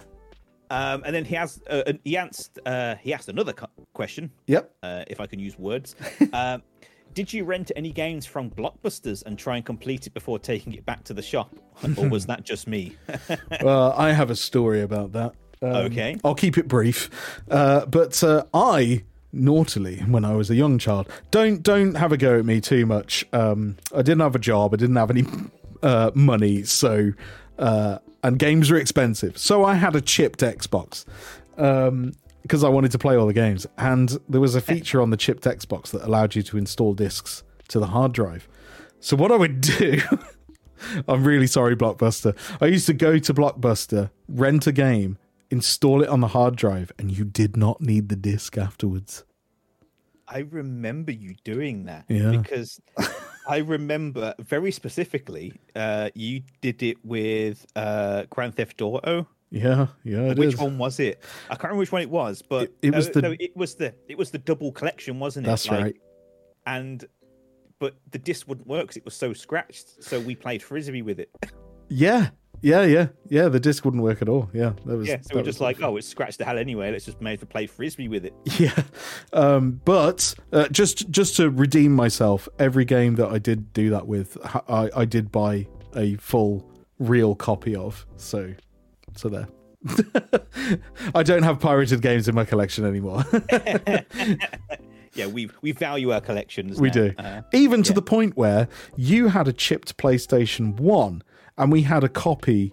um 0.70 1.02
and 1.04 1.14
then 1.14 1.24
he 1.24 1.34
has 1.34 1.60
uh, 1.68 1.92
he 2.04 2.16
asked 2.16 2.58
uh 2.64 2.94
he 2.96 3.12
asked 3.12 3.28
another 3.28 3.52
question 3.92 4.30
Yep. 4.46 4.74
uh, 4.82 5.04
if 5.06 5.20
I 5.20 5.26
can 5.26 5.38
use 5.38 5.56
words. 5.58 5.94
um, 6.32 6.62
did 7.14 7.32
you 7.32 7.44
rent 7.44 7.70
any 7.76 7.92
games 7.92 8.26
from 8.26 8.50
Blockbusters 8.50 9.22
and 9.24 9.38
try 9.38 9.56
and 9.56 9.64
complete 9.64 10.06
it 10.06 10.14
before 10.14 10.38
taking 10.38 10.72
it 10.74 10.84
back 10.84 11.04
to 11.04 11.14
the 11.14 11.22
shop, 11.22 11.54
or 11.96 12.08
was 12.08 12.26
that 12.26 12.44
just 12.44 12.66
me? 12.66 12.96
Well, 13.62 13.92
I 13.96 14.12
have 14.12 14.30
a 14.30 14.36
story 14.36 14.82
about 14.82 15.12
that. 15.12 15.32
Um, 15.62 15.70
Okay. 15.86 16.16
I'll 16.24 16.34
keep 16.34 16.58
it 16.58 16.68
brief. 16.68 17.08
Uh, 17.50 17.86
but 17.86 18.22
uh, 18.22 18.44
I 18.52 19.04
naughtily, 19.32 19.98
when 20.00 20.24
I 20.24 20.34
was 20.34 20.50
a 20.50 20.54
young 20.54 20.78
child, 20.78 21.08
don't 21.30 21.62
don't 21.62 21.94
have 21.94 22.12
a 22.12 22.16
go 22.16 22.38
at 22.38 22.44
me 22.44 22.60
too 22.60 22.84
much. 22.86 23.24
Um, 23.32 23.76
I 23.94 24.02
didn't 24.02 24.20
have 24.20 24.34
a 24.34 24.38
job. 24.40 24.74
I 24.74 24.76
didn't 24.76 24.96
have 24.96 25.10
any 25.10 25.24
uh, 25.82 26.10
money, 26.14 26.64
so 26.64 27.12
uh, 27.58 27.98
and 28.22 28.38
games 28.38 28.70
are 28.70 28.76
expensive. 28.76 29.38
So 29.38 29.64
I 29.64 29.74
had 29.74 29.94
a 29.96 30.00
chipped 30.00 30.40
Xbox. 30.40 31.04
Um, 31.56 32.12
because 32.44 32.62
I 32.62 32.68
wanted 32.68 32.92
to 32.92 32.98
play 32.98 33.16
all 33.16 33.26
the 33.26 33.32
games, 33.32 33.66
and 33.78 34.16
there 34.28 34.40
was 34.40 34.54
a 34.54 34.60
feature 34.60 35.00
on 35.00 35.10
the 35.10 35.16
chipped 35.16 35.44
Xbox 35.44 35.90
that 35.90 36.02
allowed 36.04 36.34
you 36.36 36.42
to 36.44 36.56
install 36.58 36.94
discs 36.94 37.42
to 37.68 37.80
the 37.80 37.86
hard 37.88 38.12
drive. 38.12 38.46
So 39.00 39.16
what 39.16 39.32
I 39.32 39.36
would 39.36 39.60
do 39.78 40.00
I'm 41.08 41.24
really 41.24 41.46
sorry, 41.46 41.74
Blockbuster. 41.76 42.36
I 42.60 42.66
used 42.66 42.86
to 42.86 42.92
go 42.94 43.18
to 43.18 43.34
Blockbuster, 43.34 44.10
rent 44.28 44.66
a 44.66 44.72
game, 44.72 45.16
install 45.50 46.02
it 46.02 46.08
on 46.08 46.20
the 46.20 46.28
hard 46.28 46.56
drive, 46.56 46.92
and 46.98 47.10
you 47.10 47.24
did 47.24 47.56
not 47.56 47.80
need 47.80 48.08
the 48.10 48.16
disc 48.16 48.58
afterwards. 48.58 49.24
I 50.28 50.40
remember 50.40 51.12
you 51.12 51.34
doing 51.44 51.84
that 51.84 52.04
Yeah. 52.08 52.30
because 52.32 52.80
I 53.48 53.58
remember 53.58 54.34
very 54.38 54.72
specifically. 54.72 55.52
Uh, 55.74 56.10
you 56.14 56.42
did 56.60 56.82
it 56.82 56.96
with 57.04 57.66
uh, 57.76 58.24
Grand 58.30 58.54
Theft 58.56 58.80
Auto. 58.82 59.26
Yeah, 59.54 59.86
yeah. 60.02 60.30
It 60.30 60.38
which 60.38 60.54
is. 60.54 60.58
one 60.60 60.78
was 60.78 60.98
it? 61.00 61.22
I 61.48 61.54
can't 61.54 61.64
remember 61.64 61.80
which 61.80 61.92
one 61.92 62.02
it 62.02 62.10
was, 62.10 62.42
but 62.42 62.64
It- 62.64 62.88
it 62.88 62.94
was 62.94 63.10
the- 63.10 63.22
no, 63.22 63.34
it 63.38 63.56
was 63.56 63.74
the 63.76 63.94
it 64.08 64.18
was 64.18 64.30
the 64.30 64.38
double 64.38 64.72
collection, 64.72 65.18
wasn't 65.20 65.46
it? 65.46 65.50
That's 65.50 65.68
Like, 65.68 65.82
right. 65.82 65.96
And 66.66 67.04
but 67.78 67.94
the 68.10 68.18
disc 68.18 68.48
wouldn't 68.48 68.66
work 68.66 68.82
because 68.82 68.96
it 68.96 69.04
was 69.04 69.14
so 69.14 69.32
scratched. 69.32 70.02
So 70.02 70.18
we 70.20 70.34
played 70.34 70.62
frisbee 70.62 71.02
with 71.02 71.20
it. 71.20 71.30
Yeah, 71.90 72.30
yeah, 72.62 72.82
yeah, 72.84 73.08
yeah. 73.28 73.48
The 73.48 73.60
disc 73.60 73.84
wouldn't 73.84 74.02
work 74.02 74.22
at 74.22 74.28
all. 74.28 74.48
Yeah, 74.54 74.72
that 74.86 74.96
was. 74.96 75.06
Yeah, 75.06 75.20
so 75.20 75.34
we're 75.36 75.42
just 75.42 75.60
like, 75.60 75.82
oh, 75.82 75.98
it's 75.98 76.08
scratched 76.08 76.38
the 76.38 76.46
hell 76.46 76.56
anyway. 76.56 76.90
Let's 76.90 77.04
just 77.04 77.20
make 77.20 77.40
to 77.40 77.46
play 77.46 77.66
frisbee 77.66 78.08
with 78.08 78.24
it. 78.24 78.32
Yeah, 78.58 78.82
um, 79.34 79.82
but 79.84 80.34
uh, 80.50 80.68
just 80.68 81.10
just 81.10 81.36
to 81.36 81.50
redeem 81.50 81.92
myself, 81.92 82.48
every 82.58 82.86
game 82.86 83.16
that 83.16 83.28
I 83.28 83.38
did 83.38 83.74
do 83.74 83.90
that 83.90 84.06
with, 84.08 84.38
I, 84.66 84.88
I 84.96 85.04
did 85.04 85.30
buy 85.30 85.66
a 85.94 86.16
full 86.16 86.66
real 86.98 87.34
copy 87.34 87.76
of. 87.76 88.06
So, 88.16 88.54
so 89.16 89.28
there. 89.28 89.48
I 91.14 91.22
don't 91.22 91.42
have 91.42 91.60
pirated 91.60 92.00
games 92.00 92.26
in 92.28 92.34
my 92.34 92.44
collection 92.44 92.84
anymore. 92.84 93.24
Yeah, 95.14 95.26
we 95.26 95.48
we 95.62 95.70
value 95.72 96.10
our 96.12 96.20
collections. 96.20 96.80
we 96.80 96.88
now. 96.88 96.94
do, 96.94 97.12
Uh, 97.18 97.42
even 97.52 97.84
to 97.84 97.92
the 97.92 98.02
point 98.02 98.36
where 98.36 98.66
you 98.96 99.28
had 99.28 99.46
a 99.46 99.52
chipped 99.52 99.96
PlayStation 99.96 100.78
One, 100.80 101.22
and 101.56 101.70
we 101.70 101.82
had 101.82 102.02
a 102.02 102.08
copy, 102.08 102.72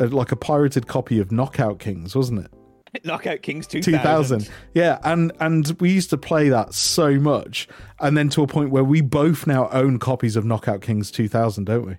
uh, 0.00 0.06
like 0.08 0.32
a 0.32 0.36
pirated 0.36 0.86
copy 0.86 1.20
of 1.20 1.30
Knockout 1.30 1.78
Kings, 1.78 2.16
wasn't 2.16 2.46
it? 2.46 2.50
Knockout 3.04 3.42
Kings 3.42 3.66
2000. 3.66 3.92
2000 4.40 4.50
yeah 4.72 4.98
and 5.04 5.32
and 5.40 5.76
we 5.80 5.90
used 5.90 6.10
to 6.10 6.16
play 6.16 6.48
that 6.48 6.72
so 6.72 7.18
much 7.18 7.68
and 8.00 8.16
then 8.16 8.28
to 8.28 8.42
a 8.42 8.46
point 8.46 8.70
where 8.70 8.84
we 8.84 9.00
both 9.00 9.46
now 9.48 9.68
own 9.70 9.98
copies 9.98 10.36
of 10.36 10.44
knockout 10.44 10.80
kings 10.80 11.10
2000 11.10 11.64
don't 11.64 11.86
we 11.86 11.96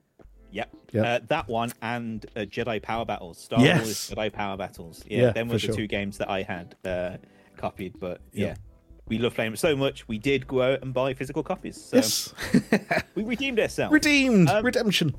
Yep. 0.55 0.69
Yep. 0.93 1.05
Uh, 1.05 1.25
that 1.27 1.47
one 1.49 1.73
and 1.81 2.25
uh, 2.35 2.41
Jedi 2.41 2.81
Power 2.81 3.03
Battles. 3.05 3.37
Star 3.37 3.59
Yes. 3.59 3.83
Wars 3.83 4.11
Jedi 4.11 4.31
Power 4.31 4.55
Battles. 4.57 5.03
Yeah, 5.07 5.21
Yeah, 5.23 5.31
them 5.31 5.47
were 5.49 5.55
the 5.55 5.59
sure. 5.59 5.75
two 5.75 5.87
games 5.87 6.17
that 6.19 6.29
I 6.29 6.43
had 6.43 6.75
uh, 6.85 7.17
copied. 7.57 7.99
But 7.99 8.21
yeah. 8.31 8.47
Yep. 8.47 8.59
we 9.07 9.17
love 9.17 9.35
playing 9.35 9.51
them 9.51 9.57
so 9.57 9.75
much, 9.75 10.07
we 10.07 10.17
did 10.17 10.47
go 10.47 10.61
out 10.61 10.81
and 10.81 10.93
buy 10.93 11.13
physical 11.13 11.43
copies. 11.43 11.79
So 11.81 11.97
yes 11.97 12.33
we 13.15 13.23
redeemed 13.23 13.59
ourselves. 13.59 13.91
redeemed 13.93 14.49
Um, 14.49 14.63
redemption 14.65 15.15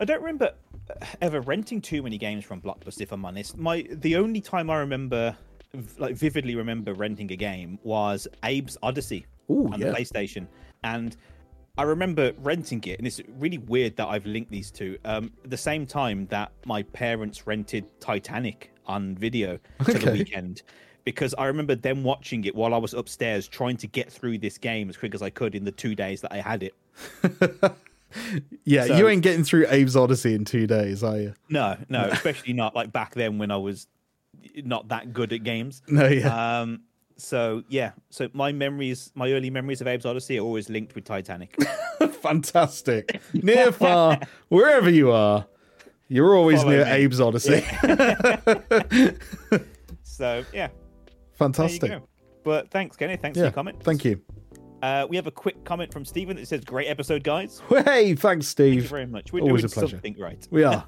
I 0.00 0.04
don't 0.04 0.20
remember 0.20 0.52
uh, 0.90 1.04
ever 1.20 1.40
renting 1.40 1.80
too 1.80 2.02
many 2.02 2.18
games 2.18 2.44
from 2.44 2.60
Blockbuster. 2.60 3.00
If 3.02 3.12
I'm 3.12 3.24
honest, 3.24 3.56
my 3.56 3.84
the 3.90 4.16
only 4.16 4.40
time 4.40 4.70
I 4.70 4.76
remember, 4.78 5.36
like 5.98 6.14
vividly 6.14 6.54
remember 6.54 6.94
renting 6.94 7.30
a 7.32 7.36
game 7.36 7.78
was 7.82 8.28
Abe's 8.42 8.76
Oddysee 8.82 9.24
Ooh, 9.50 9.68
on 9.72 9.80
yeah. 9.80 9.90
the 9.90 9.92
PlayStation, 9.96 10.46
and 10.84 11.16
I 11.76 11.82
remember 11.82 12.32
renting 12.38 12.82
it. 12.84 12.98
And 12.98 13.06
it's 13.06 13.20
really 13.38 13.58
weird 13.58 13.96
that 13.96 14.06
I've 14.06 14.26
linked 14.26 14.50
these 14.50 14.70
two. 14.70 14.98
Um, 15.04 15.32
the 15.44 15.56
same 15.56 15.86
time 15.86 16.26
that 16.26 16.52
my 16.66 16.82
parents 16.82 17.46
rented 17.46 17.84
Titanic 18.00 18.70
on 18.86 19.14
video 19.16 19.58
for 19.82 19.92
the 19.94 20.12
weekend. 20.12 20.62
Because 21.04 21.34
I 21.36 21.46
remember 21.46 21.74
them 21.74 22.02
watching 22.02 22.44
it 22.44 22.54
while 22.54 22.72
I 22.72 22.78
was 22.78 22.94
upstairs 22.94 23.46
trying 23.48 23.76
to 23.78 23.86
get 23.86 24.10
through 24.10 24.38
this 24.38 24.56
game 24.56 24.88
as 24.88 24.96
quick 24.96 25.14
as 25.14 25.20
I 25.22 25.30
could 25.30 25.54
in 25.54 25.64
the 25.64 25.72
two 25.72 25.94
days 25.94 26.20
that 26.22 26.32
I 26.32 26.36
had 26.40 26.62
it. 26.62 26.74
yeah 28.64 28.86
so- 28.86 28.96
you 28.96 29.08
ain't 29.08 29.22
getting 29.22 29.42
through 29.42 29.66
abe's 29.66 29.96
oddysee 29.96 30.36
in 30.36 30.44
two 30.44 30.68
days 30.68 31.02
are 31.02 31.18
you 31.18 31.34
No, 31.48 31.76
no, 31.88 32.04
especially 32.12 32.52
not 32.52 32.72
like 32.76 32.92
back 32.92 33.12
then 33.16 33.38
when 33.38 33.50
I 33.50 33.56
was 33.56 33.88
not 34.56 34.86
that 34.88 35.12
good 35.12 35.32
at 35.32 35.42
games. 35.42 35.82
no 35.88 36.06
yeah 36.06 36.60
Um, 36.60 36.82
so 37.16 37.62
yeah, 37.68 37.92
so 38.10 38.28
my 38.32 38.52
memories, 38.52 39.10
my 39.14 39.30
early 39.32 39.50
memories 39.50 39.80
of 39.80 39.86
Abe's 39.86 40.04
Oddysee 40.04 40.38
are 40.38 40.42
always 40.44 40.68
linked 40.68 40.94
with 40.94 41.04
Titanic. 41.04 41.54
fantastic 42.20 43.20
near 43.34 43.70
far 43.72 44.18
wherever 44.48 44.88
you 44.90 45.10
are 45.10 45.46
you're 46.08 46.34
always 46.36 46.60
Follow 46.62 46.72
near 46.76 46.84
me. 46.84 46.90
abe's 47.04 47.20
oddysee 47.20 47.62
so 50.02 50.44
yeah, 50.52 50.68
fantastic. 51.34 52.02
But 52.42 52.70
thanks, 52.70 52.96
Kenny. 52.96 53.16
Thanks 53.16 53.36
for 53.36 53.40
yeah 53.40 53.46
your 53.46 53.52
comment. 53.52 53.82
thank 53.82 54.04
you 54.04 54.20
Uh, 54.82 55.06
we 55.08 55.16
have 55.16 55.26
a 55.26 55.30
quick 55.30 55.64
comment 55.64 55.92
from 55.92 56.04
Stephen 56.04 56.36
that 56.36 56.46
says, 56.48 56.64
"Great 56.64 56.88
episode, 56.88 57.22
guys. 57.24 57.62
hey 57.68 58.14
thanks 58.14 58.48
Steve. 58.48 58.80
Thank 58.82 58.90
very 58.90 59.06
much. 59.06 59.32
We're 59.32 59.40
Always 59.42 59.62
doing 59.62 59.70
a 59.72 59.74
pleasure. 59.74 59.96
something 59.96 60.16
right." 60.18 60.46
we 60.50 60.64
are 60.64 60.86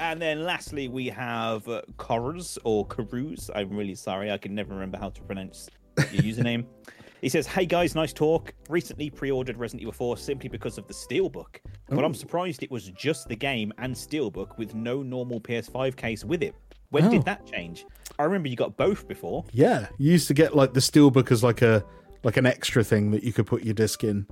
And 0.00 0.20
then 0.20 0.44
lastly, 0.44 0.88
we 0.88 1.06
have 1.08 1.68
uh, 1.68 1.82
Corus 1.98 2.58
or 2.64 2.86
Carouse. 2.86 3.50
I'm 3.54 3.76
really 3.76 3.94
sorry. 3.94 4.30
I 4.32 4.38
can 4.38 4.54
never 4.54 4.72
remember 4.74 4.98
how 4.98 5.10
to 5.10 5.20
pronounce 5.22 5.68
your 6.12 6.22
username. 6.22 6.64
He 7.22 7.28
says, 7.28 7.46
Hey 7.46 7.66
guys, 7.66 7.94
nice 7.94 8.14
talk. 8.14 8.54
Recently 8.70 9.10
pre 9.10 9.30
ordered 9.30 9.58
Resident 9.58 9.82
Evil 9.82 9.92
4 9.92 10.16
simply 10.16 10.48
because 10.48 10.78
of 10.78 10.86
the 10.88 10.94
Steelbook. 10.94 11.58
But 11.90 12.02
I'm 12.02 12.14
surprised 12.14 12.62
it 12.62 12.70
was 12.70 12.84
just 12.92 13.28
the 13.28 13.36
game 13.36 13.74
and 13.76 13.94
Steelbook 13.94 14.56
with 14.56 14.74
no 14.74 15.02
normal 15.02 15.38
PS5 15.38 15.96
case 15.96 16.24
with 16.24 16.42
it. 16.42 16.54
When 16.88 17.04
Oh. 17.04 17.10
did 17.10 17.26
that 17.26 17.44
change? 17.46 17.84
I 18.18 18.22
remember 18.22 18.48
you 18.48 18.56
got 18.56 18.74
both 18.78 19.06
before. 19.06 19.44
Yeah, 19.52 19.88
you 19.98 20.12
used 20.12 20.28
to 20.28 20.34
get 20.34 20.56
like 20.56 20.72
the 20.72 20.80
steelbook 20.80 21.30
as 21.30 21.44
like 21.44 21.60
a 21.60 21.84
like 22.24 22.38
an 22.38 22.46
extra 22.46 22.82
thing 22.82 23.10
that 23.10 23.22
you 23.22 23.34
could 23.34 23.46
put 23.46 23.64
your 23.64 23.74
disc 23.74 24.02
in. 24.02 24.26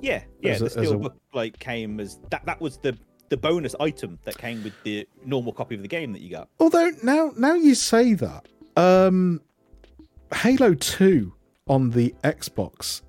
Yeah, 0.00 0.22
yeah. 0.40 0.52
As 0.52 0.58
the 0.60 0.64
a- 0.66 0.82
as 0.84 0.90
a- 0.92 0.94
Steelbook 0.94 1.14
like 1.34 1.58
came 1.58 1.98
as 1.98 2.20
that. 2.30 2.46
That 2.46 2.60
was 2.60 2.76
the 2.78 2.96
the 3.28 3.36
bonus 3.36 3.74
item 3.80 4.18
that 4.24 4.38
came 4.38 4.62
with 4.64 4.72
the 4.84 5.06
normal 5.24 5.52
copy 5.52 5.74
of 5.74 5.82
the 5.82 5.88
game 5.88 6.12
that 6.12 6.22
you 6.22 6.30
got. 6.30 6.48
Although 6.60 6.92
now 7.02 7.32
now 7.36 7.54
you 7.54 7.74
say 7.74 8.14
that, 8.14 8.46
um 8.76 9.40
Halo 10.34 10.74
2 10.74 11.32
on 11.68 11.90
the 11.90 12.14
Xbox 12.22 13.02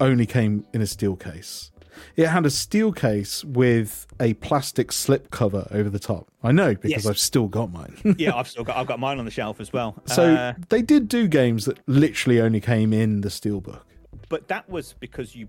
only 0.00 0.26
came 0.26 0.64
in 0.72 0.80
a 0.82 0.86
steel 0.86 1.16
case. 1.16 1.70
It 2.16 2.26
had 2.26 2.44
a 2.44 2.50
steel 2.50 2.90
case 2.92 3.44
with 3.44 4.06
a 4.18 4.34
plastic 4.34 4.90
slip 4.90 5.30
cover 5.30 5.68
over 5.70 5.88
the 5.88 6.00
top. 6.00 6.28
I 6.42 6.50
know 6.50 6.74
because 6.74 6.90
Yes. 6.90 7.06
I've 7.06 7.18
still 7.18 7.46
got 7.46 7.72
mine. 7.72 7.96
yeah, 8.18 8.34
I've 8.34 8.48
still 8.48 8.64
got 8.64 8.76
I've 8.76 8.86
got 8.88 8.98
mine 8.98 9.18
on 9.20 9.24
the 9.24 9.30
shelf 9.30 9.60
as 9.60 9.72
well. 9.72 9.94
so 10.06 10.34
Uh, 10.34 10.54
they 10.68 10.82
did 10.82 11.08
do 11.08 11.28
games 11.28 11.64
that 11.66 11.78
literally 11.86 12.40
only 12.40 12.60
came 12.60 12.92
in 12.92 13.20
the 13.20 13.30
steel 13.30 13.60
book. 13.60 13.86
but 14.28 14.48
that 14.48 14.68
was 14.68 14.94
because 14.98 15.36
you 15.36 15.46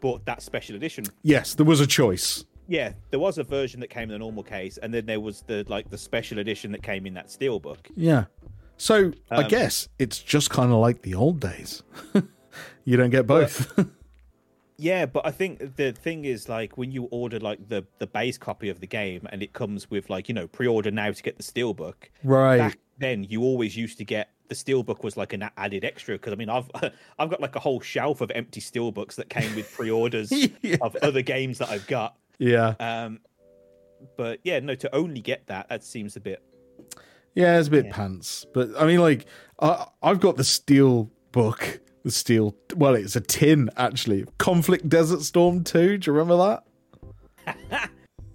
bought 0.00 0.24
that 0.26 0.42
special 0.42 0.76
edition. 0.76 1.04
Yes, 1.22 1.54
there 1.54 1.66
was 1.66 1.80
a 1.80 1.86
choice. 1.86 2.44
Yeah, 2.70 2.92
there 3.10 3.18
was 3.18 3.36
a 3.38 3.42
version 3.42 3.80
that 3.80 3.88
came 3.90 4.04
in 4.04 4.10
the 4.10 4.18
normal 4.18 4.44
case, 4.44 4.78
and 4.78 4.94
then 4.94 5.04
there 5.04 5.18
was 5.18 5.42
the 5.42 5.64
like 5.68 5.90
the 5.90 5.98
special 5.98 6.38
edition 6.38 6.70
that 6.70 6.84
came 6.84 7.04
in 7.04 7.14
that 7.14 7.26
steelbook. 7.26 7.78
Yeah. 7.96 8.26
So 8.76 9.12
I 9.30 9.42
Um, 9.42 9.48
guess 9.48 9.88
it's 9.98 10.20
just 10.20 10.50
kind 10.50 10.70
of 10.70 10.78
like 10.78 11.02
the 11.02 11.14
old 11.14 11.40
days. 11.40 11.82
you 12.84 12.96
don't 12.96 13.10
get 13.10 13.26
both. 13.26 13.76
Yeah, 14.82 15.04
but 15.04 15.26
I 15.26 15.30
think 15.30 15.76
the 15.76 15.92
thing 15.92 16.24
is 16.24 16.48
like 16.48 16.78
when 16.78 16.90
you 16.90 17.04
order 17.10 17.38
like 17.38 17.68
the 17.68 17.84
the 17.98 18.06
base 18.06 18.38
copy 18.38 18.70
of 18.70 18.80
the 18.80 18.86
game, 18.86 19.26
and 19.30 19.42
it 19.42 19.52
comes 19.52 19.90
with 19.90 20.08
like 20.08 20.26
you 20.26 20.34
know 20.34 20.46
pre-order 20.46 20.90
now 20.90 21.10
to 21.12 21.22
get 21.22 21.36
the 21.36 21.42
steelbook. 21.42 21.94
right. 22.24 22.56
Back 22.56 22.78
then, 22.96 23.24
you 23.24 23.42
always 23.42 23.76
used 23.76 23.98
to 23.98 24.06
get 24.06 24.30
the 24.48 24.54
steelbook 24.54 25.04
was 25.04 25.18
like 25.18 25.34
an 25.34 25.50
added 25.58 25.84
extra 25.84 26.14
because 26.14 26.32
I 26.32 26.36
mean 26.36 26.48
I've 26.48 26.70
I've 27.18 27.28
got 27.28 27.42
like 27.42 27.56
a 27.56 27.60
whole 27.60 27.80
shelf 27.80 28.22
of 28.22 28.30
empty 28.30 28.62
steelbooks 28.62 29.16
that 29.16 29.28
came 29.28 29.54
with 29.54 29.70
pre-orders 29.70 30.32
Yeah. 30.62 30.76
of 30.80 30.96
other 31.02 31.20
games 31.20 31.58
that 31.58 31.68
I've 31.68 31.86
got. 31.86 32.16
Yeah. 32.40 32.74
Um, 32.80 33.20
but 34.16 34.40
yeah, 34.42 34.58
no, 34.60 34.74
to 34.74 34.92
only 34.94 35.20
get 35.20 35.46
that 35.46 35.68
that 35.68 35.84
seems 35.84 36.16
a 36.16 36.20
bit 36.20 36.42
Yeah, 37.34 37.58
it's 37.58 37.68
a 37.68 37.70
bit 37.70 37.84
Yeah. 37.86 37.92
pants. 37.94 38.46
But 38.52 38.70
I 38.76 38.86
mean, 38.86 38.98
like, 39.00 39.26
I, 39.60 39.86
I've 40.02 40.18
got 40.20 40.36
the 40.36 40.44
steel 40.44 41.10
book. 41.32 41.80
The 42.02 42.10
steel, 42.10 42.56
well, 42.76 42.94
it's 42.94 43.14
a 43.14 43.20
tin 43.20 43.68
actually. 43.76 44.24
Conflict 44.38 44.88
Desert 44.88 45.20
Storm 45.20 45.62
2. 45.62 45.98
Do 45.98 46.10
you 46.10 46.16
remember 46.16 46.38
that? 46.38 46.64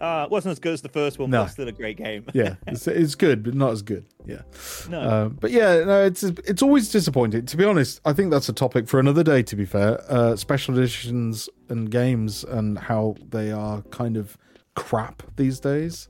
Uh, 0.06 0.24
it 0.26 0.32
wasn't 0.32 0.52
as 0.52 0.60
good 0.60 0.74
as 0.74 0.82
the 0.82 0.90
first 0.90 1.18
one, 1.20 1.30
No. 1.30 1.44
but 1.44 1.48
still 1.52 1.68
a 1.68 1.72
great 1.72 1.98
game. 1.98 2.26
Yeah, 2.34 2.56
it's, 2.68 2.88
it's 2.88 3.16
good, 3.16 3.44
but 3.44 3.54
not 3.56 3.72
as 3.72 3.82
good. 3.82 4.06
Yeah. 4.26 4.42
no, 4.90 5.00
Uh, 5.02 5.30
but 5.30 5.52
yeah, 5.52 5.84
no, 5.84 6.04
it's 6.06 6.24
it's 6.24 6.62
always 6.62 6.90
disappointing. 6.92 7.46
To 7.48 7.58
be 7.58 7.66
honest, 7.66 8.02
I 8.06 8.14
think 8.14 8.32
that's 8.32 8.50
a 8.50 8.54
topic 8.54 8.88
for 8.88 9.00
another 9.00 9.24
day. 9.24 9.42
To 9.44 9.56
be 9.56 9.66
fair, 9.66 10.00
uh, 10.10 10.36
special 10.36 10.78
editions 10.78 11.50
and 11.70 11.90
games 11.90 12.44
and 12.44 12.78
how 12.78 13.16
they 13.30 13.52
are 13.52 13.82
kind 13.92 14.16
of 14.18 14.38
crap 14.76 15.24
these 15.38 15.60
days. 15.60 16.08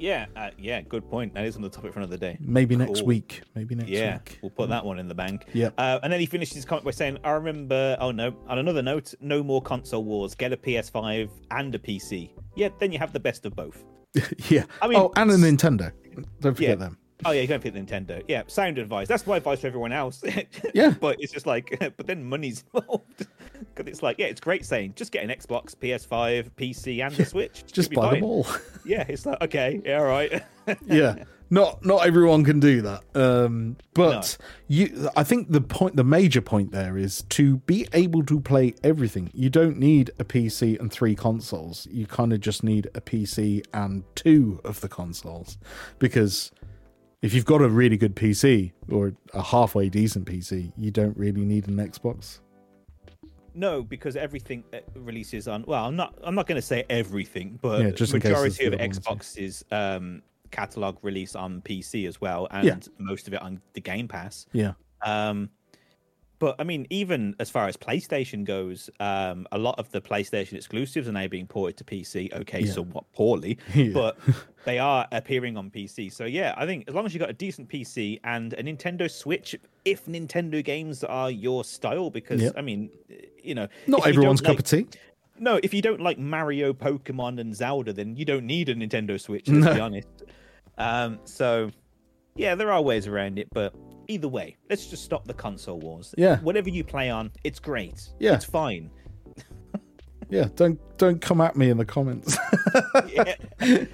Yeah, 0.00 0.26
uh, 0.36 0.50
yeah, 0.58 0.80
good 0.80 1.08
point. 1.10 1.34
That 1.34 1.44
is 1.44 1.56
on 1.56 1.62
the 1.62 1.68
topic 1.68 1.92
for 1.92 2.00
another 2.00 2.16
day. 2.16 2.36
Maybe 2.40 2.74
next 2.76 3.02
week. 3.02 3.42
Maybe 3.54 3.74
next 3.74 3.88
Yeah, 3.90 4.14
week. 4.14 4.38
we'll 4.42 4.50
put 4.50 4.68
that 4.70 4.84
one 4.84 4.98
in 4.98 5.06
the 5.08 5.14
bank. 5.14 5.44
Yep. 5.52 5.74
Uh, 5.78 5.98
and 6.02 6.12
then 6.12 6.20
he 6.20 6.26
finished 6.26 6.54
his 6.54 6.64
comment 6.64 6.84
by 6.84 6.90
saying, 6.92 7.18
"I 7.22 7.30
remember. 7.32 7.96
Oh 8.00 8.10
no! 8.10 8.34
On 8.48 8.58
another 8.58 8.82
note, 8.82 9.14
no 9.20 9.42
more 9.42 9.60
console 9.62 10.04
wars. 10.04 10.34
Get 10.34 10.52
a 10.52 10.56
PS5 10.56 11.28
and 11.50 11.74
a 11.74 11.78
PC. 11.78 12.30
Yeah, 12.56 12.68
then 12.78 12.92
you 12.92 12.98
have 12.98 13.12
the 13.12 13.20
best 13.20 13.46
of 13.46 13.54
both. 13.54 13.84
yeah. 14.50 14.64
I 14.82 14.88
mean- 14.88 14.98
oh, 14.98 15.12
and 15.16 15.30
a 15.30 15.34
Nintendo. 15.36 15.92
Don't 16.40 16.54
forget 16.54 16.70
Yeah. 16.70 16.74
them. 16.76 16.98
Oh 17.24 17.32
yeah, 17.32 17.42
you 17.42 17.46
don't 17.46 17.62
fit 17.62 17.74
Nintendo. 17.74 18.22
Yeah, 18.28 18.44
sound 18.46 18.78
advice. 18.78 19.06
That's 19.06 19.26
my 19.26 19.36
advice 19.36 19.60
for 19.60 19.66
everyone 19.66 19.92
else. 19.92 20.22
Yeah. 20.74 20.94
but 20.98 21.16
it's 21.20 21.32
just 21.32 21.46
like, 21.46 21.76
but 21.96 22.06
then 22.06 22.24
money's 22.24 22.64
involved 22.74 23.26
because 23.74 23.90
it's 23.90 24.02
like, 24.02 24.18
yeah, 24.18 24.26
it's 24.26 24.40
great 24.40 24.64
saying 24.64 24.94
just 24.96 25.12
get 25.12 25.24
an 25.24 25.30
Xbox, 25.30 25.74
PS5, 25.74 26.50
PC, 26.52 27.04
and 27.04 27.14
the 27.14 27.24
Switch. 27.24 27.64
Just 27.72 27.92
buy 27.92 28.10
fine. 28.10 28.14
them 28.14 28.24
all. 28.24 28.46
Yeah, 28.82 29.04
it's 29.08 29.26
like 29.26 29.40
okay, 29.42 29.82
yeah, 29.84 29.98
all 29.98 30.06
right. 30.06 30.42
yeah. 30.86 31.24
not 31.50 31.84
not 31.84 32.06
everyone 32.06 32.44
can 32.44 32.60
do 32.60 32.80
that. 32.80 33.02
Um, 33.14 33.76
but 33.92 34.38
you, 34.68 35.10
I 35.14 35.22
think 35.22 35.52
the 35.52 35.60
point, 35.60 35.96
the 35.96 36.04
major 36.04 36.40
point 36.40 36.72
there 36.72 36.96
is 36.96 37.22
to 37.30 37.58
be 37.58 37.86
able 37.92 38.24
to 38.24 38.40
play 38.40 38.74
everything. 38.82 39.30
You 39.34 39.50
don't 39.50 39.76
need 39.76 40.10
a 40.18 40.24
PC 40.24 40.80
and 40.80 40.90
three 40.90 41.14
consoles. 41.14 41.86
You 41.90 42.06
kind 42.06 42.32
of 42.32 42.40
just 42.40 42.64
need 42.64 42.88
a 42.94 43.02
PC 43.02 43.64
and 43.74 44.02
two 44.14 44.60
of 44.64 44.80
the 44.80 44.88
consoles, 44.88 45.58
because 45.98 46.52
if 47.22 47.34
you've 47.34 47.44
got 47.44 47.60
a 47.60 47.68
really 47.68 47.98
good 47.98 48.16
PC 48.16 48.72
or 48.90 49.12
a 49.34 49.42
halfway 49.42 49.90
decent 49.90 50.24
PC, 50.26 50.72
you 50.76 50.90
don't 50.90 51.16
really 51.16 51.44
need 51.44 51.68
an 51.68 51.76
Xbox. 51.76 52.40
No, 53.54 53.82
because 53.82 54.16
everything 54.16 54.64
releases 54.94 55.48
on 55.48 55.64
well, 55.66 55.84
I'm 55.86 55.96
not 55.96 56.14
I'm 56.22 56.34
not 56.34 56.46
going 56.46 56.56
to 56.60 56.66
say 56.66 56.84
everything, 56.90 57.58
but 57.60 57.80
Yeah, 57.82 57.90
just 57.90 58.12
majority 58.12 58.34
of 58.36 58.42
there's 58.42 58.56
the 58.58 58.66
other 58.68 58.76
ones, 58.78 58.98
Xbox's 59.00 59.64
um, 59.70 60.22
catalog 60.50 60.98
release 61.02 61.34
on 61.34 61.60
PC 61.62 62.06
as 62.08 62.20
well, 62.20 62.48
and 62.50 62.66
Yeah. 62.66 62.76
most 62.98 63.26
of 63.28 63.34
it 63.34 63.42
on 63.42 63.60
the 63.74 63.80
Game 63.80 64.08
Pass. 64.08 64.46
Yeah, 64.52 64.72
Um, 65.04 65.50
but 66.40 66.56
I 66.58 66.64
mean, 66.64 66.88
even 66.90 67.36
as 67.38 67.48
far 67.50 67.68
as 67.68 67.76
PlayStation 67.76 68.44
goes, 68.44 68.90
um, 68.98 69.46
a 69.52 69.58
lot 69.58 69.78
of 69.78 69.88
the 69.92 70.00
PlayStation 70.00 70.54
exclusives 70.54 71.06
are 71.06 71.12
now 71.12 71.28
being 71.28 71.46
ported 71.46 71.76
to 71.76 71.84
PC. 71.84 72.32
Okay, 72.32 72.62
Yeah. 72.62 72.72
somewhat 72.72 73.04
poorly, 73.12 73.56
Yeah. 73.74 73.90
but 73.94 74.18
they 74.64 74.80
are 74.80 75.06
appearing 75.12 75.56
on 75.56 75.70
PC. 75.70 76.12
So 76.12 76.24
yeah, 76.24 76.52
I 76.56 76.66
think 76.66 76.84
as 76.88 76.94
long 76.94 77.06
as 77.06 77.14
you've 77.14 77.20
got 77.20 77.30
a 77.30 77.34
decent 77.34 77.68
PC 77.68 78.18
and 78.24 78.52
a 78.54 78.62
Nintendo 78.64 79.08
Switch, 79.08 79.54
if 79.84 80.06
Nintendo 80.06 80.64
games 80.64 81.04
are 81.04 81.30
your 81.30 81.62
style, 81.62 82.10
because. 82.10 82.52
I 82.56 82.60
mean, 82.62 82.90
you 83.42 83.54
know, 83.54 83.68
not 83.86 84.06
everyone's 84.06 84.40
cup 84.40 84.48
like- 84.50 84.58
of 84.60 84.64
tea. 84.64 84.86
no, 85.38 85.60
if 85.62 85.72
you 85.72 85.80
don't 85.82 86.00
like 86.00 86.18
Mario, 86.18 86.72
Pokemon, 86.72 87.38
and 87.40 87.54
Zelda, 87.54 87.92
then 87.92 88.16
you 88.16 88.24
don't 88.24 88.44
need 88.46 88.68
a 88.68 88.74
Nintendo 88.74 89.18
Switch. 89.20 89.48
Let's 89.48 89.74
be 89.74 89.80
honest. 89.80 90.08
Um, 90.78 91.18
so, 91.24 91.70
yeah, 92.34 92.54
there 92.54 92.72
are 92.72 92.80
ways 92.82 93.06
around 93.06 93.38
it, 93.38 93.48
but 93.52 93.74
either 94.10 94.28
way, 94.28 94.56
let's 94.68 94.86
just 94.86 95.04
stop 95.04 95.26
the 95.26 95.34
console 95.34 95.78
wars. 95.78 96.14
Yeah. 96.18 96.38
whatever 96.40 96.68
you 96.68 96.84
play 96.84 97.10
on, 97.10 97.30
it's 97.44 97.58
great. 97.58 98.10
Yeah. 98.18 98.34
it's 98.34 98.44
fine. 98.44 98.90
Yeah, 100.30 100.46
don't 100.54 100.78
don't 100.96 101.20
come 101.20 101.40
at 101.40 101.56
me 101.56 101.70
in 101.70 101.76
the 101.76 101.84
comments. 101.84 102.36
Yeah, 103.08 103.34
yeah 103.60 103.86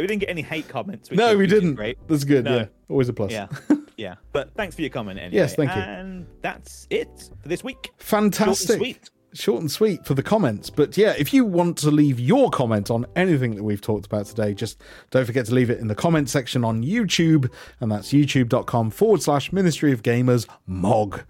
we 0.00 0.06
didn't 0.08 0.18
get 0.18 0.28
any 0.28 0.42
hate 0.42 0.68
comments. 0.68 1.08
Which 1.08 1.18
no, 1.18 1.36
we 1.36 1.46
didn't. 1.46 1.76
Great. 1.76 1.98
That's 2.08 2.24
good. 2.24 2.44
No. 2.44 2.56
Yeah, 2.56 2.66
always 2.88 3.08
a 3.08 3.12
plus. 3.12 3.30
Yeah, 3.30 3.46
yeah. 3.96 4.16
But 4.32 4.52
thanks 4.56 4.74
for 4.74 4.80
your 4.80 4.90
comment 4.90 5.20
anyway. 5.20 5.36
Yes, 5.36 5.54
thank 5.54 5.74
you. 5.74 5.80
And 5.80 6.26
that's 6.42 6.88
it 6.90 7.30
for 7.40 7.48
this 7.48 7.62
week. 7.62 7.92
Fantastic. 7.98 9.08
Short 9.34 9.60
and 9.60 9.70
sweet 9.70 10.06
for 10.06 10.14
the 10.14 10.22
comments. 10.22 10.70
But 10.70 10.96
yeah, 10.96 11.14
if 11.18 11.34
you 11.34 11.44
want 11.44 11.76
to 11.78 11.90
leave 11.90 12.20
your 12.20 12.50
comment 12.50 12.90
on 12.90 13.04
anything 13.16 13.56
that 13.56 13.64
we've 13.64 13.80
talked 13.80 14.06
about 14.06 14.26
today, 14.26 14.54
just 14.54 14.80
don't 15.10 15.24
forget 15.24 15.46
to 15.46 15.54
leave 15.54 15.70
it 15.70 15.80
in 15.80 15.88
the 15.88 15.94
comment 15.94 16.30
section 16.30 16.64
on 16.64 16.84
YouTube. 16.84 17.50
And 17.80 17.90
that's 17.90 18.12
youtube.com 18.12 18.90
forward 18.90 19.22
slash 19.22 19.52
Ministry 19.52 19.92
of 19.92 20.02
Gamers 20.02 20.48
MOG. 20.66 21.22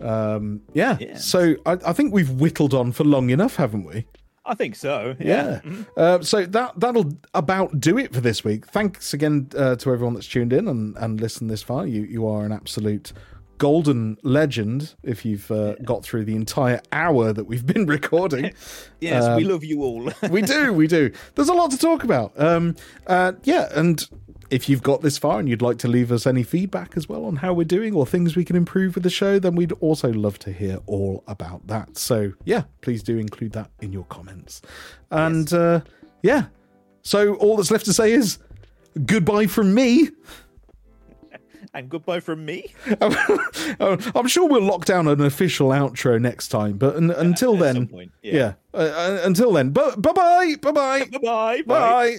Um, 0.00 0.62
yeah. 0.72 0.98
Yeah. 1.00 1.16
So 1.16 1.54
I, 1.64 1.78
I 1.86 1.92
think 1.92 2.12
we've 2.12 2.30
whittled 2.30 2.74
on 2.74 2.92
for 2.92 3.04
long 3.04 3.30
enough, 3.30 3.56
haven't 3.56 3.84
we? 3.84 4.06
I 4.46 4.54
think 4.54 4.76
so. 4.76 5.16
Yeah. 5.18 5.60
Mm-hmm. 5.64 5.82
Uh, 5.96 6.22
so 6.22 6.44
that 6.44 6.78
that'll 6.78 7.12
about 7.32 7.80
do 7.80 7.96
it 7.98 8.12
for 8.12 8.20
this 8.20 8.44
week. 8.44 8.66
Thanks 8.66 9.14
again 9.14 9.48
uh, 9.56 9.76
to 9.76 9.92
everyone 9.92 10.14
that's 10.14 10.28
tuned 10.28 10.52
in 10.52 10.68
and, 10.68 10.96
and 10.98 11.20
listened 11.20 11.50
this 11.50 11.62
far. 11.62 11.86
You 11.86 12.02
you 12.02 12.26
are 12.26 12.44
an 12.44 12.52
absolute 12.52 13.12
golden 13.58 14.16
legend 14.22 14.94
if 15.02 15.24
you've 15.24 15.50
uh, 15.50 15.74
got 15.84 16.02
through 16.04 16.24
the 16.24 16.34
entire 16.34 16.80
hour 16.92 17.32
that 17.32 17.44
we've 17.44 17.66
been 17.66 17.86
recording. 17.98 18.52
Yes, 19.00 19.24
Um, 19.24 19.36
we 19.36 19.44
love 19.44 19.62
you 19.62 19.82
all. 19.82 20.10
we 20.30 20.40
do, 20.40 20.72
we 20.72 20.86
do. 20.86 21.10
There's 21.34 21.50
a 21.50 21.52
lot 21.52 21.70
to 21.72 21.76
talk 21.78 22.04
about. 22.04 22.32
Um, 22.40 22.74
uh, 23.06 23.32
yeah, 23.42 23.68
and 23.74 24.02
if 24.50 24.66
you've 24.68 24.82
got 24.82 25.02
this 25.02 25.18
far 25.18 25.38
and 25.38 25.46
you'd 25.48 25.60
like 25.60 25.76
to 25.78 25.88
leave 25.88 26.10
us 26.10 26.26
any 26.26 26.42
feedback 26.42 26.96
as 26.96 27.06
well 27.08 27.26
on 27.26 27.36
how 27.36 27.52
we're 27.52 27.64
doing 27.64 27.92
or 27.94 28.06
things 28.06 28.34
we 28.34 28.44
can 28.46 28.56
improve 28.56 28.94
with 28.94 29.02
the 29.04 29.10
show, 29.10 29.38
then 29.38 29.56
we'd 29.56 29.72
also 29.80 30.10
love 30.10 30.38
to 30.38 30.52
hear 30.52 30.78
all 30.86 31.22
about 31.26 31.66
that. 31.66 31.98
So 31.98 32.32
yeah, 32.44 32.62
please 32.80 33.02
do 33.02 33.18
include 33.18 33.52
that 33.52 33.70
in 33.82 33.92
your 33.92 34.04
comments. 34.04 34.62
And 35.10 35.52
uh, 35.52 35.80
yeah, 36.22 36.46
so 37.02 37.34
all 37.34 37.56
that's 37.58 37.70
left 37.70 37.84
to 37.86 37.92
say 37.92 38.12
is 38.12 38.38
goodbye 39.04 39.46
from 39.48 39.74
me. 39.74 40.08
And 41.74 41.90
goodbye 41.90 42.20
from 42.20 42.44
me. 42.46 42.72
I'm 43.00 44.28
sure 44.28 44.48
we'll 44.48 44.62
lock 44.62 44.84
down 44.84 45.08
an 45.08 45.20
official 45.20 45.68
outro 45.68 46.20
next 46.20 46.48
time, 46.48 46.78
but 46.78 46.96
un- 46.96 47.10
until 47.10 47.56
then, 47.56 47.86
point, 47.88 48.12
yeah. 48.22 48.32
yeah. 48.32 48.52
Uh, 48.72 48.76
uh, 48.76 49.20
until 49.24 49.52
then, 49.52 49.70
bu- 49.70 49.96
bye 49.96 50.12
bye, 50.12 50.54
bye 50.62 50.72
bye. 50.72 51.04
Bye. 51.22 51.62
bye. 51.66 52.16